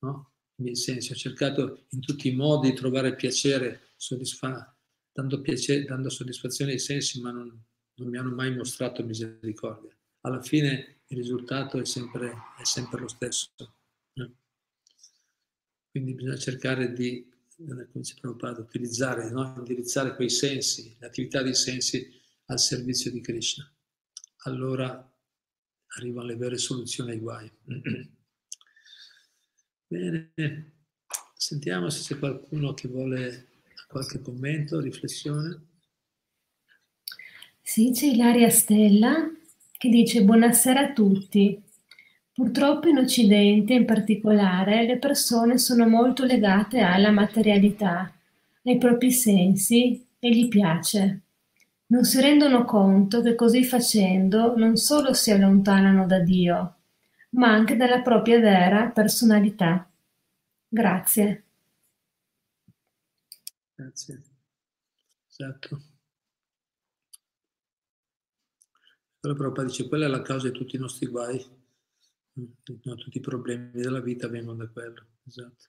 No? 0.00 0.32
I 0.56 0.62
miei 0.62 0.76
sensi, 0.76 1.12
ho 1.12 1.14
cercato 1.14 1.86
in 1.90 2.00
tutti 2.00 2.28
i 2.28 2.34
modi 2.34 2.70
di 2.70 2.76
trovare 2.76 3.14
piacere, 3.14 3.92
soddisfa, 3.96 4.76
dando, 5.12 5.40
piacere, 5.40 5.84
dando 5.84 6.08
soddisfazione 6.08 6.72
ai 6.72 6.80
sensi, 6.80 7.20
ma 7.20 7.30
non, 7.30 7.64
non 7.94 8.08
mi 8.08 8.18
hanno 8.18 8.34
mai 8.34 8.54
mostrato 8.54 9.04
misericordia. 9.04 9.96
Alla 10.22 10.42
fine 10.42 11.02
il 11.06 11.16
risultato 11.16 11.78
è 11.78 11.84
sempre, 11.84 12.32
è 12.58 12.64
sempre 12.64 13.00
lo 13.00 13.08
stesso. 13.08 13.50
Quindi 15.88 16.14
bisogna 16.14 16.38
cercare 16.38 16.94
di, 16.94 17.30
eh, 17.58 17.88
come 17.92 18.02
si 18.02 18.14
Prabhupada, 18.18 18.60
utilizzare, 18.60 19.30
no? 19.30 19.54
indirizzare 19.58 20.14
quei 20.16 20.30
sensi, 20.30 20.96
l'attività 20.98 21.42
dei 21.42 21.54
sensi 21.54 22.20
al 22.46 22.58
servizio 22.58 23.10
di 23.10 23.20
Krishna. 23.20 23.70
Allora 24.44 25.10
arrivano 25.96 26.26
le 26.26 26.36
vere 26.36 26.58
soluzioni 26.58 27.12
ai 27.12 27.18
guai. 27.18 27.50
Bene, 29.86 30.32
sentiamo 31.34 31.90
se 31.90 32.14
c'è 32.14 32.18
qualcuno 32.18 32.74
che 32.74 32.88
vuole 32.88 33.48
qualche 33.86 34.20
commento, 34.20 34.80
riflessione. 34.80 35.66
Sì, 37.60 37.90
c'è 37.92 38.06
Ilaria 38.06 38.48
Stella 38.48 39.30
che 39.70 39.88
dice 39.88 40.22
buonasera 40.22 40.80
a 40.80 40.92
tutti. 40.92 41.60
Purtroppo 42.32 42.88
in 42.88 42.96
Occidente 42.96 43.74
in 43.74 43.84
particolare 43.84 44.86
le 44.86 44.98
persone 44.98 45.58
sono 45.58 45.86
molto 45.86 46.24
legate 46.24 46.80
alla 46.80 47.10
materialità, 47.10 48.10
ai 48.64 48.78
propri 48.78 49.12
sensi 49.12 50.06
e 50.18 50.30
gli 50.30 50.48
piace. 50.48 51.20
Non 51.92 52.04
si 52.04 52.22
rendono 52.22 52.64
conto 52.64 53.20
che 53.20 53.34
così 53.34 53.64
facendo 53.64 54.56
non 54.56 54.76
solo 54.76 55.12
si 55.12 55.30
allontanano 55.30 56.06
da 56.06 56.20
Dio, 56.20 56.76
ma 57.30 57.52
anche 57.52 57.76
dalla 57.76 58.00
propria 58.00 58.40
vera 58.40 58.88
personalità. 58.88 59.86
Grazie. 60.68 61.44
Grazie. 63.74 64.22
Esatto. 65.28 65.82
Allora 69.20 69.38
Prabhupada 69.38 69.68
dice, 69.68 69.86
quella 69.86 70.06
è 70.06 70.08
la 70.08 70.22
causa 70.22 70.48
di 70.48 70.54
tutti 70.54 70.76
i 70.76 70.78
nostri 70.78 71.06
guai, 71.06 71.44
no, 72.32 72.94
tutti 72.94 73.18
i 73.18 73.20
problemi 73.20 73.70
della 73.70 74.00
vita 74.00 74.28
vengono 74.28 74.64
da 74.64 74.68
quello. 74.70 75.08
Esatto. 75.26 75.66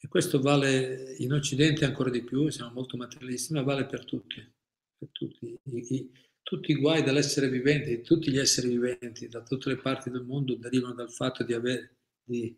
E 0.00 0.08
questo 0.08 0.40
vale 0.40 1.14
in 1.18 1.32
Occidente 1.32 1.84
ancora 1.84 2.10
di 2.10 2.22
più, 2.22 2.48
siamo 2.48 2.72
molto 2.72 2.96
materialisti, 2.96 3.52
ma 3.52 3.62
vale 3.62 3.86
per 3.86 4.04
tutti 4.04 4.56
tutti 5.12 5.46
i, 5.46 5.60
i, 5.64 6.10
tutti 6.42 6.72
i 6.72 6.76
guai 6.76 7.02
dell'essere 7.02 7.48
vivente, 7.48 7.96
di 7.96 8.02
tutti 8.02 8.30
gli 8.30 8.38
esseri 8.38 8.68
viventi, 8.68 9.28
da 9.28 9.42
tutte 9.42 9.68
le 9.68 9.76
parti 9.76 10.10
del 10.10 10.24
mondo, 10.24 10.56
derivano 10.56 10.94
dal 10.94 11.12
fatto 11.12 11.44
di, 11.44 11.52
avere, 11.52 11.98
di 12.22 12.56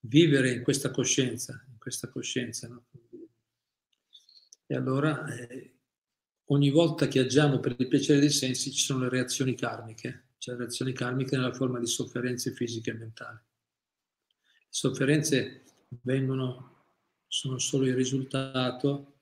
vivere 0.00 0.50
in 0.50 0.62
questa 0.62 0.90
coscienza, 0.90 1.64
in 1.70 1.78
questa 1.78 2.08
coscienza. 2.08 2.68
No? 2.68 2.86
E 4.66 4.74
allora 4.74 5.26
eh, 5.32 5.78
ogni 6.46 6.70
volta 6.70 7.06
che 7.06 7.20
agiamo 7.20 7.60
per 7.60 7.76
il 7.78 7.88
piacere 7.88 8.20
dei 8.20 8.30
sensi 8.30 8.72
ci 8.72 8.82
sono 8.82 9.04
le 9.04 9.10
reazioni 9.10 9.54
karmiche, 9.54 10.30
cioè 10.38 10.56
reazioni 10.56 10.92
karmiche 10.92 11.36
nella 11.36 11.52
forma 11.52 11.78
di 11.78 11.86
sofferenze 11.86 12.52
fisiche 12.52 12.90
e 12.90 12.94
mentali. 12.94 13.38
Le 13.38 14.66
sofferenze 14.68 15.62
vengono, 16.02 16.86
sono 17.28 17.58
solo 17.58 17.86
il 17.86 17.94
risultato 17.94 19.13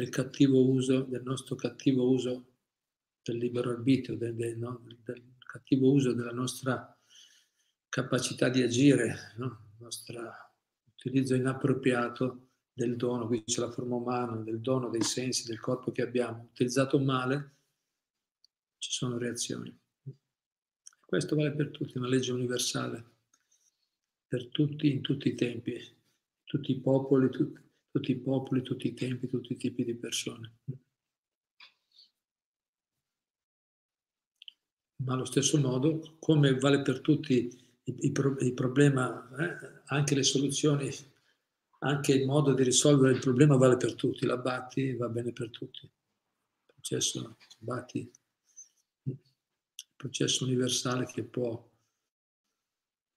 del 0.00 0.10
cattivo 0.10 0.62
uso, 0.68 1.02
del 1.02 1.22
nostro 1.22 1.54
cattivo 1.56 2.08
uso 2.10 2.52
del 3.22 3.38
libero 3.38 3.70
arbitrio, 3.70 4.16
del, 4.16 4.34
del, 4.34 4.58
no? 4.58 4.84
del 5.02 5.36
cattivo 5.38 5.90
uso 5.90 6.12
della 6.12 6.32
nostra 6.32 6.94
capacità 7.88 8.50
di 8.50 8.62
agire, 8.62 9.32
no? 9.36 9.72
nostro 9.78 10.20
utilizzo 10.92 11.34
inappropriato 11.34 12.48
del 12.72 12.96
dono, 12.96 13.26
qui 13.26 13.42
c'è 13.44 13.60
la 13.60 13.70
forma 13.70 13.96
umana, 13.96 14.36
del 14.36 14.60
dono 14.60 14.90
dei 14.90 15.02
sensi, 15.02 15.46
del 15.46 15.60
corpo 15.60 15.92
che 15.92 16.02
abbiamo, 16.02 16.48
utilizzato 16.50 16.98
male, 16.98 17.56
ci 18.76 18.90
sono 18.90 19.16
reazioni. 19.16 19.74
Questo 21.06 21.36
vale 21.36 21.52
per 21.52 21.70
tutti, 21.70 21.94
è 21.94 21.98
una 21.98 22.08
legge 22.08 22.32
universale, 22.32 23.04
per 24.26 24.48
tutti, 24.48 24.90
in 24.90 25.00
tutti 25.00 25.28
i 25.28 25.34
tempi, 25.34 25.80
tutti 26.44 26.72
i 26.72 26.80
popoli, 26.80 27.30
tutti, 27.30 27.65
tutti 27.96 28.10
i 28.10 28.16
popoli, 28.16 28.60
tutti 28.60 28.88
i 28.88 28.94
tempi, 28.94 29.26
tutti 29.26 29.54
i 29.54 29.56
tipi 29.56 29.82
di 29.82 29.94
persone. 29.94 30.58
Ma 34.96 35.14
allo 35.14 35.24
stesso 35.24 35.58
modo, 35.58 36.16
come 36.18 36.58
vale 36.58 36.82
per 36.82 37.00
tutti 37.00 37.50
il, 37.84 38.52
problema, 38.52 39.28
eh, 39.38 39.82
anche 39.86 40.14
le 40.14 40.24
soluzioni, 40.24 40.90
anche 41.78 42.12
il 42.12 42.26
modo 42.26 42.52
di 42.52 42.64
risolvere 42.64 43.14
il 43.14 43.20
problema 43.20 43.56
vale 43.56 43.78
per 43.78 43.94
tutti. 43.94 44.26
La 44.26 44.36
va 44.36 45.08
bene 45.08 45.32
per 45.32 45.48
tutti. 45.50 45.84
Il 45.84 46.64
processo 46.66 47.36
batti, 47.58 48.10
il 49.04 49.18
processo 49.96 50.44
universale 50.44 51.06
che 51.06 51.24
può 51.24 51.66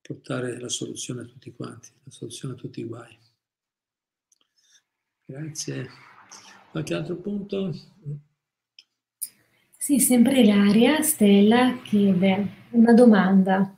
portare 0.01 0.57
la 0.57 0.69
soluzione 0.69 1.21
a 1.21 1.25
tutti 1.25 1.51
quanti, 1.51 1.91
la 2.03 2.11
soluzione 2.11 2.53
a 2.53 2.57
tutti 2.57 2.79
i 2.79 2.85
guai. 2.85 3.27
Grazie. 5.29 5.87
Qualche 6.71 6.95
altro 6.95 7.15
punto? 7.17 7.71
Sì, 9.77 9.99
sempre 9.99 10.41
Ilaria 10.41 11.03
Stella 11.03 11.79
chiede 11.83 12.47
una 12.71 12.93
domanda. 12.93 13.77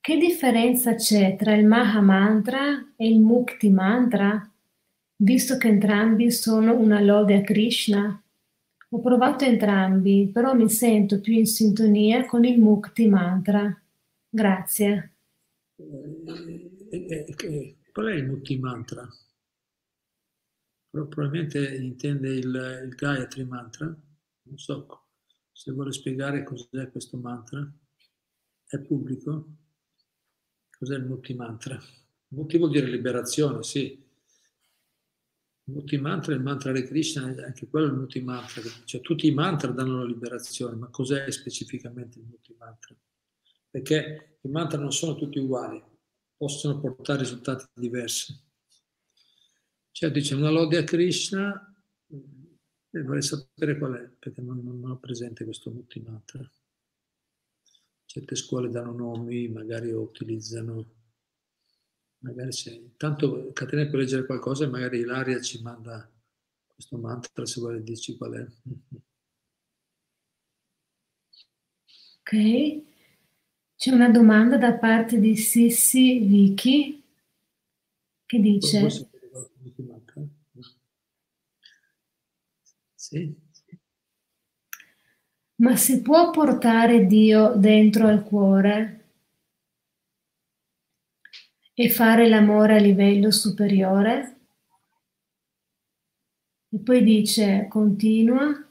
Che 0.00 0.16
differenza 0.16 0.94
c'è 0.94 1.36
tra 1.36 1.54
il 1.54 1.66
Maha 1.66 2.00
Mantra 2.00 2.94
e 2.96 3.06
il 3.06 3.20
Mukti 3.20 3.68
Mantra, 3.68 4.50
visto 5.16 5.58
che 5.58 5.68
entrambi 5.68 6.30
sono 6.30 6.74
una 6.74 6.98
lode 6.98 7.36
a 7.36 7.42
Krishna? 7.42 8.24
Ho 8.88 9.00
provato 9.00 9.44
entrambi, 9.44 10.30
però 10.32 10.54
mi 10.54 10.70
sento 10.70 11.20
più 11.20 11.34
in 11.34 11.46
sintonia 11.46 12.24
con 12.24 12.44
il 12.44 12.58
Mukti 12.58 13.06
Mantra. 13.06 13.78
Grazie. 14.30 15.12
Eh, 15.76 16.88
eh, 16.90 17.36
eh, 17.36 17.76
qual 17.92 18.06
è 18.06 18.14
il 18.14 18.24
Mukti 18.24 18.58
Mantra? 18.58 19.06
Probabilmente 20.90 21.76
intende 21.76 22.32
il, 22.32 22.82
il 22.84 22.94
Gayatri 22.94 23.44
Mantra, 23.44 23.86
non 23.86 24.58
so 24.58 25.04
se 25.52 25.72
vuole 25.72 25.92
spiegare 25.92 26.42
cos'è 26.42 26.90
questo 26.90 27.18
mantra, 27.18 27.70
è 28.66 28.78
pubblico? 28.78 29.56
Cos'è 30.70 30.96
il 30.96 31.04
Mutti 31.04 31.34
Mantra? 31.34 31.78
Vuol 32.28 32.70
dire 32.70 32.86
liberazione, 32.86 33.62
sì. 33.62 34.02
Il 35.64 35.74
Mutti 35.74 35.98
Mantra, 35.98 36.34
il 36.34 36.40
mantra 36.40 36.70
Hare 36.70 36.84
Krishna, 36.84 37.24
anche 37.24 37.68
quello 37.68 37.88
è 37.88 37.90
il 37.90 37.96
Mutti 37.96 38.22
Mantra, 38.22 38.62
cioè 38.84 39.02
tutti 39.02 39.26
i 39.26 39.34
mantra 39.34 39.70
danno 39.70 39.98
la 39.98 40.06
liberazione, 40.06 40.76
ma 40.76 40.88
cos'è 40.88 41.30
specificamente 41.30 42.18
il 42.18 42.24
Mutti 42.24 42.54
Mantra? 42.58 42.96
Perché 43.68 44.38
i 44.40 44.48
mantra 44.48 44.80
non 44.80 44.92
sono 44.92 45.14
tutti 45.14 45.38
uguali, 45.38 45.82
possono 46.36 46.80
portare 46.80 47.18
risultati 47.18 47.66
diversi. 47.74 48.34
Cioè 50.00 50.10
dice 50.10 50.34
una 50.34 50.48
lode 50.48 50.78
a 50.78 50.82
Krishna, 50.82 51.76
e 52.08 53.02
vorrei 53.02 53.20
sapere 53.20 53.76
qual 53.76 53.92
è, 53.96 54.08
perché 54.08 54.40
non, 54.40 54.64
non 54.64 54.92
ho 54.92 54.96
presente 54.98 55.44
questo 55.44 55.70
Mantra. 56.02 56.50
Certe 58.06 58.34
scuole 58.34 58.70
danno 58.70 58.94
nomi, 58.94 59.48
magari 59.48 59.92
utilizzano, 59.92 60.86
magari 62.20 62.50
se... 62.50 62.70
Intanto 62.70 63.52
Catena 63.52 63.86
può 63.90 63.98
leggere 63.98 64.24
qualcosa 64.24 64.64
e 64.64 64.68
magari 64.68 65.00
Ilaria 65.00 65.38
ci 65.42 65.60
manda 65.60 66.10
questo 66.64 66.96
mantra 66.96 67.44
se 67.44 67.60
vuole 67.60 67.82
dirci 67.82 68.16
qual 68.16 68.32
è. 68.32 68.46
Ok, 72.20 72.82
c'è 73.76 73.90
una 73.90 74.08
domanda 74.08 74.56
da 74.56 74.78
parte 74.78 75.20
di 75.20 75.36
Sissi 75.36 76.20
Vicky 76.20 77.02
che 78.24 78.40
dice... 78.40 79.09
Sì. 83.10 83.34
Ma 85.56 85.74
si 85.74 86.00
può 86.00 86.30
portare 86.30 87.06
Dio 87.06 87.54
dentro 87.56 88.06
al 88.06 88.22
cuore 88.22 89.08
e 91.74 91.90
fare 91.90 92.28
l'amore 92.28 92.76
a 92.76 92.80
livello 92.80 93.32
superiore? 93.32 94.36
E 96.68 96.78
poi 96.78 97.02
dice, 97.02 97.66
continua, 97.68 98.64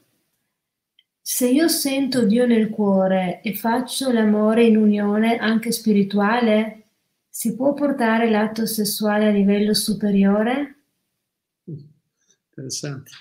se 1.20 1.50
io 1.50 1.68
sento 1.68 2.26
Dio 2.26 2.46
nel 2.46 2.70
cuore 2.70 3.42
e 3.42 3.54
faccio 3.54 4.10
l'amore 4.10 4.64
in 4.64 4.78
unione 4.78 5.38
anche 5.38 5.74
spirituale, 5.74 6.92
si 7.28 7.56
può 7.56 7.74
portare 7.74 8.30
l'atto 8.30 8.66
sessuale 8.66 9.28
a 9.28 9.32
livello 9.32 9.74
superiore? 9.74 10.84
Interessante. 11.66 13.12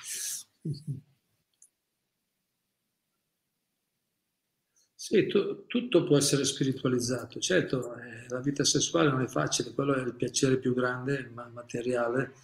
Sì, 5.09 5.27
tu, 5.27 5.65
tutto 5.67 6.05
può 6.05 6.19
essere 6.19 6.45
spiritualizzato. 6.45 7.41
Certo, 7.41 7.97
eh, 7.97 8.27
la 8.29 8.41
vita 8.41 8.63
sessuale 8.63 9.09
non 9.09 9.23
è 9.23 9.27
facile, 9.27 9.73
quello 9.73 9.95
è 9.95 10.03
il 10.03 10.15
piacere 10.15 10.59
più 10.59 10.75
grande, 10.75 11.31
ma 11.33 11.49
materiale, 11.51 12.35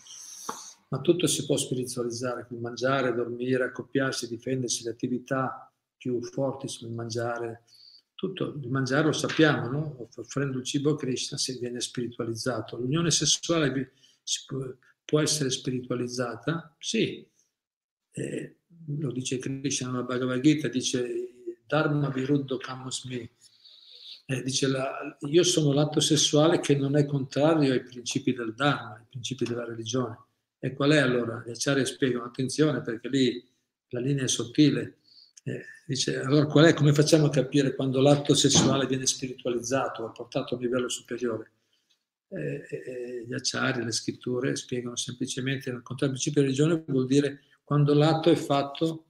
ma 0.89 0.99
tutto 1.03 1.27
si 1.27 1.45
può 1.45 1.59
spiritualizzare, 1.59 2.47
il 2.49 2.57
mangiare, 2.57 3.13
dormire, 3.13 3.65
accoppiarsi, 3.65 4.29
difendersi, 4.29 4.83
le 4.83 4.93
attività 4.93 5.71
più 5.95 6.23
forti 6.23 6.67
sul 6.67 6.89
mangiare. 6.89 7.65
Tutto, 8.15 8.59
il 8.59 8.71
mangiare 8.71 9.05
lo 9.05 9.13
sappiamo, 9.13 9.69
no? 9.69 10.09
offrendo 10.17 10.57
il 10.57 10.65
cibo 10.65 10.93
a 10.93 10.97
Krishna 10.97 11.37
si 11.37 11.59
viene 11.59 11.81
spiritualizzato. 11.81 12.79
L'unione 12.79 13.11
sessuale 13.11 13.93
può, 14.47 14.59
può 15.05 15.21
essere 15.21 15.51
spiritualizzata? 15.51 16.75
Sì, 16.79 17.29
eh, 18.13 18.57
lo 18.87 19.13
dice 19.13 19.37
Krishna 19.37 19.91
nella 19.91 20.05
Bhagavad 20.05 20.41
Gita, 20.41 20.69
dice 20.69 21.29
Dharma 21.67 22.09
Viruddo 22.11 22.57
Kamosmi, 22.57 23.31
eh, 24.27 24.43
dice 24.43 24.67
la, 24.69 25.17
io 25.21 25.43
sono 25.43 25.73
l'atto 25.73 26.01
sessuale 26.01 26.61
che 26.61 26.77
non 26.77 26.97
è 26.97 27.05
contrario 27.05 27.73
ai 27.73 27.83
principi 27.83 28.33
del 28.33 28.55
Dharma, 28.55 28.97
ai 28.97 29.07
principi 29.09 29.45
della 29.45 29.65
religione. 29.65 30.19
E 30.59 30.73
qual 30.73 30.93
è 30.93 30.99
allora? 30.99 31.43
Gli 31.45 31.51
acciari 31.51 31.85
spiegano, 31.85 32.25
attenzione 32.25 32.81
perché 32.81 33.09
lì 33.09 33.47
la 33.89 34.01
linea 34.01 34.25
è 34.25 34.29
sottile. 34.29 34.99
Eh, 35.43 35.63
dice, 35.87 36.21
allora 36.21 36.47
qual 36.47 36.65
è, 36.65 36.73
come 36.73 36.95
facciamo 36.95 37.27
a 37.27 37.31
capire 37.31 37.75
quando 37.75 38.01
l'atto 38.01 38.35
sessuale 38.35 38.87
viene 38.87 39.05
spiritualizzato 39.05 40.11
portato 40.11 40.55
a 40.55 40.57
un 40.57 40.63
livello 40.63 40.89
superiore? 40.89 41.53
Eh, 42.29 42.67
eh, 42.69 43.25
gli 43.27 43.35
acciari, 43.35 43.85
le 43.85 43.93
scritture 43.93 44.57
spiegano 44.57 44.97
semplicemente, 44.97 45.71
contrario, 45.83 46.17
il 46.17 46.21
principio 46.21 46.41
di 46.41 46.47
religione 46.47 46.83
vuol 46.87 47.07
dire 47.07 47.43
quando 47.63 47.93
l'atto 47.93 48.31
è 48.31 48.35
fatto 48.35 49.05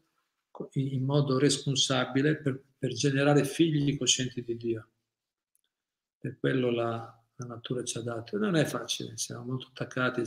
in 0.72 1.05
modo 1.05 1.38
responsabile 1.38 2.36
per, 2.36 2.62
per 2.78 2.92
generare 2.92 3.44
figli 3.44 3.96
coscienti 3.96 4.42
di 4.42 4.57
Dio. 4.57 4.88
Per 6.18 6.38
quello 6.38 6.70
la, 6.70 7.24
la 7.36 7.46
natura 7.46 7.82
ci 7.82 7.98
ha 7.98 8.02
dato. 8.02 8.38
Non 8.38 8.57
è 8.57 8.64
facile, 8.64 9.16
siamo 9.16 9.44
molto 9.44 9.68
attaccati. 9.68 10.22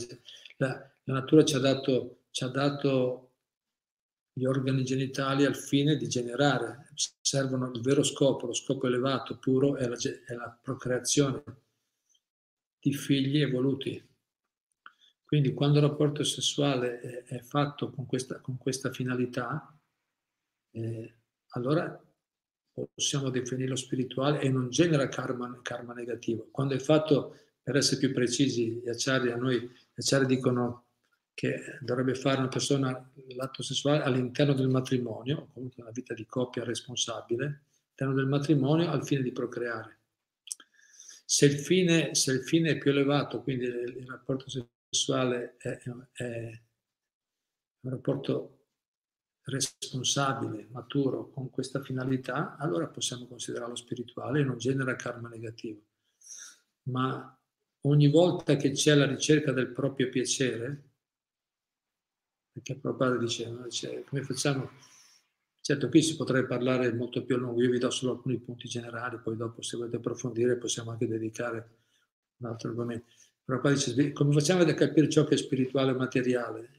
La, 0.58 0.68
la 1.04 1.12
natura 1.12 1.44
ci 1.44 1.54
ha, 1.54 1.58
dato, 1.58 2.24
ci 2.30 2.44
ha 2.44 2.48
dato 2.48 3.32
gli 4.32 4.44
organi 4.44 4.84
genitali 4.84 5.44
al 5.44 5.56
fine 5.56 5.96
di 5.96 6.06
generare, 6.06 6.92
servono 6.94 7.70
il 7.70 7.80
vero 7.80 8.04
scopo, 8.04 8.46
lo 8.46 8.54
scopo 8.54 8.86
elevato, 8.86 9.38
puro, 9.38 9.76
è 9.76 9.88
la, 9.88 9.96
è 9.96 10.34
la 10.34 10.56
procreazione 10.62 11.42
di 12.78 12.92
figli 12.92 13.40
evoluti. 13.40 14.06
Quindi 15.24 15.52
quando 15.52 15.78
il 15.78 15.84
rapporto 15.84 16.22
sessuale 16.22 17.00
è, 17.00 17.24
è 17.24 17.40
fatto 17.40 17.90
con 17.90 18.06
questa, 18.06 18.40
con 18.40 18.56
questa 18.56 18.92
finalità, 18.92 19.77
eh, 20.84 21.14
allora 21.50 22.00
possiamo 22.72 23.30
definirlo 23.30 23.76
spirituale 23.76 24.40
e 24.40 24.48
non 24.48 24.70
genera 24.70 25.08
karma, 25.08 25.60
karma, 25.62 25.92
negativo. 25.94 26.48
Quando 26.50 26.74
è 26.74 26.78
fatto, 26.78 27.36
per 27.62 27.76
essere 27.76 27.98
più 27.98 28.12
precisi, 28.12 28.80
gli 28.82 28.88
acciari 28.88 29.30
a 29.30 29.36
noi, 29.36 29.60
gli 29.60 30.00
acciari 30.00 30.26
dicono 30.26 30.84
che 31.34 31.78
dovrebbe 31.80 32.14
fare 32.14 32.38
una 32.38 32.48
persona 32.48 33.12
l'atto 33.36 33.62
sessuale 33.62 34.02
all'interno 34.02 34.54
del 34.54 34.68
matrimonio, 34.68 35.48
comunque 35.52 35.82
una 35.82 35.92
vita 35.92 36.14
di 36.14 36.26
coppia 36.26 36.64
responsabile, 36.64 37.44
all'interno 37.44 38.14
del 38.14 38.26
matrimonio 38.26 38.90
al 38.90 39.04
fine 39.04 39.22
di 39.22 39.32
procreare. 39.32 39.96
Se 41.24 41.46
il 41.46 41.58
fine, 41.58 42.14
se 42.14 42.32
il 42.32 42.42
fine 42.42 42.70
è 42.70 42.78
più 42.78 42.90
elevato, 42.90 43.42
quindi 43.42 43.66
il, 43.66 44.06
rapporto 44.06 44.46
sessuale 44.48 45.56
è, 45.58 45.78
è 46.12 46.60
un 47.80 47.90
rapporto 47.90 48.57
responsabile, 49.48 50.68
maturo, 50.70 51.30
con 51.30 51.50
questa 51.50 51.80
finalità, 51.80 52.56
allora 52.56 52.86
possiamo 52.86 53.26
considerarlo 53.26 53.74
spirituale 53.74 54.40
e 54.40 54.44
non 54.44 54.58
genera 54.58 54.94
karma 54.94 55.28
negativo. 55.28 55.80
Ma 56.90 57.38
ogni 57.82 58.08
volta 58.08 58.56
che 58.56 58.72
c'è 58.72 58.94
la 58.94 59.06
ricerca 59.06 59.52
del 59.52 59.68
proprio 59.68 60.10
piacere, 60.10 60.82
perché 62.52 62.76
Prabhupada 62.76 63.16
diceva, 63.16 63.68
cioè, 63.68 64.04
come 64.04 64.22
facciamo? 64.22 64.70
Certo, 65.60 65.88
qui 65.88 66.02
si 66.02 66.16
potrebbe 66.16 66.46
parlare 66.46 66.92
molto 66.92 67.24
più 67.24 67.36
a 67.36 67.38
lungo, 67.38 67.62
io 67.62 67.70
vi 67.70 67.78
do 67.78 67.90
solo 67.90 68.12
alcuni 68.12 68.38
punti 68.38 68.68
generali, 68.68 69.18
poi 69.18 69.36
dopo 69.36 69.62
se 69.62 69.76
volete 69.76 69.96
approfondire 69.96 70.56
possiamo 70.56 70.90
anche 70.90 71.06
dedicare 71.06 71.76
un 72.38 72.48
altro 72.48 72.70
argomento. 72.70 73.12
Prabhupada 73.44 73.74
dice, 73.74 74.12
come 74.12 74.32
facciamo 74.32 74.62
a 74.62 74.74
capire 74.74 75.08
ciò 75.08 75.24
che 75.24 75.34
è 75.34 75.38
spirituale 75.38 75.92
e 75.92 75.94
materiale? 75.94 76.77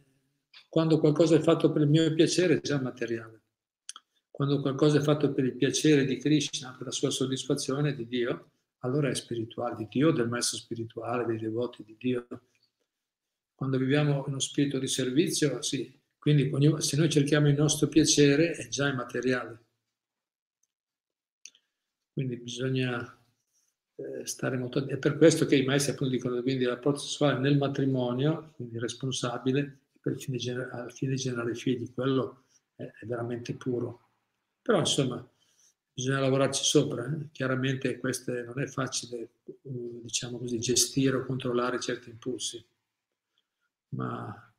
Quando 0.67 0.99
qualcosa 0.99 1.35
è 1.35 1.39
fatto 1.39 1.71
per 1.71 1.83
il 1.83 1.89
mio 1.89 2.13
piacere 2.13 2.57
è 2.57 2.61
già 2.61 2.79
materiale. 2.81 3.43
Quando 4.29 4.61
qualcosa 4.61 4.99
è 4.99 5.01
fatto 5.01 5.31
per 5.33 5.45
il 5.45 5.55
piacere 5.55 6.05
di 6.05 6.17
Krishna, 6.17 6.73
per 6.77 6.87
la 6.87 6.91
sua 6.91 7.09
soddisfazione 7.09 7.93
di 7.93 8.07
Dio, 8.07 8.51
allora 8.79 9.09
è 9.09 9.15
spirituale, 9.15 9.75
di 9.75 9.87
Dio, 9.89 10.11
del 10.11 10.29
maestro 10.29 10.57
spirituale, 10.57 11.25
dei 11.25 11.37
devoti 11.37 11.83
di 11.83 11.95
Dio. 11.97 12.27
Quando 13.53 13.77
viviamo 13.77 14.13
in 14.13 14.23
uno 14.27 14.39
spirito 14.39 14.79
di 14.79 14.87
servizio, 14.87 15.61
sì. 15.61 15.97
Quindi 16.17 16.51
se 16.81 16.97
noi 16.97 17.09
cerchiamo 17.09 17.47
il 17.47 17.55
nostro 17.55 17.87
piacere 17.87 18.51
è 18.51 18.67
già 18.67 18.87
immateriale. 18.87 19.65
Quindi 22.13 22.37
bisogna 22.37 23.17
eh, 23.95 24.25
stare 24.25 24.57
molto... 24.57 24.85
È 24.85 24.97
per 24.97 25.17
questo 25.17 25.45
che 25.45 25.57
i 25.57 25.65
maestri 25.65 25.93
appunto 25.93 26.13
dicono 26.13 26.41
quindi 26.41 26.65
rapporto 26.65 26.99
sessuale 26.99 27.39
nel 27.39 27.57
matrimonio, 27.57 28.51
quindi 28.55 28.79
responsabile, 28.79 29.79
per 30.01 30.13
il 30.13 30.21
fine 30.21 30.67
al 30.71 30.91
fine 30.91 31.11
di 31.11 31.17
generare 31.17 31.55
figli, 31.55 31.91
quello 31.93 32.45
è, 32.75 32.83
è, 32.83 33.05
veramente 33.05 33.53
puro. 33.55 34.09
Però 34.61 34.79
insomma 34.79 35.27
bisogna 35.93 36.19
lavorarci 36.19 36.63
sopra, 36.63 37.05
eh? 37.05 37.29
chiaramente 37.31 37.97
queste, 37.97 38.43
non 38.43 38.59
è 38.61 38.67
facile 38.67 39.31
diciamo 39.61 40.37
così, 40.37 40.59
gestire 40.59 41.17
o 41.17 41.25
controllare 41.25 41.79
certi 41.79 42.09
impulsi, 42.09 42.65
ma, 43.89 44.53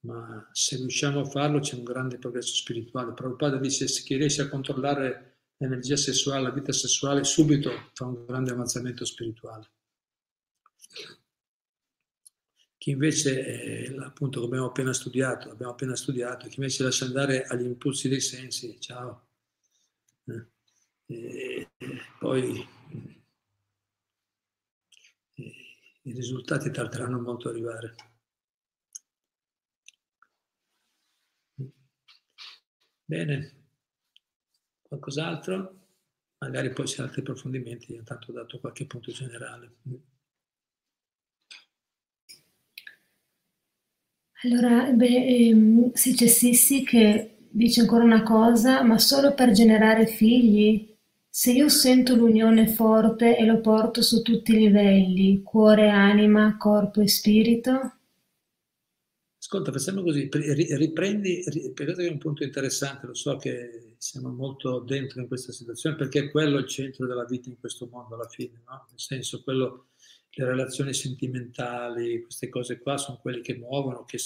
ma, 0.00 0.48
se 0.52 0.76
riusciamo 0.76 1.20
a 1.20 1.24
farlo 1.24 1.58
c'è 1.58 1.74
un 1.76 1.84
grande 1.84 2.18
progresso 2.18 2.54
spirituale. 2.54 3.12
Prabhupada 3.12 3.56
dice 3.58 3.88
se 3.88 4.02
chi 4.02 4.16
riesce 4.16 4.42
a 4.42 4.48
controllare 4.48 5.38
l'energia 5.56 5.96
sessuale, 5.96 6.42
la 6.42 6.50
vita 6.50 6.72
sessuale, 6.72 7.24
subito 7.24 7.90
fa 7.94 8.06
un 8.06 8.24
grande 8.24 8.52
avanzamento 8.52 9.04
spirituale. 9.04 9.70
Chi 12.84 12.90
invece, 12.90 13.86
eh, 13.86 13.96
appunto, 14.00 14.40
come 14.40 14.56
abbiamo 14.56 14.66
appena 14.66 14.92
studiato, 14.92 15.48
abbiamo 15.50 15.72
appena 15.72 15.96
studiato, 15.96 16.48
chi 16.48 16.56
invece 16.58 16.82
lascia 16.82 17.06
andare 17.06 17.44
agli 17.44 17.64
impulsi 17.64 18.10
dei 18.10 18.20
sensi, 18.20 18.78
ciao. 18.78 19.28
Eh, 20.26 20.48
e, 21.06 21.68
poi 22.18 22.62
eh, 25.34 25.54
i 26.02 26.12
risultati 26.12 26.70
tarderanno 26.70 27.18
molto 27.22 27.48
a 27.48 27.52
arrivare. 27.52 27.94
Bene, 33.06 33.64
qualcos'altro? 34.82 35.86
Magari 36.36 36.70
poi 36.70 36.86
se 36.86 37.00
altri 37.00 37.22
approfondimenti, 37.22 37.94
intanto 37.94 38.30
ho 38.30 38.34
dato 38.34 38.60
qualche 38.60 38.84
punto 38.84 39.10
generale. 39.10 39.76
Allora, 44.44 44.92
beh, 44.92 45.26
ehm, 45.26 45.92
se 45.92 46.12
c'è 46.12 46.26
Sissi 46.26 46.84
che 46.84 47.48
dice 47.50 47.80
ancora 47.80 48.04
una 48.04 48.22
cosa, 48.22 48.82
ma 48.82 48.98
solo 48.98 49.32
per 49.34 49.52
generare 49.52 50.06
figli? 50.06 50.94
Se 51.28 51.50
io 51.50 51.68
sento 51.70 52.14
l'unione 52.14 52.68
forte 52.68 53.36
e 53.38 53.44
lo 53.46 53.60
porto 53.60 54.02
su 54.02 54.20
tutti 54.22 54.52
i 54.52 54.58
livelli, 54.58 55.42
cuore, 55.42 55.88
anima, 55.88 56.56
corpo 56.58 57.00
e 57.00 57.08
spirito? 57.08 57.92
Ascolta, 59.38 59.72
facciamo 59.72 60.02
così, 60.02 60.28
riprendi, 60.30 61.42
perché 61.74 62.06
è 62.06 62.10
un 62.10 62.18
punto 62.18 62.44
interessante, 62.44 63.06
lo 63.06 63.14
so 63.14 63.36
che 63.36 63.94
siamo 63.98 64.30
molto 64.30 64.80
dentro 64.80 65.20
in 65.20 65.26
questa 65.26 65.52
situazione, 65.52 65.96
perché 65.96 66.30
quello 66.30 66.58
è 66.58 66.60
il 66.60 66.68
centro 66.68 67.06
della 67.06 67.24
vita 67.24 67.48
in 67.48 67.58
questo 67.58 67.88
mondo 67.90 68.14
alla 68.14 68.28
fine, 68.28 68.62
no? 68.66 68.86
Nel 68.90 69.00
senso, 69.00 69.42
quello 69.42 69.88
le 70.36 70.44
relazioni 70.44 70.92
sentimentali, 70.92 72.22
queste 72.22 72.48
cose 72.48 72.78
qua 72.78 72.96
sono 72.96 73.18
quelle 73.18 73.40
che 73.40 73.56
muovono, 73.56 74.04
che, 74.04 74.18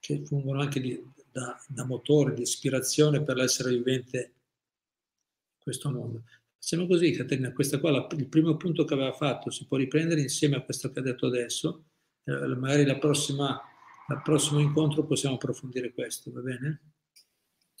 che 0.00 0.24
fungono 0.24 0.60
anche 0.60 0.80
di, 0.80 1.02
da, 1.30 1.58
da, 1.68 1.84
motore, 1.84 2.34
di 2.34 2.42
ispirazione 2.42 3.22
per 3.22 3.36
l'essere 3.36 3.70
vivente 3.70 4.18
in 4.18 5.62
questo 5.62 5.90
mondo. 5.90 6.24
Facciamo 6.58 6.86
così, 6.86 7.12
Caterina, 7.12 7.52
questo 7.52 7.80
qua, 7.80 7.90
la, 7.90 8.06
il 8.16 8.28
primo 8.28 8.56
punto 8.56 8.84
che 8.84 8.94
aveva 8.94 9.12
fatto, 9.12 9.50
si 9.50 9.66
può 9.66 9.76
riprendere 9.76 10.20
insieme 10.20 10.56
a 10.56 10.62
questo 10.62 10.90
che 10.90 10.98
ha 10.98 11.02
detto 11.02 11.26
adesso, 11.26 11.84
eh, 12.24 12.46
magari 12.56 12.84
la 12.84 12.98
prossima, 12.98 13.60
al 14.08 14.22
prossimo 14.22 14.60
incontro 14.60 15.06
possiamo 15.06 15.36
approfondire 15.36 15.92
questo, 15.92 16.32
va 16.32 16.40
bene? 16.40 16.80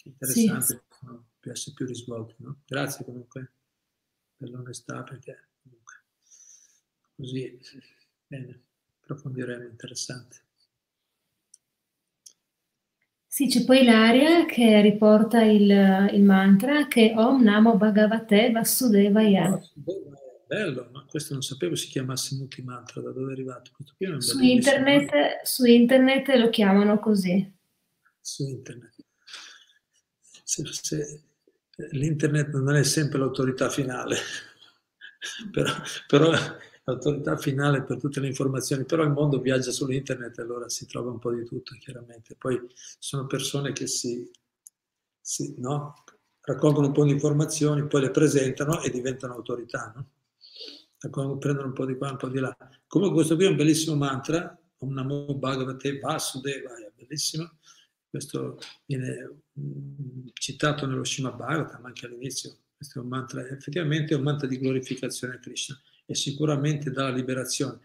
Interessante, 0.04 0.84
sì. 0.88 1.06
per 1.40 1.52
essere 1.52 1.74
più 1.74 1.84
risvolti. 1.84 2.36
No? 2.38 2.62
Grazie 2.64 3.04
comunque 3.04 3.52
per 4.36 4.50
l'onestà, 4.50 5.02
perché 5.02 5.45
Così, 7.16 7.58
bene, 8.26 8.62
approfondiremo, 9.00 9.64
interessante. 9.64 10.44
Sì, 13.26 13.48
c'è 13.48 13.64
poi 13.64 13.84
l'aria 13.84 14.46
che 14.46 14.80
riporta 14.80 15.42
il, 15.42 16.10
il 16.12 16.22
mantra 16.22 16.86
che 16.88 17.12
Om 17.16 17.42
Namo 17.42 17.76
Bhagavate 17.76 18.50
Vasudevaya. 18.50 19.50
Vasudevaya, 19.50 20.16
bello, 20.46 20.88
ma 20.92 21.04
questo 21.04 21.34
non 21.34 21.42
sapevo 21.42 21.74
si 21.74 21.88
chiamasse 21.88 22.34
Muti 22.36 22.62
Mantra, 22.62 23.00
da 23.00 23.10
dove 23.10 23.30
è 23.30 23.32
arrivato? 23.32 23.72
Su 24.18 24.42
internet, 24.42 25.42
su 25.42 25.64
internet, 25.64 26.28
lo 26.36 26.48
chiamano 26.48 26.98
così. 26.98 27.54
Su 28.20 28.46
internet. 28.46 28.94
Se, 30.44 30.64
se, 30.64 31.22
l'internet 31.90 32.54
non 32.54 32.76
è 32.76 32.84
sempre 32.84 33.18
l'autorità 33.18 33.68
finale, 33.68 34.16
però, 35.50 35.72
però 36.06 36.32
l'autorità 36.86 37.36
finale 37.36 37.82
per 37.82 37.98
tutte 37.98 38.20
le 38.20 38.28
informazioni, 38.28 38.84
però 38.84 39.02
il 39.02 39.10
mondo 39.10 39.40
viaggia 39.40 39.72
su 39.72 39.90
internet 39.90 40.38
e 40.38 40.42
allora 40.42 40.68
si 40.68 40.86
trova 40.86 41.10
un 41.10 41.18
po' 41.18 41.32
di 41.32 41.44
tutto, 41.44 41.74
chiaramente. 41.78 42.36
Poi 42.36 42.60
sono 42.98 43.26
persone 43.26 43.72
che 43.72 43.86
si, 43.86 44.28
si 45.20 45.54
no? 45.58 46.04
raccolgono 46.40 46.86
un 46.86 46.92
po' 46.92 47.04
di 47.04 47.10
informazioni, 47.10 47.88
poi 47.88 48.02
le 48.02 48.10
presentano 48.12 48.80
e 48.80 48.90
diventano 48.90 49.34
autorità, 49.34 49.92
no? 49.96 51.38
prendono 51.38 51.66
un 51.66 51.72
po' 51.72 51.84
di 51.84 51.96
qua, 51.96 52.12
un 52.12 52.16
po' 52.16 52.28
di 52.28 52.38
là. 52.38 52.56
Comunque 52.86 53.16
questo 53.16 53.34
qui 53.34 53.46
è 53.46 53.48
un 53.48 53.56
bellissimo 53.56 53.96
mantra, 53.96 54.56
Om 54.78 54.92
Namo 54.92 55.34
Bhagavate 55.34 55.98
Vasudeva, 55.98 56.76
è 56.76 56.92
bellissimo. 56.94 57.58
Questo 58.08 58.58
viene 58.86 59.42
mm, 59.58 60.28
citato 60.34 60.86
nello 60.86 61.02
Shima 61.02 61.32
Bhagavatam 61.32 61.84
anche 61.84 62.06
all'inizio. 62.06 62.56
Questo 62.76 63.00
è 63.00 63.02
un 63.02 63.08
mantra, 63.08 63.44
effettivamente 63.44 64.14
è 64.14 64.16
un 64.16 64.22
mantra 64.22 64.46
di 64.46 64.58
glorificazione 64.58 65.34
a 65.34 65.38
Krishna 65.38 65.76
e 66.06 66.14
sicuramente 66.14 66.90
dalla 66.90 67.14
liberazione. 67.14 67.80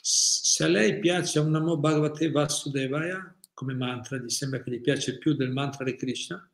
Se 0.00 0.64
a 0.64 0.68
lei 0.68 0.98
piace 0.98 1.38
un 1.38 1.50
Namo 1.50 1.76
Bhagavate 1.76 2.30
Vasudevaya 2.30 3.36
come 3.52 3.74
mantra, 3.74 4.16
gli 4.16 4.28
sembra 4.30 4.62
che 4.62 4.70
gli 4.70 4.80
piace 4.80 5.18
più 5.18 5.34
del 5.34 5.52
mantra 5.52 5.84
di 5.84 5.94
Krishna, 5.94 6.50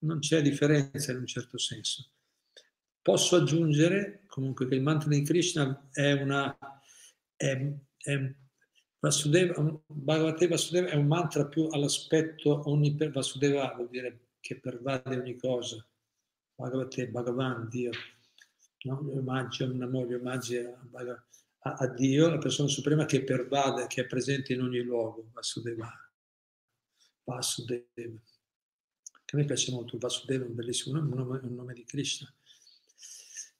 non 0.00 0.18
c'è 0.18 0.42
differenza 0.42 1.12
in 1.12 1.18
un 1.18 1.26
certo 1.26 1.56
senso. 1.56 2.10
Posso 3.00 3.36
aggiungere 3.36 4.24
comunque 4.26 4.66
che 4.66 4.74
il 4.74 4.82
mantra 4.82 5.08
di 5.08 5.22
Krishna 5.22 5.88
è 5.92 6.12
una... 6.12 6.56
È, 7.34 7.72
è, 7.96 8.34
Vasudeva, 8.98 9.80
Bhagavate 9.86 10.48
Vasudeva 10.48 10.88
è 10.88 10.96
un 10.96 11.06
mantra 11.06 11.46
più 11.46 11.68
all'aspetto 11.70 12.68
onniper, 12.68 13.12
Vasudeva 13.12 13.72
vuol 13.76 13.88
dire 13.88 14.30
che 14.40 14.58
pervade 14.58 15.16
ogni 15.16 15.36
cosa. 15.36 15.86
Bhagavate, 16.56 17.08
Bhagavan, 17.08 17.68
Dio. 17.68 17.90
No? 18.86 19.02
Gli 19.02 19.18
omaggi, 19.18 19.66
gli 19.66 20.14
omaggi 20.14 20.56
a, 20.56 20.78
a, 21.58 21.72
a, 21.74 21.86
Dio, 21.88 22.28
la 22.28 22.38
persona 22.38 22.68
suprema 22.68 23.04
che 23.04 23.24
pervade, 23.24 23.86
che 23.88 24.02
è 24.02 24.06
presente 24.06 24.52
in 24.52 24.62
ogni 24.62 24.80
luogo, 24.80 25.28
Vasudeva. 25.32 25.90
Vasudeva. 27.24 28.22
Che 29.24 29.34
a 29.34 29.38
me 29.38 29.44
piace 29.44 29.72
molto, 29.72 29.98
Vasudeva 29.98 30.44
è 30.44 30.48
un 30.48 30.54
bellissimo 30.54 31.00
nome, 31.00 31.40
un 31.42 31.54
nome 31.54 31.74
di 31.74 31.84
Krishna. 31.84 32.32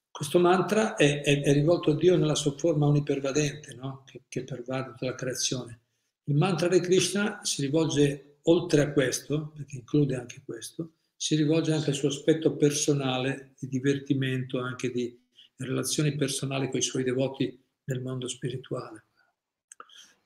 Questo 0.09 0.39
mantra 0.39 0.95
è, 0.95 1.21
è, 1.23 1.43
è, 1.43 1.53
rivolto 1.53 1.91
a 1.91 1.97
Dio 1.97 2.17
nella 2.17 2.37
sua 2.37 2.57
forma 2.57 2.87
onnipervadente, 2.87 3.75
no? 3.75 4.03
che, 4.07 4.23
che 4.29 4.45
pervade 4.45 4.93
tutta 4.93 5.07
la 5.07 5.15
creazione. 5.15 5.81
Il 6.25 6.37
mantra 6.37 6.69
di 6.69 6.81
Krishna 6.81 7.41
si 7.45 7.63
rivolge 7.63 8.39
oltre 8.43 8.81
a 8.81 8.93
questo, 8.93 9.49
perché 9.49 9.77
include 9.77 10.17
anche 10.17 10.41
questo, 10.45 10.93
si 11.17 11.35
rivolge 11.35 11.73
anche 11.73 11.91
al 11.91 11.97
suo 11.97 12.09
aspetto 12.09 12.57
personale, 12.57 13.55
di 13.59 13.69
divertimento, 13.69 14.61
anche 14.61 14.91
di 14.91 15.19
relazioni 15.57 16.15
personali 16.15 16.69
con 16.69 16.79
i 16.79 16.83
suoi 16.83 17.03
devoti 17.03 17.59
nel 17.85 18.03
mondo 18.03 18.29
spirituale. 18.29 19.07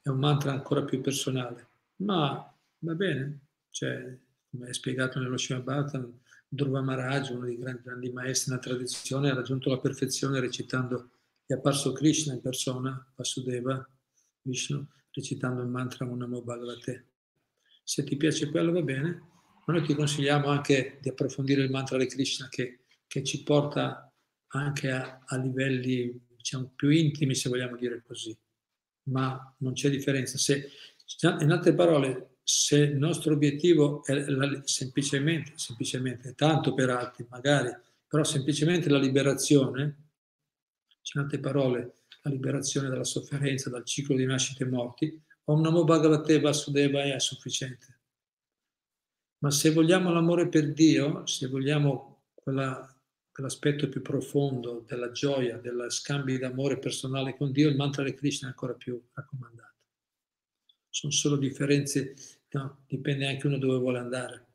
È 0.02 0.08
un 0.08 0.18
mantra 0.18 0.52
ancora 0.52 0.84
più 0.84 1.00
personale, 1.00 1.68
ma 1.96 2.52
va 2.78 2.94
bene, 2.94 3.46
cioè, 3.70 4.18
come 4.50 4.68
è 4.68 4.72
spiegato 4.72 5.20
nello 5.20 5.38
Srimad 5.38 6.18
Dhruva 6.52 6.80
Maharaj, 6.80 7.30
uno 7.30 7.44
dei 7.44 7.56
grandi, 7.56 7.82
grandi 7.84 8.10
maestri 8.10 8.50
nella 8.50 8.62
tradizione, 8.62 9.30
ha 9.30 9.34
raggiunto 9.34 9.70
la 9.70 9.78
perfezione 9.78 10.40
recitando, 10.40 11.10
è 11.46 11.52
apparso 11.52 11.92
Krishna 11.92 12.32
in 12.32 12.40
persona, 12.40 13.12
Vasudeva, 13.14 13.88
Vishnu, 14.42 14.84
recitando 15.12 15.62
il 15.62 15.68
mantra 15.68 16.06
Unamo 16.06 16.42
Bhagavate. 16.42 17.06
Se 17.84 18.02
ti 18.02 18.16
piace 18.16 18.50
quello 18.50 18.72
va 18.72 18.82
bene, 18.82 19.29
ma 19.70 19.76
noi 19.76 19.86
ti 19.86 19.94
consigliamo 19.94 20.48
anche 20.48 20.98
di 21.00 21.10
approfondire 21.10 21.62
il 21.62 21.70
mantra 21.70 21.96
di 21.96 22.06
Krishna 22.06 22.48
che, 22.48 22.80
che 23.06 23.22
ci 23.22 23.44
porta 23.44 24.12
anche 24.48 24.90
a, 24.90 25.20
a 25.24 25.36
livelli 25.36 26.26
diciamo, 26.36 26.72
più 26.74 26.88
intimi, 26.90 27.36
se 27.36 27.48
vogliamo 27.48 27.76
dire 27.76 28.02
così. 28.02 28.36
Ma 29.04 29.54
non 29.58 29.72
c'è 29.74 29.88
differenza. 29.88 30.38
Se, 30.38 30.68
in 31.22 31.50
altre 31.52 31.74
parole, 31.74 32.38
se 32.42 32.78
il 32.78 32.96
nostro 32.96 33.32
obiettivo 33.32 34.04
è 34.04 34.14
la, 34.14 34.60
semplicemente, 34.64 35.52
semplicemente, 35.54 36.34
tanto 36.34 36.74
per 36.74 36.90
altri 36.90 37.24
magari, 37.30 37.70
però 38.08 38.24
semplicemente 38.24 38.88
la 38.88 38.98
liberazione, 38.98 39.82
in 41.14 41.20
altre 41.20 41.38
parole, 41.38 41.98
la 42.22 42.30
liberazione 42.30 42.88
dalla 42.88 43.04
sofferenza, 43.04 43.70
dal 43.70 43.84
ciclo 43.84 44.16
di 44.16 44.24
nascite 44.24 44.64
e 44.64 44.68
morti, 44.68 45.22
Om 45.44 45.60
Namo 45.60 45.84
Bhagavate 45.84 46.40
Vasudeva 46.40 47.02
è 47.02 47.18
sufficiente. 47.20 47.99
Ma 49.40 49.50
se 49.50 49.72
vogliamo 49.72 50.12
l'amore 50.12 50.48
per 50.48 50.72
Dio, 50.72 51.26
se 51.26 51.48
vogliamo 51.48 52.24
quella, 52.34 52.86
quell'aspetto 53.30 53.88
più 53.88 54.02
profondo 54.02 54.84
della 54.86 55.10
gioia, 55.12 55.58
dello 55.58 55.88
scambio 55.90 56.38
d'amore 56.38 56.78
personale 56.78 57.36
con 57.36 57.52
Dio, 57.52 57.68
il 57.68 57.76
mantra 57.76 58.04
di 58.04 58.14
Krishna 58.14 58.48
è 58.48 58.50
ancora 58.50 58.74
più 58.74 59.02
raccomandato. 59.12 59.68
Sono 60.88 61.12
solo 61.12 61.36
differenze 61.36 62.14
No, 62.52 62.82
dipende 62.88 63.26
anche 63.28 63.46
uno 63.46 63.58
dove 63.58 63.78
vuole 63.78 63.98
andare. 63.98 64.46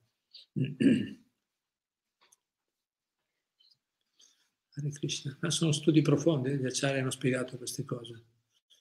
Hare 4.75 4.89
Krishna. 4.89 5.37
Ma 5.39 5.49
sono 5.49 5.71
studi 5.71 6.01
profondi, 6.01 6.57
gli 6.57 6.65
acciari 6.65 6.99
hanno 6.99 7.11
spiegato 7.11 7.55
queste 7.57 7.85
cose. 7.85 8.25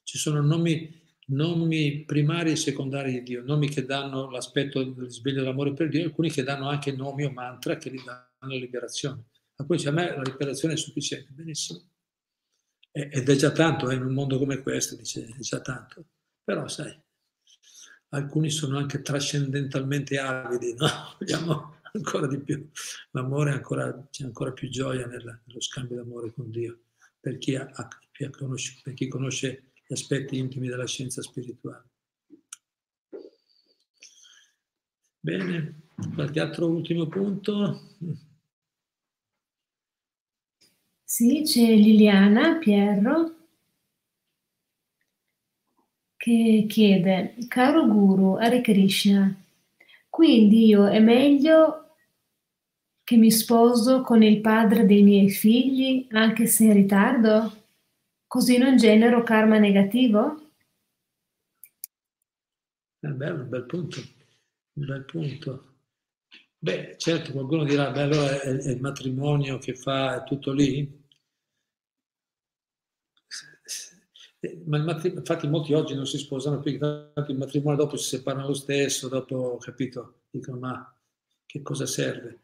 Ci 0.03 0.19
sono 0.19 0.41
nomi, 0.43 1.04
nomi 1.27 2.05
primari 2.05 2.51
e 2.51 2.57
secondari 2.57 3.13
di 3.13 3.23
Dio, 3.23 3.43
nomi 3.43 3.69
che 3.69 3.85
danno 3.85 4.31
l'aspetto 4.31 4.83
del 4.83 4.95
risveglio 4.95 5.41
dell'amore 5.41 5.73
per 5.73 5.89
Dio, 5.89 6.05
alcuni 6.05 6.31
che 6.31 6.43
danno 6.43 6.69
anche 6.69 6.93
nomi 6.93 7.25
o 7.25 7.31
mantra 7.31 7.77
che 7.77 7.91
gli 7.91 8.03
danno 8.03 8.55
liberazione. 8.55 9.25
A 9.57 9.65
cui 9.65 9.77
dice 9.77 9.89
a 9.89 9.93
me 9.93 10.15
la 10.17 10.23
liberazione 10.23 10.75
è 10.75 10.77
sufficiente, 10.77 11.31
benissimo. 11.33 11.83
Ed 12.91 13.29
è 13.29 13.35
già 13.37 13.51
tanto, 13.51 13.91
eh, 13.91 13.95
in 13.95 14.05
un 14.05 14.13
mondo 14.13 14.39
come 14.39 14.61
questo, 14.61 14.97
dice, 14.97 15.27
è 15.27 15.41
già 15.41 15.61
tanto. 15.61 16.05
Però 16.45 16.69
sai, 16.69 16.97
alcuni 18.11 18.51
sono 18.51 18.79
anche 18.79 19.03
trascendentalmente 19.03 20.19
avidi, 20.19 20.75
no? 20.75 20.87
vogliamo 21.19 21.81
ancora 21.93 22.27
di 22.27 22.39
più. 22.39 22.69
L'amore 23.13 23.53
ancora, 23.53 24.09
c'è 24.11 24.25
ancora 24.25 24.53
più 24.53 24.69
gioia 24.69 25.07
nella, 25.07 25.41
nello 25.45 25.61
scambio 25.61 25.97
d'amore 25.97 26.33
con 26.33 26.51
Dio, 26.51 26.81
per 27.19 27.39
chi, 27.39 27.57
ha, 27.57 27.69
per 28.13 28.95
chi 28.95 29.09
conosce 29.09 29.73
gli 29.87 29.93
aspetti 29.93 30.39
intimi 30.39 30.69
della 30.69 30.87
scienza 30.87 31.23
spirituale. 31.23 31.89
Bene, 35.21 35.83
qualche 36.15 36.41
altro 36.41 36.67
ultimo 36.69 37.07
punto? 37.07 37.97
Sì, 41.03 41.43
c'è 41.45 41.75
Liliana 41.75 42.59
Pierro 42.59 43.35
che 46.17 46.65
chiede, 46.69 47.37
caro 47.49 47.87
Guru, 47.87 48.37
Hare 48.37 48.63
Krishna, 48.63 49.35
quindi 50.09 50.67
io 50.67 50.89
è 50.89 50.99
meglio 50.99 51.97
che 53.05 53.17
mi 53.17 53.31
sposo 53.31 54.01
con 54.01 54.23
il 54.23 54.41
padre 54.41 54.87
dei 54.87 55.03
miei 55.03 55.29
figli 55.29 56.07
anche 56.13 56.47
se 56.47 56.65
in 56.65 56.73
ritardo? 56.73 57.64
Così 58.35 58.59
non 58.59 58.77
genero 58.77 59.23
karma 59.23 59.59
negativo? 59.59 60.51
È 62.99 63.07
bello, 63.07 63.43
un 63.43 63.49
bel 63.49 63.65
punto, 63.65 64.01
un 64.73 64.87
bel 64.87 65.05
punto. 65.05 65.75
Beh, 66.59 66.97
certo, 66.99 67.31
qualcuno 67.31 67.63
dirà, 67.63 67.93
beh, 67.93 68.03
allora 68.03 68.41
è, 68.41 68.49
è 68.49 68.71
il 68.73 68.81
matrimonio 68.81 69.59
che 69.59 69.77
fa, 69.77 70.25
tutto 70.25 70.51
lì? 70.51 71.07
Eh, 74.41 74.63
ma 74.67 74.79
matrimonio, 74.79 75.21
infatti 75.21 75.47
molti 75.47 75.73
oggi 75.73 75.95
non 75.95 76.05
si 76.05 76.19
sposano 76.19 76.59
più, 76.59 76.77
tanto 76.77 77.31
il 77.31 77.39
matrimonio 77.39 77.85
dopo 77.85 77.97
si 77.97 78.17
separano 78.17 78.49
lo 78.49 78.55
stesso, 78.55 79.07
dopo, 79.07 79.59
capito, 79.59 80.23
dicono 80.31 80.59
ma 80.59 80.97
che 81.47 81.63
cosa 81.63 81.87
serve? 81.87 82.44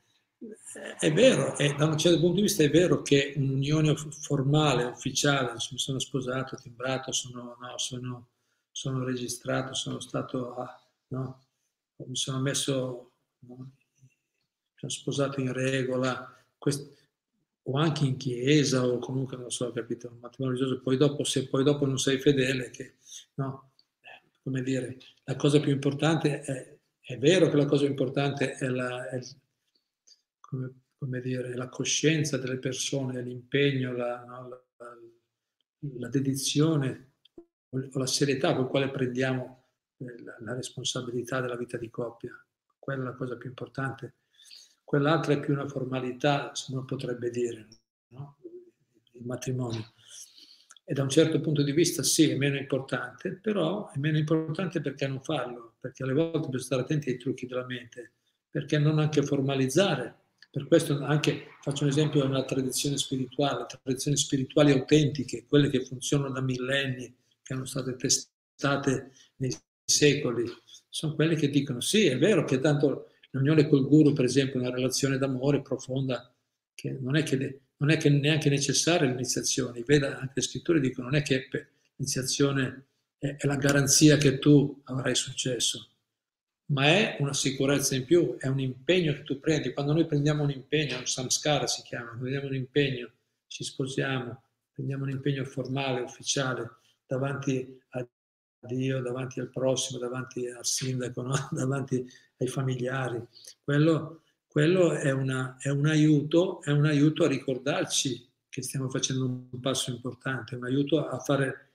È 0.98 1.12
vero, 1.12 1.54
è, 1.58 1.74
da 1.74 1.84
un 1.84 1.98
certo 1.98 2.18
punto 2.18 2.36
di 2.36 2.42
vista 2.42 2.62
è 2.62 2.70
vero 2.70 3.02
che 3.02 3.34
un'unione 3.36 3.94
formale, 3.94 4.84
ufficiale, 4.84 5.52
mi 5.52 5.78
sono 5.78 5.98
sposato, 5.98 6.56
timbrato, 6.56 7.12
sono, 7.12 7.58
no, 7.60 7.76
sono, 7.76 8.28
sono 8.70 9.04
registrato, 9.04 9.74
sono 9.74 10.00
stato, 10.00 10.54
a, 10.54 10.82
no, 11.08 11.44
mi 12.06 12.16
sono 12.16 12.38
messo, 12.40 13.12
no, 13.40 13.72
sono 14.76 14.90
sposato 14.90 15.40
in 15.40 15.52
regola, 15.52 16.42
questo, 16.56 16.96
o 17.64 17.76
anche 17.76 18.06
in 18.06 18.16
chiesa 18.16 18.86
o 18.86 18.98
comunque 18.98 19.36
non 19.36 19.50
so, 19.50 19.70
capito, 19.72 20.08
un 20.08 20.20
matrimonio 20.20 20.58
religioso, 20.58 20.82
poi 20.82 20.96
dopo, 20.96 21.22
se 21.22 21.48
poi 21.48 21.64
dopo 21.64 21.84
non 21.84 21.98
sei 21.98 22.18
fedele, 22.18 22.70
che, 22.70 22.94
no, 23.34 23.72
come 24.42 24.62
dire, 24.62 24.96
la 25.24 25.36
cosa 25.36 25.60
più 25.60 25.70
importante 25.70 26.40
è, 26.40 26.78
è 26.98 27.18
vero 27.18 27.50
che 27.50 27.56
la 27.56 27.66
cosa 27.66 27.84
importante 27.84 28.52
è 28.54 28.68
la, 28.68 29.06
è, 29.10 29.20
come, 30.50 30.82
come 30.98 31.20
dire, 31.20 31.54
la 31.54 31.68
coscienza 31.68 32.36
delle 32.36 32.58
persone, 32.58 33.22
l'impegno, 33.22 33.92
la, 33.92 34.24
no, 34.24 34.48
la, 34.48 34.98
la, 35.98 36.08
dedizione 36.08 37.12
o 37.70 37.98
la 37.98 38.06
serietà 38.06 38.54
con 38.54 38.68
quale 38.68 38.90
prendiamo 38.90 39.68
eh, 39.98 40.22
la, 40.22 40.36
la 40.40 40.54
responsabilità 40.54 41.40
della 41.40 41.56
vita 41.56 41.78
di 41.78 41.88
coppia. 41.88 42.32
Quella 42.78 43.02
è 43.02 43.04
la 43.04 43.14
cosa 43.14 43.36
più 43.36 43.48
importante 43.48 44.16
quell'altra 44.90 45.34
è 45.34 45.38
più 45.38 45.52
una 45.52 45.68
formalità, 45.68 46.52
se 46.52 46.72
uno 46.72 46.84
potrebbe 46.84 47.30
dire, 47.30 47.68
no? 48.08 48.38
il 49.12 49.24
matrimonio. 49.24 49.92
E 50.84 50.92
da 50.92 51.04
un 51.04 51.08
certo 51.08 51.40
punto 51.40 51.62
di 51.62 51.70
vista 51.70 52.02
sì, 52.02 52.28
è 52.28 52.34
meno 52.36 52.56
importante, 52.56 53.36
però 53.36 53.88
è 53.92 53.98
meno 53.98 54.18
importante 54.18 54.80
perché 54.80 55.06
non 55.06 55.22
farlo, 55.22 55.76
perché 55.78 56.02
alle 56.02 56.12
volte 56.12 56.38
bisogna 56.40 56.62
stare 56.64 56.82
attenti 56.82 57.08
ai 57.08 57.18
trucchi 57.18 57.46
della 57.46 57.66
mente, 57.66 58.14
perché 58.50 58.80
non 58.80 58.98
anche 58.98 59.22
formalizzare. 59.22 60.19
Per 60.50 60.66
questo 60.66 61.00
anche, 61.02 61.56
faccio 61.60 61.84
un 61.84 61.90
esempio, 61.90 62.26
nella 62.26 62.44
tradizione 62.44 62.96
spirituale, 62.96 63.66
tradizioni 63.66 64.16
spirituali 64.16 64.72
autentiche, 64.72 65.46
quelle 65.46 65.70
che 65.70 65.84
funzionano 65.84 66.32
da 66.32 66.40
millenni, 66.40 67.14
che 67.42 67.52
hanno 67.52 67.64
state 67.64 67.94
testate 67.94 69.12
nei 69.36 69.56
secoli, 69.84 70.44
sono 70.88 71.14
quelle 71.14 71.36
che 71.36 71.50
dicono 71.50 71.80
sì, 71.80 72.06
è 72.06 72.18
vero 72.18 72.44
che 72.44 72.58
tanto 72.58 73.10
L'unione 73.30 73.68
col 73.68 73.86
guru, 73.86 74.12
per 74.12 74.24
esempio, 74.24 74.58
è 74.58 74.62
una 74.62 74.74
relazione 74.74 75.16
d'amore 75.16 75.62
profonda, 75.62 76.34
che 76.74 76.96
non 77.00 77.16
è 77.16 77.22
che, 77.22 77.60
non 77.76 77.90
è 77.90 77.96
che 77.96 78.08
neanche 78.08 78.48
necessaria 78.48 79.08
l'iniziazione. 79.08 79.82
Veda, 79.84 80.18
anche 80.18 80.32
le 80.36 80.42
scritture 80.42 80.80
dicono, 80.80 81.08
non 81.08 81.16
è 81.16 81.22
che 81.22 81.48
l'iniziazione 81.96 82.86
è, 83.18 83.36
è 83.36 83.46
la 83.46 83.56
garanzia 83.56 84.16
che 84.16 84.38
tu 84.38 84.80
avrai 84.84 85.14
successo, 85.14 85.89
ma 86.70 86.86
è 86.86 87.16
una 87.20 87.32
sicurezza 87.32 87.94
in 87.94 88.04
più, 88.04 88.36
è 88.38 88.46
un 88.46 88.60
impegno 88.60 89.12
che 89.12 89.22
tu 89.22 89.40
prendi. 89.40 89.72
Quando 89.72 89.92
noi 89.92 90.06
prendiamo 90.06 90.42
un 90.42 90.50
impegno, 90.50 90.98
un 90.98 91.06
samskara 91.06 91.66
si 91.66 91.82
chiama, 91.82 92.16
prendiamo 92.18 92.46
un 92.46 92.54
impegno, 92.54 93.10
ci 93.46 93.64
sposiamo, 93.64 94.42
prendiamo 94.72 95.04
un 95.04 95.10
impegno 95.10 95.44
formale, 95.44 96.00
ufficiale, 96.00 96.78
davanti 97.06 97.80
a 97.90 98.06
Dio, 98.60 99.00
davanti 99.00 99.40
al 99.40 99.50
prossimo, 99.50 99.98
davanti 99.98 100.46
al 100.48 100.64
sindaco, 100.64 101.22
no? 101.22 101.34
davanti 101.50 102.06
ai 102.38 102.46
familiari. 102.46 103.20
Quello, 103.62 104.22
quello 104.46 104.92
è, 104.92 105.10
una, 105.10 105.56
è, 105.58 105.70
un 105.70 105.86
aiuto, 105.86 106.62
è 106.62 106.70
un 106.70 106.86
aiuto 106.86 107.24
a 107.24 107.28
ricordarci 107.28 108.28
che 108.48 108.62
stiamo 108.62 108.88
facendo 108.88 109.24
un 109.24 109.60
passo 109.60 109.90
importante, 109.90 110.54
un 110.54 110.64
aiuto 110.64 111.06
a 111.06 111.18
fare 111.18 111.70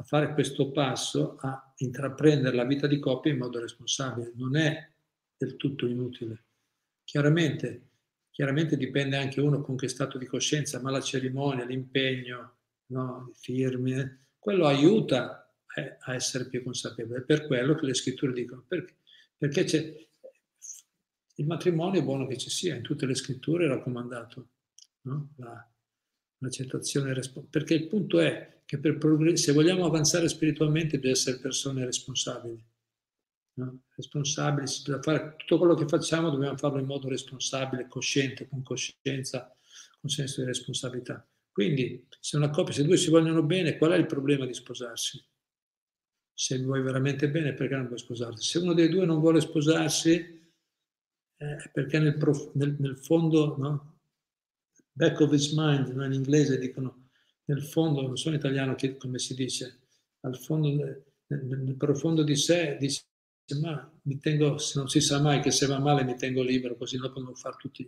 a 0.00 0.02
fare 0.02 0.32
questo 0.32 0.70
passo, 0.70 1.36
a 1.40 1.69
intraprendere 1.80 2.56
la 2.56 2.64
vita 2.64 2.86
di 2.86 2.98
coppia 2.98 3.32
in 3.32 3.38
modo 3.38 3.60
responsabile. 3.60 4.32
Non 4.36 4.56
è 4.56 4.88
del 5.36 5.56
tutto 5.56 5.86
inutile. 5.86 6.44
Chiaramente, 7.04 7.88
chiaramente 8.30 8.76
dipende 8.76 9.16
anche 9.16 9.40
uno 9.40 9.60
con 9.60 9.76
che 9.76 9.88
stato 9.88 10.18
di 10.18 10.26
coscienza, 10.26 10.80
ma 10.80 10.90
la 10.90 11.00
cerimonia, 11.00 11.64
l'impegno, 11.64 12.56
no, 12.86 13.30
i 13.30 13.34
firmi, 13.34 13.94
eh, 13.94 14.16
quello 14.38 14.66
aiuta 14.66 15.52
eh, 15.74 15.96
a 16.00 16.14
essere 16.14 16.46
più 16.48 16.62
consapevole. 16.62 17.20
È 17.20 17.22
per 17.22 17.46
quello 17.46 17.74
che 17.74 17.86
le 17.86 17.94
scritture 17.94 18.32
dicono, 18.32 18.64
perché, 18.66 18.96
perché 19.36 19.64
c'è, 19.64 20.08
il 21.36 21.46
matrimonio 21.46 22.00
è 22.00 22.04
buono 22.04 22.26
che 22.26 22.36
ci 22.36 22.50
sia, 22.50 22.76
in 22.76 22.82
tutte 22.82 23.06
le 23.06 23.14
scritture 23.14 23.64
è 23.64 23.68
raccomandato, 23.68 24.48
no? 25.02 25.32
la, 25.36 25.69
l'accettazione, 26.40 27.18
perché 27.48 27.74
il 27.74 27.86
punto 27.86 28.20
è 28.20 28.62
che 28.64 28.78
progress- 28.78 29.42
se 29.42 29.52
vogliamo 29.52 29.84
avanzare 29.84 30.28
spiritualmente 30.28 30.96
bisogna 30.96 31.14
essere 31.14 31.38
persone 31.38 31.84
responsabili. 31.84 32.64
No? 33.54 33.82
Responsabili, 33.94 34.66
fare 35.02 35.34
tutto 35.36 35.58
quello 35.58 35.74
che 35.74 35.86
facciamo 35.86 36.30
dobbiamo 36.30 36.56
farlo 36.56 36.78
in 36.78 36.86
modo 36.86 37.08
responsabile, 37.08 37.88
cosciente, 37.88 38.48
con 38.48 38.62
coscienza, 38.62 39.54
con 40.00 40.08
senso 40.08 40.40
di 40.40 40.46
responsabilità. 40.46 41.26
Quindi, 41.50 42.06
se 42.20 42.36
una 42.36 42.48
coppia, 42.48 42.72
se 42.72 42.84
due 42.84 42.96
si 42.96 43.10
vogliono 43.10 43.42
bene, 43.42 43.76
qual 43.76 43.90
è 43.92 43.96
il 43.96 44.06
problema 44.06 44.46
di 44.46 44.54
sposarsi? 44.54 45.22
Se 46.32 46.58
vuoi 46.62 46.80
veramente 46.80 47.28
bene, 47.28 47.52
perché 47.52 47.74
non 47.74 47.86
vuoi 47.86 47.98
sposarsi? 47.98 48.48
Se 48.48 48.58
uno 48.58 48.72
dei 48.72 48.88
due 48.88 49.04
non 49.04 49.18
vuole 49.18 49.40
sposarsi, 49.40 50.14
eh, 51.36 51.70
perché 51.72 51.98
nel, 51.98 52.16
prof, 52.16 52.52
nel, 52.54 52.76
nel 52.78 52.96
fondo, 52.96 53.56
no? 53.58 53.89
Back 55.00 55.18
of 55.20 55.32
his 55.32 55.52
mind, 55.54 55.88
no? 55.94 56.04
in 56.04 56.12
inglese 56.12 56.58
dicono 56.58 57.08
nel 57.46 57.62
fondo, 57.62 58.02
non 58.02 58.18
so 58.18 58.28
in 58.28 58.34
italiano 58.34 58.76
come 58.98 59.18
si 59.18 59.34
dice, 59.34 59.80
al 60.20 60.36
fondo, 60.36 60.68
nel, 60.68 61.02
nel 61.26 61.74
profondo 61.76 62.22
di 62.22 62.36
sé, 62.36 62.76
dice, 62.78 63.04
ma 63.60 63.90
mi 64.02 64.18
tengo, 64.18 64.58
se 64.58 64.78
non 64.78 64.88
si 64.88 65.00
sa 65.00 65.18
mai 65.18 65.40
che 65.40 65.50
se 65.50 65.66
va 65.66 65.78
male 65.78 66.04
mi 66.04 66.16
tengo 66.16 66.42
libero, 66.42 66.76
così 66.76 66.98
dopo 66.98 67.18
non 67.18 67.34
fare 67.34 67.56
tutte 67.58 67.86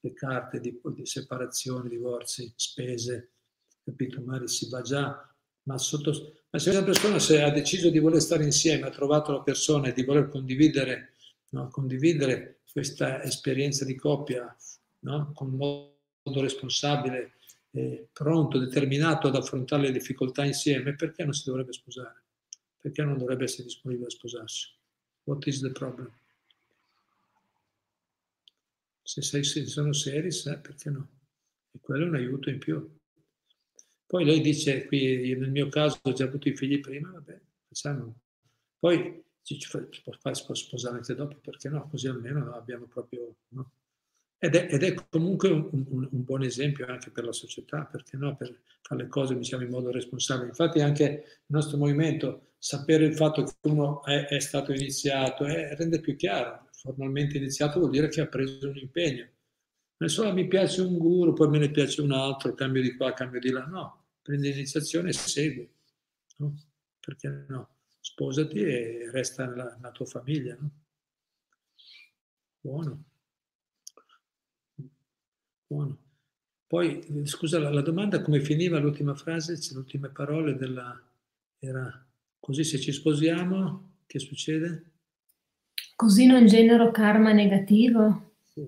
le 0.00 0.12
carte 0.12 0.60
di, 0.60 0.80
di 0.94 1.04
separazione, 1.04 1.88
divorzi, 1.88 2.50
spese, 2.54 3.32
capito? 3.84 4.22
Magari 4.22 4.46
si 4.46 4.68
va 4.70 4.80
già, 4.82 5.34
ma, 5.64 5.76
sotto, 5.78 6.44
ma 6.48 6.58
se 6.60 6.70
una 6.70 6.84
persona 6.84 7.18
se 7.18 7.42
ha 7.42 7.50
deciso 7.50 7.90
di 7.90 7.98
voler 7.98 8.20
stare 8.20 8.44
insieme, 8.44 8.86
ha 8.86 8.90
trovato 8.90 9.32
la 9.32 9.42
persona 9.42 9.88
e 9.88 9.92
di 9.92 10.04
voler 10.04 10.28
condividere, 10.28 11.14
no? 11.50 11.68
condividere 11.68 12.60
questa 12.70 13.20
esperienza 13.22 13.84
di 13.84 13.96
coppia 13.96 14.56
no? 15.00 15.32
con 15.34 15.56
modo 16.22 16.40
responsabile, 16.40 17.34
eh, 17.72 18.08
pronto, 18.12 18.58
determinato 18.58 19.28
ad 19.28 19.36
affrontare 19.36 19.82
le 19.82 19.92
difficoltà 19.92 20.44
insieme, 20.44 20.94
perché 20.94 21.24
non 21.24 21.32
si 21.32 21.44
dovrebbe 21.44 21.72
sposare? 21.72 22.22
Perché 22.78 23.02
non 23.02 23.16
dovrebbe 23.16 23.44
essere 23.44 23.64
disponibile 23.64 24.06
a 24.06 24.10
sposarsi? 24.10 24.68
What 25.24 25.46
is 25.46 25.60
the 25.60 25.70
problem? 25.70 26.10
Se, 29.02 29.22
sei, 29.22 29.44
se 29.44 29.66
sono 29.66 29.92
seri, 29.92 30.30
sai 30.30 30.58
perché 30.58 30.90
no? 30.90 31.08
E 31.70 31.78
quello 31.80 32.04
è 32.04 32.08
un 32.08 32.14
aiuto 32.14 32.50
in 32.50 32.58
più. 32.58 32.98
Poi 34.06 34.24
lei 34.24 34.40
dice, 34.40 34.84
qui 34.86 35.34
nel 35.34 35.50
mio 35.50 35.68
caso 35.68 35.98
ho 36.02 36.12
già 36.12 36.24
avuto 36.24 36.48
i 36.48 36.56
figli 36.56 36.80
prima, 36.80 37.10
vabbè, 37.10 37.40
facciamo. 37.68 38.14
Poi 38.78 39.24
ci 39.42 39.58
può 40.02 40.54
sposare 40.54 40.96
anche 40.96 41.14
dopo, 41.14 41.36
perché 41.36 41.68
no? 41.68 41.88
Così 41.88 42.08
almeno 42.08 42.52
abbiamo 42.54 42.86
proprio... 42.86 43.34
No? 43.48 43.70
Ed 44.44 44.56
è, 44.56 44.66
ed 44.68 44.82
è 44.82 44.92
comunque 45.08 45.50
un, 45.50 45.68
un, 45.70 46.08
un, 46.10 46.24
buon 46.24 46.42
esempio 46.42 46.84
anche 46.88 47.12
per 47.12 47.22
la 47.22 47.30
società, 47.30 47.84
perché 47.84 48.16
no? 48.16 48.34
Per 48.34 48.52
fare 48.80 49.02
le 49.02 49.08
cose 49.08 49.36
diciamo, 49.36 49.62
in 49.62 49.70
modo 49.70 49.92
responsabile. 49.92 50.48
Infatti 50.48 50.80
anche 50.80 51.04
il 51.04 51.44
nostro 51.46 51.78
movimento, 51.78 52.54
sapere 52.58 53.04
il 53.04 53.14
fatto 53.14 53.44
che 53.44 53.52
uno 53.68 54.02
è, 54.02 54.26
è 54.26 54.40
stato 54.40 54.72
iniziato, 54.72 55.44
è, 55.44 55.76
rende 55.76 56.00
più 56.00 56.16
chiaro. 56.16 56.66
Formalmente 56.72 57.36
iniziato 57.36 57.78
vuol 57.78 57.92
dire 57.92 58.08
che 58.08 58.20
ha 58.20 58.26
preso 58.26 58.68
un 58.68 58.78
impegno. 58.78 59.28
Non 59.98 60.08
è 60.08 60.12
solo 60.12 60.32
mi 60.32 60.48
piace 60.48 60.80
un 60.80 60.98
guru, 60.98 61.34
poi 61.34 61.48
me 61.48 61.58
ne 61.58 61.70
piace 61.70 62.00
un 62.00 62.10
altro, 62.10 62.52
cambio 62.54 62.82
di 62.82 62.96
qua, 62.96 63.14
cambio 63.14 63.38
di 63.38 63.50
là. 63.50 63.64
No, 63.66 64.06
prendi 64.22 64.50
l'iniziazione 64.50 65.10
e 65.10 65.12
segui. 65.12 65.70
No? 66.38 66.52
Perché 66.98 67.44
no? 67.46 67.76
Sposati 68.00 68.58
e 68.58 69.08
resta 69.12 69.46
nella, 69.46 69.72
nella 69.76 69.92
tua 69.92 70.06
famiglia. 70.06 70.56
No? 70.58 70.68
Buono. 72.58 73.04
Buono. 75.72 75.98
Poi, 76.66 77.00
eh, 77.00 77.26
scusa, 77.26 77.58
la, 77.58 77.70
la 77.70 77.80
domanda 77.80 78.20
come 78.20 78.40
finiva 78.40 78.78
l'ultima 78.78 79.14
frase, 79.14 79.58
le 79.58 79.78
ultime 79.78 80.10
parole 80.10 80.54
della... 80.54 81.02
era 81.58 82.06
così 82.38 82.62
se 82.62 82.78
ci 82.78 82.92
sposiamo, 82.92 84.00
che 84.06 84.18
succede? 84.18 84.90
Così 85.96 86.26
non 86.26 86.46
genero 86.46 86.90
karma 86.90 87.32
negativo? 87.32 88.34
Sì. 88.44 88.60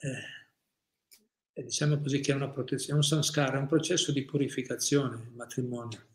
Eh, 0.00 1.62
diciamo 1.62 1.98
così 1.98 2.20
che 2.20 2.32
è 2.32 2.34
una 2.34 2.50
protezione, 2.50 2.92
è 2.92 2.96
un 2.96 3.04
samskara, 3.04 3.56
è 3.56 3.60
un 3.60 3.66
processo 3.66 4.12
di 4.12 4.24
purificazione, 4.24 5.22
il 5.22 5.34
matrimonio. 5.34 6.08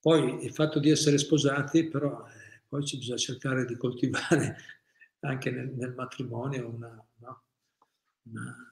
Poi 0.00 0.44
il 0.44 0.52
fatto 0.52 0.78
di 0.78 0.88
essere 0.88 1.18
sposati, 1.18 1.88
però, 1.88 2.26
eh, 2.26 2.62
poi 2.66 2.86
ci 2.86 2.96
bisogna 2.96 3.18
cercare 3.18 3.66
di 3.66 3.76
coltivare 3.76 4.56
anche 5.20 5.50
nel, 5.50 5.68
nel 5.74 5.92
matrimonio 5.92 6.68
una, 6.68 7.06
no? 7.18 7.42
una 8.30 8.68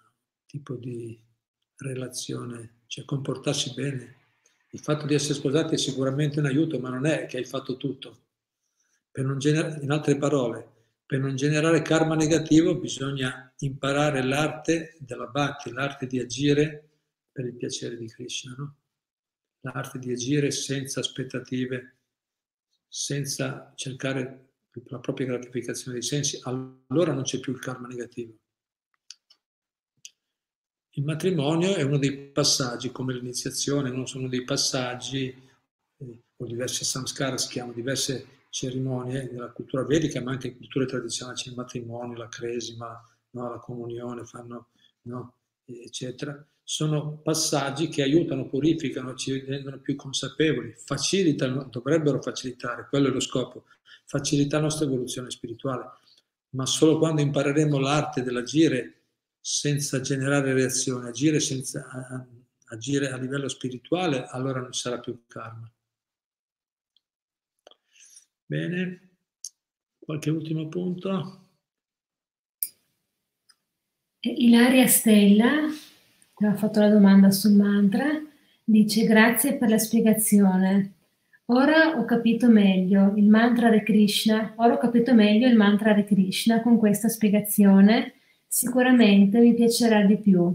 tipo 0.57 0.75
di 0.77 1.21
relazione, 1.77 2.81
cioè 2.87 3.05
comportarsi 3.05 3.75
bene. 3.75 4.15
Il 4.71 4.81
fatto 4.81 5.07
di 5.07 5.15
essere 5.15 5.35
sposati 5.35 5.75
è 5.75 5.79
sicuramente 5.79 6.39
un 6.39 6.47
aiuto, 6.47 6.79
ma 6.79 6.89
non 6.89 7.05
è 7.05 7.27
che 7.27 7.37
hai 7.37 7.45
fatto 7.45 7.77
tutto. 7.77 8.25
Gener- 9.39 9.83
in 9.83 9.91
altre 9.91 10.17
parole, 10.17 10.75
per 11.05 11.21
non 11.21 11.37
generare 11.37 11.83
karma 11.83 12.15
negativo 12.15 12.79
bisogna 12.79 13.53
imparare 13.59 14.23
l'arte 14.23 14.97
della 14.99 15.27
bhakti, 15.27 15.71
l'arte 15.73 16.07
di 16.07 16.19
agire 16.19 16.89
per 17.33 17.47
il 17.47 17.55
piacere 17.55 17.97
di 17.97 18.09
Krishna, 18.09 18.55
no? 18.57 18.77
l'arte 19.61 19.99
di 19.99 20.13
agire 20.13 20.51
senza 20.51 21.01
aspettative, 21.01 21.97
senza 22.89 23.73
cercare 23.75 24.53
la 24.89 24.99
propria 24.99 25.27
gratificazione 25.27 25.99
dei 25.99 26.07
sensi, 26.07 26.39
allora 26.43 27.13
non 27.13 27.23
c'è 27.23 27.41
più 27.41 27.53
il 27.53 27.59
karma 27.59 27.87
negativo. 27.87 28.37
Il 30.99 31.05
matrimonio 31.05 31.75
è 31.75 31.83
uno 31.83 31.99
dei 31.99 32.17
passaggi, 32.17 32.91
come 32.91 33.13
l'iniziazione, 33.13 33.91
non 33.91 34.07
sono 34.07 34.29
dei 34.29 34.45
passaggi, 34.45 35.27
eh, 35.99 36.23
o 36.35 36.47
diverse 36.47 36.87
samskara 36.87 37.37
si 37.37 37.49
chiamano, 37.49 37.75
diverse 37.75 38.45
cerimonie 38.49 39.29
nella 39.31 39.51
cultura 39.51 39.85
vedica, 39.85 40.23
ma 40.23 40.31
anche 40.31 40.47
in 40.47 40.57
culture 40.57 40.87
tradizionali 40.87 41.37
c'è 41.37 41.51
il 41.51 41.55
matrimonio, 41.55 42.17
la 42.17 42.29
cresima, 42.29 42.99
no, 43.33 43.51
la 43.51 43.59
comunione, 43.59 44.25
fanno, 44.25 44.69
no, 45.03 45.35
eccetera. 45.67 46.43
Sono 46.63 47.19
passaggi 47.19 47.89
che 47.89 48.03
aiutano, 48.03 48.47
purificano, 48.47 49.15
ci 49.17 49.39
rendono 49.41 49.79
più 49.79 49.97
consapevoli, 49.97 50.75
facilitano, 50.79 51.69
dovrebbero 51.71 52.23
facilitare, 52.23 52.87
quello 52.89 53.09
è 53.09 53.11
lo 53.11 53.21
scopo, 53.21 53.65
facilitare 54.07 54.63
la 54.63 54.69
nostra 54.69 54.87
evoluzione 54.87 55.31
spirituale. 55.31 55.91
Ma 56.55 56.65
solo 56.65 56.97
quando 56.97 57.21
impareremo 57.21 57.79
l'arte 57.79 58.23
dell'agire 58.23 58.96
senza 59.49 60.01
generare 60.01 60.53
reazione, 60.55 61.09
agire, 61.09 61.39
senza, 61.39 61.87
agire 62.65 63.11
a 63.11 63.17
livello 63.17 63.47
spirituale, 63.47 64.27
allora 64.27 64.61
non 64.61 64.73
sarà 64.73 64.99
più 64.99 65.23
karma. 65.29 65.71
Bene, 68.45 69.19
qualche 70.01 70.31
ultimo 70.31 70.67
punto? 70.67 71.51
Ilaria 74.19 74.89
Stella, 74.89 75.69
che 76.35 76.47
ha 76.47 76.57
fatto 76.57 76.81
la 76.81 76.91
domanda 76.91 77.31
sul 77.31 77.53
mantra, 77.53 78.21
dice 78.65 79.05
grazie 79.05 79.59
per 79.59 79.69
la 79.69 79.79
spiegazione. 79.79 80.95
Ora 81.51 81.97
ho 81.97 82.05
capito 82.05 82.49
meglio 82.49 83.13
il 83.15 83.29
mantra 83.29 83.71
di 83.71 83.85
Krishna, 83.85 84.55
ora 84.57 84.75
ho 84.75 84.79
capito 84.79 85.15
meglio 85.15 85.47
il 85.47 85.55
mantra 85.55 85.93
di 85.93 86.03
Krishna 86.03 86.63
con 86.63 86.79
questa 86.79 87.09
spiegazione 87.09 88.16
Sicuramente 88.57 89.39
mi 89.39 89.53
piacerà 89.53 90.07
di 90.07 90.19
più. 90.19 90.51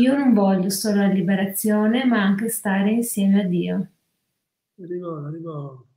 Io 0.00 0.16
non 0.16 0.34
voglio 0.34 0.68
solo 0.68 0.96
la 0.96 1.06
liberazione, 1.06 2.04
ma 2.04 2.20
anche 2.20 2.48
stare 2.48 2.90
insieme 2.90 3.44
a 3.44 3.46
Dio. 3.46 3.92
Arrivo, 4.80 5.24
arrivo. 5.24 5.88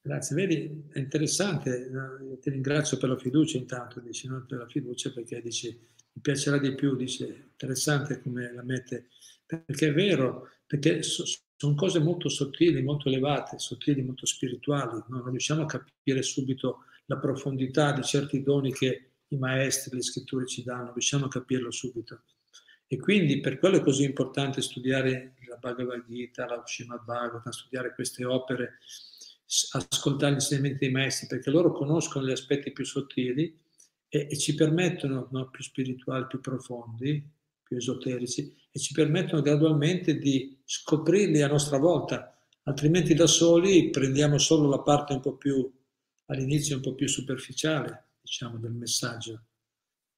Grazie, 0.00 0.36
vedi, 0.36 0.84
è 0.92 1.00
interessante, 1.00 1.90
ti 2.40 2.50
ringrazio 2.50 2.96
per 2.96 3.08
la 3.08 3.18
fiducia 3.18 3.58
intanto, 3.58 3.98
dici, 3.98 4.28
non 4.28 4.46
per 4.46 4.58
la 4.58 4.68
fiducia 4.68 5.10
perché 5.10 5.42
dici, 5.42 5.76
mi 6.12 6.22
piacerà 6.22 6.58
di 6.58 6.72
più, 6.72 6.94
dice, 6.94 7.48
interessante 7.50 8.22
come 8.22 8.52
la 8.52 8.62
mette, 8.62 9.08
perché 9.46 9.88
è 9.88 9.92
vero, 9.92 10.48
perché 10.64 11.02
so, 11.02 11.24
sono 11.56 11.74
cose 11.74 11.98
molto 11.98 12.28
sottili, 12.28 12.84
molto 12.84 13.08
elevate, 13.08 13.58
sottili, 13.58 14.00
molto 14.00 14.26
spirituali, 14.26 14.92
no? 15.08 15.18
non 15.18 15.30
riusciamo 15.30 15.62
a 15.62 15.66
capire 15.66 16.22
subito 16.22 16.84
la 17.10 17.18
profondità 17.18 17.90
di 17.90 18.02
certi 18.02 18.40
doni 18.40 18.72
che 18.72 19.10
i 19.28 19.36
maestri, 19.36 19.96
le 19.96 20.02
scritture 20.02 20.46
ci 20.46 20.62
danno, 20.62 20.92
riusciamo 20.92 21.26
a 21.26 21.28
capirlo 21.28 21.72
subito. 21.72 22.22
E 22.86 22.98
quindi 22.98 23.40
per 23.40 23.58
quello 23.58 23.78
è 23.78 23.80
così 23.80 24.04
importante 24.04 24.62
studiare 24.62 25.34
la 25.48 25.56
Bhagavad 25.56 26.04
Gita, 26.06 26.46
la 26.46 26.62
Srimad 26.64 27.04
Bhagavatam, 27.04 27.50
studiare 27.50 27.94
queste 27.94 28.24
opere, 28.24 28.78
ascoltare 29.72 30.32
gli 30.32 30.36
insegnamenti 30.36 30.78
dei 30.78 30.90
maestri, 30.90 31.26
perché 31.26 31.50
loro 31.50 31.72
conoscono 31.72 32.26
gli 32.26 32.30
aspetti 32.30 32.70
più 32.70 32.84
sottili 32.84 33.58
e, 34.08 34.28
e 34.30 34.38
ci 34.38 34.54
permettono, 34.54 35.28
no, 35.32 35.50
più 35.50 35.64
spirituali, 35.64 36.26
più 36.28 36.40
profondi, 36.40 37.28
più 37.62 37.76
esoterici, 37.76 38.56
e 38.70 38.78
ci 38.78 38.92
permettono 38.92 39.42
gradualmente 39.42 40.16
di 40.16 40.60
scoprirli 40.64 41.42
a 41.42 41.48
nostra 41.48 41.78
volta, 41.78 42.38
altrimenti 42.64 43.14
da 43.14 43.26
soli 43.26 43.90
prendiamo 43.90 44.38
solo 44.38 44.68
la 44.68 44.80
parte 44.80 45.12
un 45.12 45.20
po' 45.20 45.36
più, 45.36 45.72
all'inizio 46.30 46.76
un 46.76 46.82
po' 46.82 46.94
più 46.94 47.08
superficiale, 47.08 48.10
diciamo, 48.20 48.58
del 48.58 48.72
messaggio. 48.72 49.44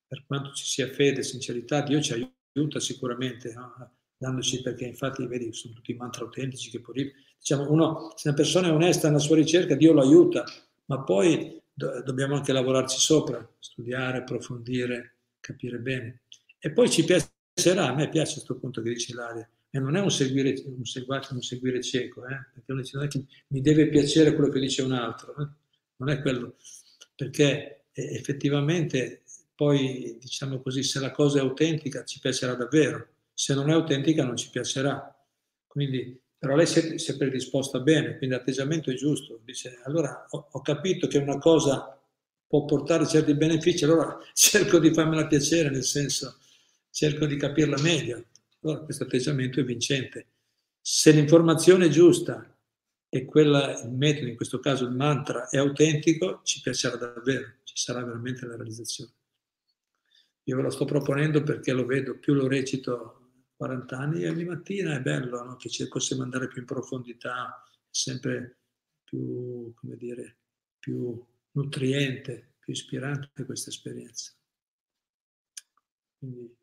Per 0.06 0.24
quanto 0.26 0.52
ci 0.52 0.64
sia 0.64 0.88
fede, 0.88 1.22
sincerità, 1.22 1.82
Dio 1.82 2.00
ci 2.00 2.30
aiuta 2.52 2.80
sicuramente, 2.80 3.52
no? 3.54 3.96
dandoci, 4.16 4.62
perché 4.62 4.84
infatti, 4.84 5.26
vedi, 5.26 5.52
sono 5.52 5.74
tutti 5.74 5.94
mantra 5.94 6.24
autentici 6.24 6.70
che 6.70 6.80
poi 6.80 7.10
diciamo, 7.38 7.70
uno, 7.70 8.12
se 8.14 8.28
una 8.28 8.36
persona 8.36 8.68
è 8.68 8.72
onesta 8.72 9.08
nella 9.08 9.18
sua 9.18 9.36
ricerca, 9.36 9.74
Dio 9.74 9.92
lo 9.92 10.02
aiuta, 10.02 10.44
ma 10.86 11.02
poi 11.02 11.60
do, 11.72 12.02
dobbiamo 12.02 12.36
anche 12.36 12.52
lavorarci 12.52 12.98
sopra, 12.98 13.46
studiare, 13.58 14.18
approfondire, 14.18 15.16
capire 15.40 15.78
bene. 15.78 16.22
E 16.58 16.70
poi 16.72 16.90
ci 16.90 17.04
piacerà, 17.04 17.88
a 17.88 17.94
me 17.94 18.08
piace 18.08 18.34
questo 18.34 18.58
punto 18.58 18.82
che 18.82 18.90
dice 18.90 19.12
Ilaria, 19.12 19.48
e 19.70 19.78
non 19.80 19.96
è 19.96 20.00
un 20.00 20.10
seguire, 20.10 20.62
un 20.66 20.84
seguace, 20.84 21.32
un 21.32 21.40
seguire 21.40 21.82
cieco, 21.82 22.26
eh? 22.26 22.36
perché 22.52 22.70
uno 22.70 22.82
dice 22.82 22.96
non 22.98 23.06
è 23.06 23.08
che 23.08 23.24
mi 23.48 23.62
deve 23.62 23.88
piacere 23.88 24.34
quello 24.34 24.50
che 24.50 24.60
dice 24.60 24.82
un 24.82 24.92
altro, 24.92 25.34
eh? 25.40 25.61
Non 26.02 26.10
è 26.10 26.20
quello, 26.20 26.56
perché 27.14 27.84
effettivamente 27.92 29.22
poi, 29.54 30.16
diciamo 30.20 30.60
così, 30.60 30.82
se 30.82 30.98
la 30.98 31.12
cosa 31.12 31.38
è 31.38 31.42
autentica 31.42 32.04
ci 32.04 32.18
piacerà 32.18 32.54
davvero, 32.54 33.06
se 33.32 33.54
non 33.54 33.70
è 33.70 33.72
autentica 33.72 34.24
non 34.24 34.36
ci 34.36 34.50
piacerà. 34.50 35.14
Quindi 35.66 36.20
però 36.36 36.56
lei 36.56 36.66
si 36.66 36.80
è, 36.80 36.98
si 36.98 37.12
è 37.12 37.16
predisposta 37.16 37.78
bene, 37.78 38.18
quindi 38.18 38.34
l'atteggiamento 38.34 38.90
è 38.90 38.94
giusto. 38.94 39.40
Dice, 39.44 39.78
allora 39.84 40.26
ho, 40.30 40.48
ho, 40.50 40.60
capito 40.60 41.06
che 41.06 41.18
una 41.18 41.38
cosa 41.38 41.96
può 42.48 42.64
portare 42.64 43.06
certi 43.06 43.34
benefici, 43.34 43.84
allora 43.84 44.18
cerco 44.34 44.80
di 44.80 44.92
farmela 44.92 45.28
piacere, 45.28 45.70
nel 45.70 45.84
senso 45.84 46.38
cerco 46.90 47.26
di 47.26 47.36
capirla 47.36 47.80
meglio. 47.80 48.24
Allora 48.62 48.80
questo 48.80 49.04
atteggiamento 49.04 49.60
è 49.60 49.64
vincente. 49.64 50.26
Se 50.80 51.12
l'informazione 51.12 51.86
è 51.86 51.88
giusta 51.88 52.51
e 53.14 53.26
quella, 53.26 53.78
il 53.78 53.90
metodo, 53.90 54.28
in 54.28 54.36
questo 54.36 54.58
caso 54.58 54.86
il 54.86 54.94
mantra, 54.94 55.46
è 55.50 55.58
autentico, 55.58 56.40
ci 56.44 56.62
piacerà 56.62 56.96
davvero, 56.96 57.56
ci 57.62 57.76
sarà 57.76 58.02
veramente 58.02 58.46
la 58.46 58.56
realizzazione. 58.56 59.12
Io 60.44 60.56
ve 60.56 60.62
lo 60.62 60.70
sto 60.70 60.86
proponendo 60.86 61.42
perché 61.42 61.74
lo 61.74 61.84
vedo, 61.84 62.18
più 62.18 62.32
lo 62.32 62.48
recito 62.48 63.42
40 63.56 63.98
anni 63.98 64.22
e 64.22 64.30
ogni 64.30 64.46
mattina 64.46 64.96
è 64.96 65.02
bello 65.02 65.44
no? 65.44 65.56
che 65.56 65.68
ci 65.68 65.86
possiamo 65.88 66.22
andare 66.22 66.48
più 66.48 66.60
in 66.60 66.66
profondità, 66.66 67.62
sempre 67.90 68.60
più, 69.04 69.74
come 69.74 69.96
dire, 69.96 70.38
più 70.78 71.22
nutriente, 71.50 72.54
più 72.60 72.72
ispirante 72.72 73.44
questa 73.44 73.68
esperienza. 73.68 74.32
Quindi 76.16 76.56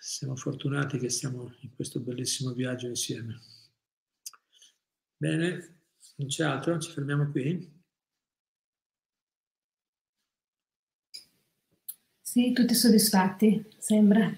siamo 0.00 0.36
fortunati 0.36 0.96
che 0.96 1.08
stiamo 1.08 1.52
in 1.62 1.74
questo 1.74 1.98
bellissimo 1.98 2.52
viaggio 2.52 2.86
insieme. 2.86 3.57
Bene, 5.20 5.80
non 6.16 6.28
c'è 6.28 6.44
altro, 6.44 6.78
ci 6.78 6.92
fermiamo 6.92 7.28
qui. 7.32 7.76
Sì, 12.22 12.52
tutti 12.52 12.72
soddisfatti, 12.72 13.66
sembra. 13.78 14.32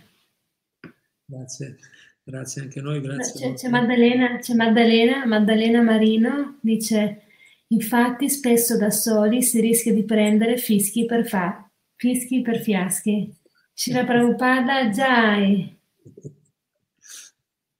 Grazie, 1.22 1.78
grazie 2.22 2.62
anche 2.62 2.78
a 2.78 2.82
noi. 2.82 3.02
Grazie 3.02 3.48
c'è, 3.48 3.54
c'è, 3.54 3.68
Maddalena, 3.68 4.38
c'è 4.38 4.54
Maddalena, 4.54 5.26
Maddalena 5.26 5.82
Marino, 5.82 6.58
dice 6.62 7.24
infatti 7.66 8.30
spesso 8.30 8.78
da 8.78 8.90
soli 8.90 9.42
si 9.42 9.60
rischia 9.60 9.92
di 9.92 10.04
prendere 10.04 10.56
fischi 10.56 11.04
per, 11.04 11.28
fa, 11.28 11.70
fischi 11.94 12.40
per 12.40 12.60
fiaschi. 12.60 13.36
Shira 13.74 14.04
Prabhupada 14.04 14.88
Jai. 14.88 15.78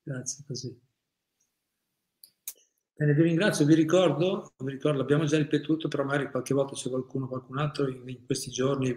Grazie 0.03 0.45
così. 0.47 0.89
Bene, 3.01 3.15
vi 3.15 3.23
ringrazio, 3.23 3.65
vi 3.65 3.75
ricordo, 3.75 4.53
vi 4.59 4.73
ricordo, 4.73 4.99
l'abbiamo 4.99 5.25
già 5.25 5.39
ripetuto, 5.39 5.89
però 5.89 6.05
magari 6.05 6.31
qualche 6.31 6.53
volta 6.53 6.75
c'è 6.75 6.91
qualcuno, 6.91 7.29
qualcun 7.29 7.57
altro 7.57 7.89
in, 7.89 8.07
in 8.07 8.27
questi 8.27 8.51
giorni, 8.51 8.95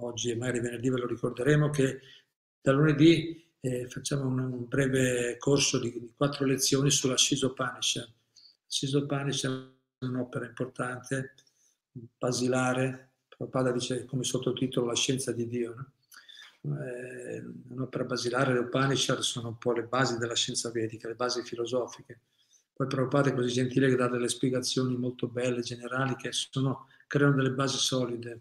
oggi 0.00 0.32
e 0.32 0.36
magari 0.36 0.60
venerdì 0.60 0.90
ve 0.90 0.98
lo 0.98 1.06
ricorderemo, 1.06 1.70
che 1.70 2.00
da 2.60 2.72
lunedì 2.72 3.42
eh, 3.60 3.88
facciamo 3.88 4.26
un, 4.26 4.38
un, 4.38 4.68
breve 4.68 5.38
corso 5.38 5.78
di, 5.78 5.98
di, 5.98 6.12
quattro 6.14 6.44
lezioni 6.44 6.90
sulla 6.90 7.16
Shisopanishad. 7.16 8.06
Shisopanishad 8.66 9.76
è 9.96 10.04
un'opera 10.04 10.44
importante, 10.44 11.32
basilare, 11.90 13.12
Prabhupada 13.28 13.72
dice 13.72 14.04
come 14.04 14.24
sottotitolo 14.24 14.88
la 14.88 14.94
scienza 14.94 15.32
di 15.32 15.48
Dio. 15.48 15.74
No? 16.60 16.84
Eh, 16.84 17.42
un'opera 17.70 18.04
basilare, 18.04 18.52
le 18.52 18.58
Upanishad 18.58 19.20
sono 19.20 19.48
un 19.48 19.56
po' 19.56 19.72
le 19.72 19.84
basi 19.84 20.18
della 20.18 20.34
scienza 20.34 20.70
vedica, 20.70 21.08
le 21.08 21.14
basi 21.14 21.42
filosofiche. 21.42 22.20
Poi 22.82 22.90
Prabhupada 22.90 23.30
è 23.30 23.34
così 23.34 23.52
gentile 23.52 23.88
che 23.88 23.94
dà 23.94 24.08
delle 24.08 24.28
spiegazioni 24.28 24.96
molto 24.96 25.28
belle, 25.28 25.60
generali, 25.60 26.16
che 26.16 26.32
sono, 26.32 26.88
creano 27.06 27.36
delle 27.36 27.52
basi 27.52 27.76
solide 27.76 28.40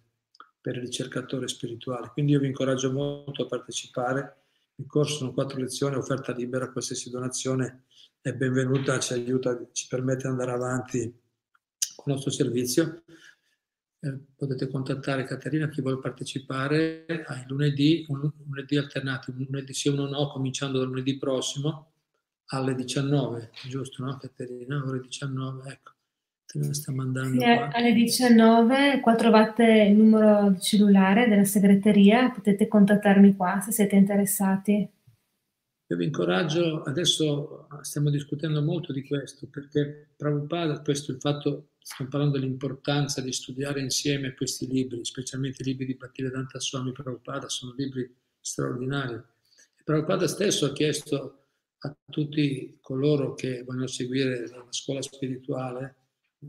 per 0.60 0.78
il 0.78 0.82
ricercatore 0.82 1.48
spirituale. 1.48 2.10
Quindi 2.12 2.32
io 2.32 2.40
vi 2.40 2.48
incoraggio 2.48 2.92
molto 2.92 3.44
a 3.44 3.46
partecipare 3.46 4.38
il 4.78 4.88
corso 4.88 5.18
sono 5.18 5.34
quattro 5.34 5.60
lezioni, 5.60 5.96
offerta 5.96 6.34
libera, 6.34 6.72
qualsiasi 6.72 7.12
donazione 7.12 7.84
è 8.20 8.34
benvenuta, 8.34 8.98
ci 9.00 9.14
aiuta, 9.14 9.64
ci 9.74 9.86
permette 9.88 10.24
di 10.24 10.30
andare 10.30 10.52
avanti 10.52 11.02
con 11.96 12.06
il 12.08 12.14
nostro 12.14 12.32
servizio. 12.32 13.04
Eh, 14.00 14.20
potete 14.36 14.68
contattare 14.70 15.26
Caterina, 15.26 15.70
chi 15.70 15.82
vuole 15.82 16.00
partecipare, 16.00 17.06
ai 17.28 17.44
lunedì, 17.48 18.06
un 18.08 18.32
lunedì 18.48 18.78
alternati, 18.78 19.30
un 19.30 19.46
lunedì 19.48 19.74
sì, 19.76 19.90
uno 19.90 20.08
no, 20.08 20.30
cominciando 20.30 20.80
dal 20.80 20.88
lunedì 20.88 21.16
prossimo 21.20 21.91
alle 22.52 22.76
19, 22.76 23.52
giusto 23.68 24.04
no 24.04 24.18
Caterina? 24.18 24.84
Ore 24.86 25.00
19, 25.02 25.70
ecco 25.70 25.92
sta 26.72 26.92
mandando 26.92 27.40
sì, 27.40 27.46
alle 27.46 27.94
19 27.94 29.00
qua 29.00 29.16
trovate 29.16 29.64
il 29.90 29.96
numero 29.96 30.50
di 30.50 30.60
cellulare 30.60 31.30
della 31.30 31.46
segreteria, 31.46 32.30
potete 32.30 32.68
contattarmi 32.68 33.36
qua 33.36 33.62
se 33.62 33.72
siete 33.72 33.96
interessati. 33.96 34.90
Io 35.92 35.98
vi 35.98 36.06
incoraggio, 36.06 36.84
adesso 36.84 37.68
stiamo 37.82 38.10
discutendo 38.10 38.62
molto 38.62 38.94
di 38.94 39.06
questo, 39.06 39.48
perché 39.48 40.10
Prabhupada, 40.16 40.82
questo 40.82 41.12
il 41.12 41.20
fatto, 41.20 41.72
stiamo 41.80 42.10
parlando 42.10 42.38
dell'importanza 42.38 43.22
di 43.22 43.34
studiare 43.34 43.82
insieme 43.82 44.34
questi 44.34 44.68
libri, 44.68 45.04
specialmente 45.04 45.62
i 45.64 45.66
libri 45.66 45.86
di 45.86 45.96
Bhaktivedanta 45.96 46.60
Swami 46.60 46.94
Prabhupada, 46.94 47.50
sono 47.50 47.74
libri 47.76 48.10
straordinari. 48.40 49.22
Prabhupada 49.84 50.28
stesso 50.28 50.66
ha 50.66 50.72
chiesto 50.72 51.41
a 51.84 51.98
tutti 52.10 52.78
coloro 52.82 53.34
che 53.34 53.64
vogliono 53.64 53.88
seguire 53.88 54.48
la 54.48 54.66
scuola 54.70 55.02
spirituale 55.02 55.96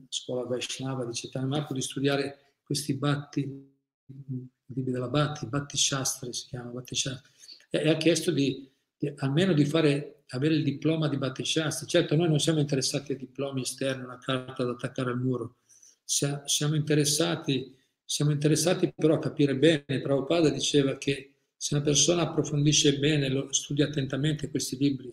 scuola 0.08 0.44
Vaishnava 0.44 1.04
di 1.04 1.12
Chaitanya 1.12 1.46
Mahaprabhu 1.46 1.74
di 1.74 1.82
studiare 1.82 2.54
questi 2.62 2.94
batti, 2.94 3.40
i 3.40 4.48
libri 4.66 4.92
della 4.92 5.08
Batti, 5.08 5.46
Batti 5.46 5.76
Shastri 5.76 6.32
si 6.32 6.46
chiama, 6.46 6.70
Batti 6.70 6.94
Shastri, 6.94 7.30
e, 7.70 7.78
e 7.78 7.88
ha 7.90 7.96
chiesto 7.96 8.30
di, 8.30 8.70
di, 8.96 9.12
almeno 9.16 9.52
di 9.52 9.64
fare, 9.64 10.24
avere 10.28 10.54
il 10.54 10.62
diploma 10.62 11.08
di 11.08 11.18
Batti 11.18 11.44
Shastri. 11.44 11.86
Certo, 11.86 12.16
noi 12.16 12.28
non 12.28 12.38
siamo 12.38 12.60
interessati 12.60 13.12
a 13.12 13.16
diplomi 13.16 13.62
esterni, 13.62 14.04
una 14.04 14.18
carta 14.18 14.64
da 14.64 14.72
attaccare 14.72 15.10
al 15.10 15.20
muro, 15.20 15.58
siamo 16.04 16.74
interessati, 16.74 17.74
siamo 18.04 18.30
interessati 18.32 18.92
però 18.94 19.14
a 19.14 19.18
capire 19.18 19.56
bene. 19.56 20.00
Prabhupada 20.00 20.50
diceva 20.50 20.96
che 20.98 21.31
se 21.62 21.76
una 21.76 21.84
persona 21.84 22.22
approfondisce 22.22 22.98
bene, 22.98 23.28
lo, 23.28 23.52
studia 23.52 23.86
attentamente 23.86 24.50
questi 24.50 24.76
libri, 24.76 25.08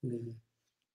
eh, 0.00 0.34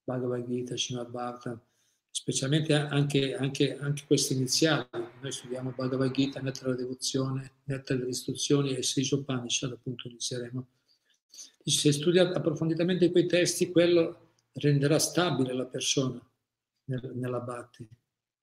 Bhagavad 0.04 0.46
Gita, 0.46 0.76
Srimad 0.76 1.10
Bhagavatam, 1.10 1.62
specialmente 2.10 2.74
anche, 2.74 3.34
anche, 3.34 3.78
anche 3.78 4.04
queste 4.06 4.34
iniziali. 4.34 4.86
Noi 5.22 5.32
studiamo 5.32 5.72
Bhagavad 5.72 6.12
Gita, 6.12 6.42
netta 6.42 6.68
la 6.68 6.76
devozione, 6.76 7.54
netta 7.64 7.94
le 7.94 8.10
istruzioni 8.10 8.76
e 8.76 8.84
Sri 8.84 9.08
Upanishad, 9.10 9.72
appunto 9.72 10.10
inizieremo. 10.10 10.68
Se 11.30 11.94
studia 11.94 12.30
approfonditamente 12.30 13.12
quei 13.12 13.28
testi, 13.28 13.72
quello 13.72 14.34
renderà 14.56 15.00
stabile 15.00 15.54
la 15.54 15.68
persona, 15.68 16.22
nel, 16.88 17.12
nella 17.14 17.40
Bhakti, 17.40 17.88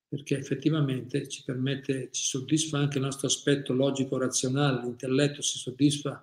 perché 0.09 0.39
effettivamente 0.39 1.29
ci 1.29 1.45
permette, 1.45 2.09
ci 2.11 2.25
soddisfa 2.25 2.79
anche 2.79 2.97
il 2.97 3.05
nostro 3.05 3.27
aspetto 3.27 3.75
logico-razionale, 3.75 4.81
l'intelletto 4.81 5.43
si 5.43 5.59
soddisfa, 5.59 6.23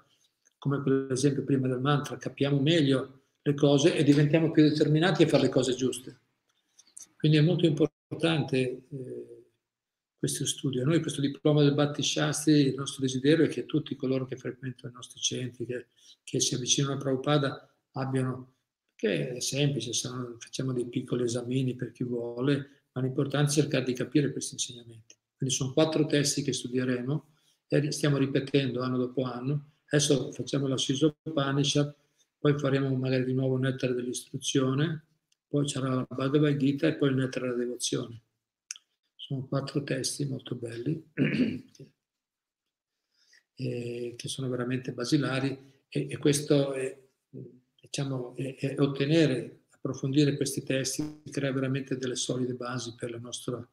come 0.66 0.82
per 0.82 1.12
esempio 1.12 1.44
prima 1.44 1.68
del 1.68 1.80
mantra, 1.80 2.18
capiamo 2.18 2.60
meglio 2.60 3.26
le 3.44 3.54
cose 3.54 3.96
e 3.96 4.04
diventiamo 4.04 4.50
più 4.50 4.64
determinati 4.64 5.22
a 5.22 5.28
fare 5.28 5.44
le 5.44 5.50
cose 5.50 5.76
giuste. 5.76 6.22
Quindi 7.16 7.38
è 7.38 7.42
molto 7.42 7.68
importante 7.68 8.58
eh, 8.90 9.46
questo 10.18 10.44
studio. 10.48 10.84
Noi 10.84 11.02
questo 11.02 11.22
diploma 11.22 11.62
del 11.62 11.76
Bhatti 11.76 12.02
Shastri, 12.02 12.70
il 12.70 12.74
nostro 12.74 13.04
desiderio 13.04 13.46
è 13.46 13.48
che 13.48 13.68
tutti 13.68 13.96
coloro 13.96 14.26
che 14.26 14.38
frequentano 14.38 14.92
i 14.92 14.96
nostri 14.96 15.22
centri, 15.22 15.68
che, 15.68 15.86
che 16.24 16.40
si 16.40 16.56
avvicinano 16.56 16.96
a 16.96 16.98
Prabhupada, 16.98 17.76
abbiano, 17.92 18.54
che 18.96 19.34
è 19.34 19.40
semplice, 19.42 19.94
sono, 19.94 20.36
facciamo 20.40 20.74
dei 20.74 20.88
piccoli 20.88 21.26
esamini 21.26 21.76
per 21.76 21.92
chi 21.92 22.04
vuole, 22.04 22.86
ma 22.94 23.02
l'importante 23.04 23.52
è 23.52 23.54
cercare 23.54 23.84
di 23.86 23.94
capire 23.94 24.32
questi 24.32 24.56
insegnamenti. 24.56 25.14
Quindi 25.38 25.54
sono 25.54 25.74
quattro 25.74 26.08
testi 26.08 26.42
che 26.42 26.54
studieremo 26.54 27.26
e 27.68 27.92
stiamo 27.92 28.18
ripetendo 28.18 28.82
anno 28.82 28.98
dopo 28.98 29.22
anno. 29.22 29.74
Adesso 29.88 30.32
facciamo 30.32 30.68
la 30.68 30.76
Upanishad, 31.24 31.96
poi 32.40 32.58
faremo 32.58 32.94
magari 32.96 33.26
di 33.26 33.34
nuovo 33.34 33.56
il 33.56 33.62
nettare 33.62 33.94
dell'istruzione, 33.94 35.06
poi 35.48 35.66
c'era 35.66 35.94
la 35.94 36.08
Bhagavad 36.10 36.56
Gita 36.58 36.88
e 36.88 36.96
poi 36.96 37.10
il 37.10 37.16
nettare 37.16 37.48
della 37.48 37.60
devozione. 37.60 38.22
Sono 39.16 39.48
quattro 39.48 39.84
testi 39.84 40.26
molto 40.26 40.56
belli, 40.56 41.12
che 43.56 44.28
sono 44.28 44.50
veramente 44.50 44.92
basilari 44.92 45.74
e, 45.88 46.08
e 46.10 46.18
questo 46.18 46.74
è, 46.74 46.98
diciamo, 47.82 48.36
è, 48.36 48.56
è 48.56 48.80
ottenere, 48.80 49.62
approfondire 49.70 50.36
questi 50.36 50.64
testi, 50.64 51.22
crea 51.30 51.52
veramente 51.52 51.98
delle 51.98 52.16
solide 52.16 52.54
basi 52.54 52.96
per 52.96 53.12
la 53.12 53.20
nostra, 53.20 53.66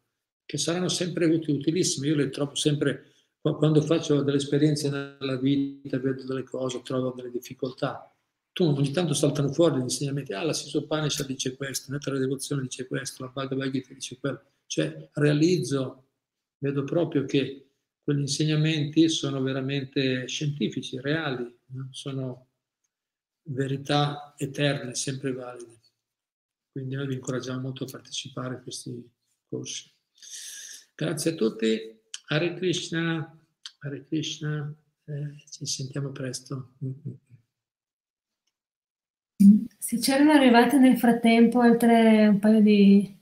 che 0.44 0.58
saranno 0.58 0.88
sempre 0.88 1.24
utilissime. 1.26 2.06
Io 2.08 2.16
le 2.16 2.28
trovo 2.28 2.54
sempre, 2.54 3.11
quando 3.42 3.80
faccio 3.80 4.22
delle 4.22 4.36
esperienze 4.36 4.88
nella 4.88 5.36
vita, 5.36 5.98
vedo 5.98 6.24
delle 6.24 6.44
cose, 6.44 6.80
trovo 6.82 7.10
delle 7.10 7.30
difficoltà. 7.30 8.08
Tu 8.52 8.64
ogni 8.64 8.92
tanto 8.92 9.14
saltano 9.14 9.52
fuori 9.52 9.78
gli 9.78 9.82
insegnamenti, 9.82 10.32
ah 10.32 10.44
la 10.44 10.52
Sisopanisha 10.52 11.24
dice 11.24 11.56
questo, 11.56 11.90
la 11.90 12.18
devozione 12.18 12.62
dice 12.62 12.86
questo, 12.86 13.24
la 13.24 13.30
Bhagavad 13.30 13.70
Gita 13.70 13.94
dice 13.94 14.18
quello. 14.18 14.42
Cioè 14.66 15.08
realizzo, 15.14 16.10
vedo 16.58 16.84
proprio 16.84 17.24
che 17.24 17.70
quegli 18.02 18.20
insegnamenti 18.20 19.08
sono 19.08 19.42
veramente 19.42 20.26
scientifici, 20.28 21.00
reali, 21.00 21.52
no? 21.66 21.88
sono 21.90 22.48
verità 23.44 24.34
eterne, 24.36 24.94
sempre 24.94 25.32
valide. 25.32 25.80
Quindi 26.70 26.94
noi 26.94 27.08
vi 27.08 27.14
incoraggiamo 27.14 27.60
molto 27.60 27.84
a 27.84 27.90
partecipare 27.90 28.56
a 28.56 28.60
questi 28.60 29.10
corsi. 29.48 29.90
Grazie 30.94 31.32
a 31.32 31.34
tutti, 31.34 32.01
Hare 32.32 32.54
Krishna, 32.54 33.30
Hare 33.80 34.06
Krishna, 34.06 34.74
eh, 35.04 35.44
ci 35.50 35.66
sentiamo 35.66 36.12
presto. 36.12 36.70
Sì, 39.78 39.98
c'erano 39.98 40.32
arrivate 40.32 40.78
nel 40.78 40.96
frattempo 40.96 41.60
altre 41.60 42.28
un 42.28 42.38
paio 42.38 42.62
di 42.62 43.20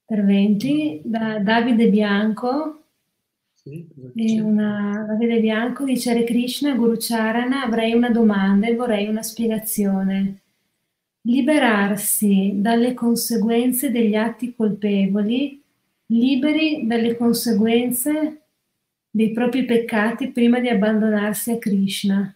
interventi 0.00 1.00
da 1.04 1.38
Davide 1.38 1.88
Bianco 1.88 2.86
sì, 3.54 3.86
e 4.16 4.40
una, 4.40 5.04
Davide 5.06 5.38
Bianco 5.38 5.84
dice 5.84 6.10
Hare 6.10 6.24
Krishna, 6.24 6.74
Guru 6.74 6.96
Charana, 6.98 7.62
avrei 7.62 7.92
una 7.92 8.10
domanda 8.10 8.66
e 8.66 8.74
vorrei 8.74 9.06
una 9.06 9.22
spiegazione. 9.22 10.40
Liberarsi 11.20 12.54
dalle 12.56 12.92
conseguenze 12.92 13.92
degli 13.92 14.16
atti 14.16 14.52
colpevoli, 14.52 15.62
liberi 16.10 16.86
dalle 16.86 17.16
conseguenze 17.16 18.42
dei 19.10 19.32
propri 19.32 19.64
peccati 19.64 20.30
prima 20.30 20.60
di 20.60 20.68
abbandonarsi 20.68 21.52
a 21.52 21.58
Krishna. 21.58 22.34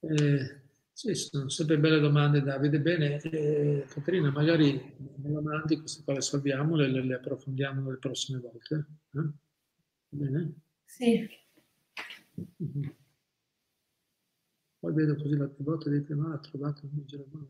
Eh, 0.00 0.60
sì, 0.92 1.14
sono 1.14 1.48
sempre 1.48 1.78
belle 1.78 1.98
domande 1.98 2.42
Davide. 2.42 2.80
Bene, 2.80 3.20
eh, 3.20 3.86
Caterina, 3.88 4.30
magari 4.30 4.72
me 5.16 5.30
la 5.30 5.40
mandi 5.40 5.78
queste 5.78 6.02
qua 6.04 6.14
le 6.14 6.20
salviamo, 6.20 6.76
le, 6.76 6.88
le 6.88 7.14
approfondiamo 7.14 7.90
le 7.90 7.96
prossime 7.96 8.40
volte. 8.40 8.86
Eh? 9.12 9.28
Bene? 10.10 10.54
Sì. 10.84 11.28
Mm-hmm. 12.62 12.88
Poi 14.78 14.92
vedo 14.92 15.16
così 15.16 15.36
l'altra 15.36 15.64
volta 15.64 15.88
dite, 15.88 16.14
ma 16.14 16.34
ha 16.34 16.38
trovato 16.38 16.82
un 16.84 17.06
germano. 17.06 17.48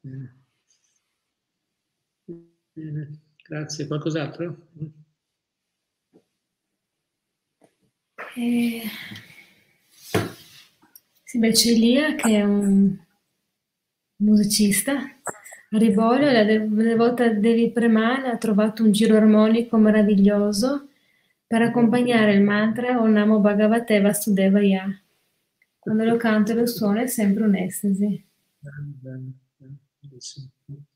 Bene. 0.00 0.36
Bene, 2.72 3.20
grazie. 3.46 3.86
Qualcos'altro? 3.86 4.68
E... 8.36 8.82
Sì, 11.24 11.38
beh, 11.38 11.50
c'è 11.50 11.70
Elia 11.70 12.14
che 12.14 12.36
è 12.36 12.42
un 12.44 12.96
musicista. 14.16 14.94
A 15.70 15.76
Ribolio, 15.76 16.30
la 16.30 16.96
volta 16.96 17.28
Devi 17.28 17.70
Premana 17.70 18.32
ha 18.32 18.38
trovato 18.38 18.82
un 18.82 18.92
giro 18.92 19.16
armonico 19.16 19.76
meraviglioso 19.76 20.88
per 21.46 21.62
accompagnare 21.62 22.34
il 22.34 22.42
mantra 22.42 23.00
Om 23.00 23.10
Namo 23.10 23.40
Bhagavate 23.40 24.00
Vasudevaya. 24.00 24.86
Quando 25.78 26.04
lo 26.04 26.16
canto 26.16 26.52
e 26.52 26.54
lo 26.54 26.66
suono 26.66 27.00
è 27.00 27.06
sempre 27.06 27.44
un'estasi. 27.44 28.26
Bene, 30.64 30.86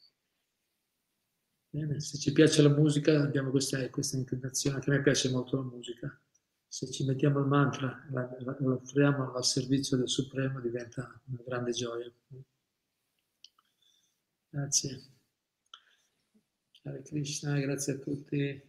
bene, 1.71 2.01
se 2.01 2.19
ci 2.19 2.33
piace 2.33 2.63
la 2.63 2.69
musica 2.69 3.23
abbiamo 3.23 3.51
questa, 3.51 3.89
questa 3.91 4.17
inclinazione, 4.17 4.77
anche 4.77 4.91
a 4.91 4.95
me 4.95 5.03
piace 5.03 5.31
molto 5.31 5.57
la 5.57 5.63
musica 5.63 6.21
se 6.73 6.91
ci 6.91 7.05
mettiamo 7.05 7.39
il 7.41 7.49
mantra 7.49 8.03
lo 8.61 8.81
offriamo 8.83 9.35
al 9.35 9.45
servizio 9.45 9.99
del 9.99 10.09
Supremo 10.09 10.59
diventa 10.59 11.21
una 11.27 11.43
grande 11.45 11.73
gioia. 11.73 12.11
Grazie. 14.49 15.03
Hare 16.85 17.03
Krishna, 17.03 17.61
grazie 17.61 17.93
a 17.93 17.99
tutti. 17.99 18.63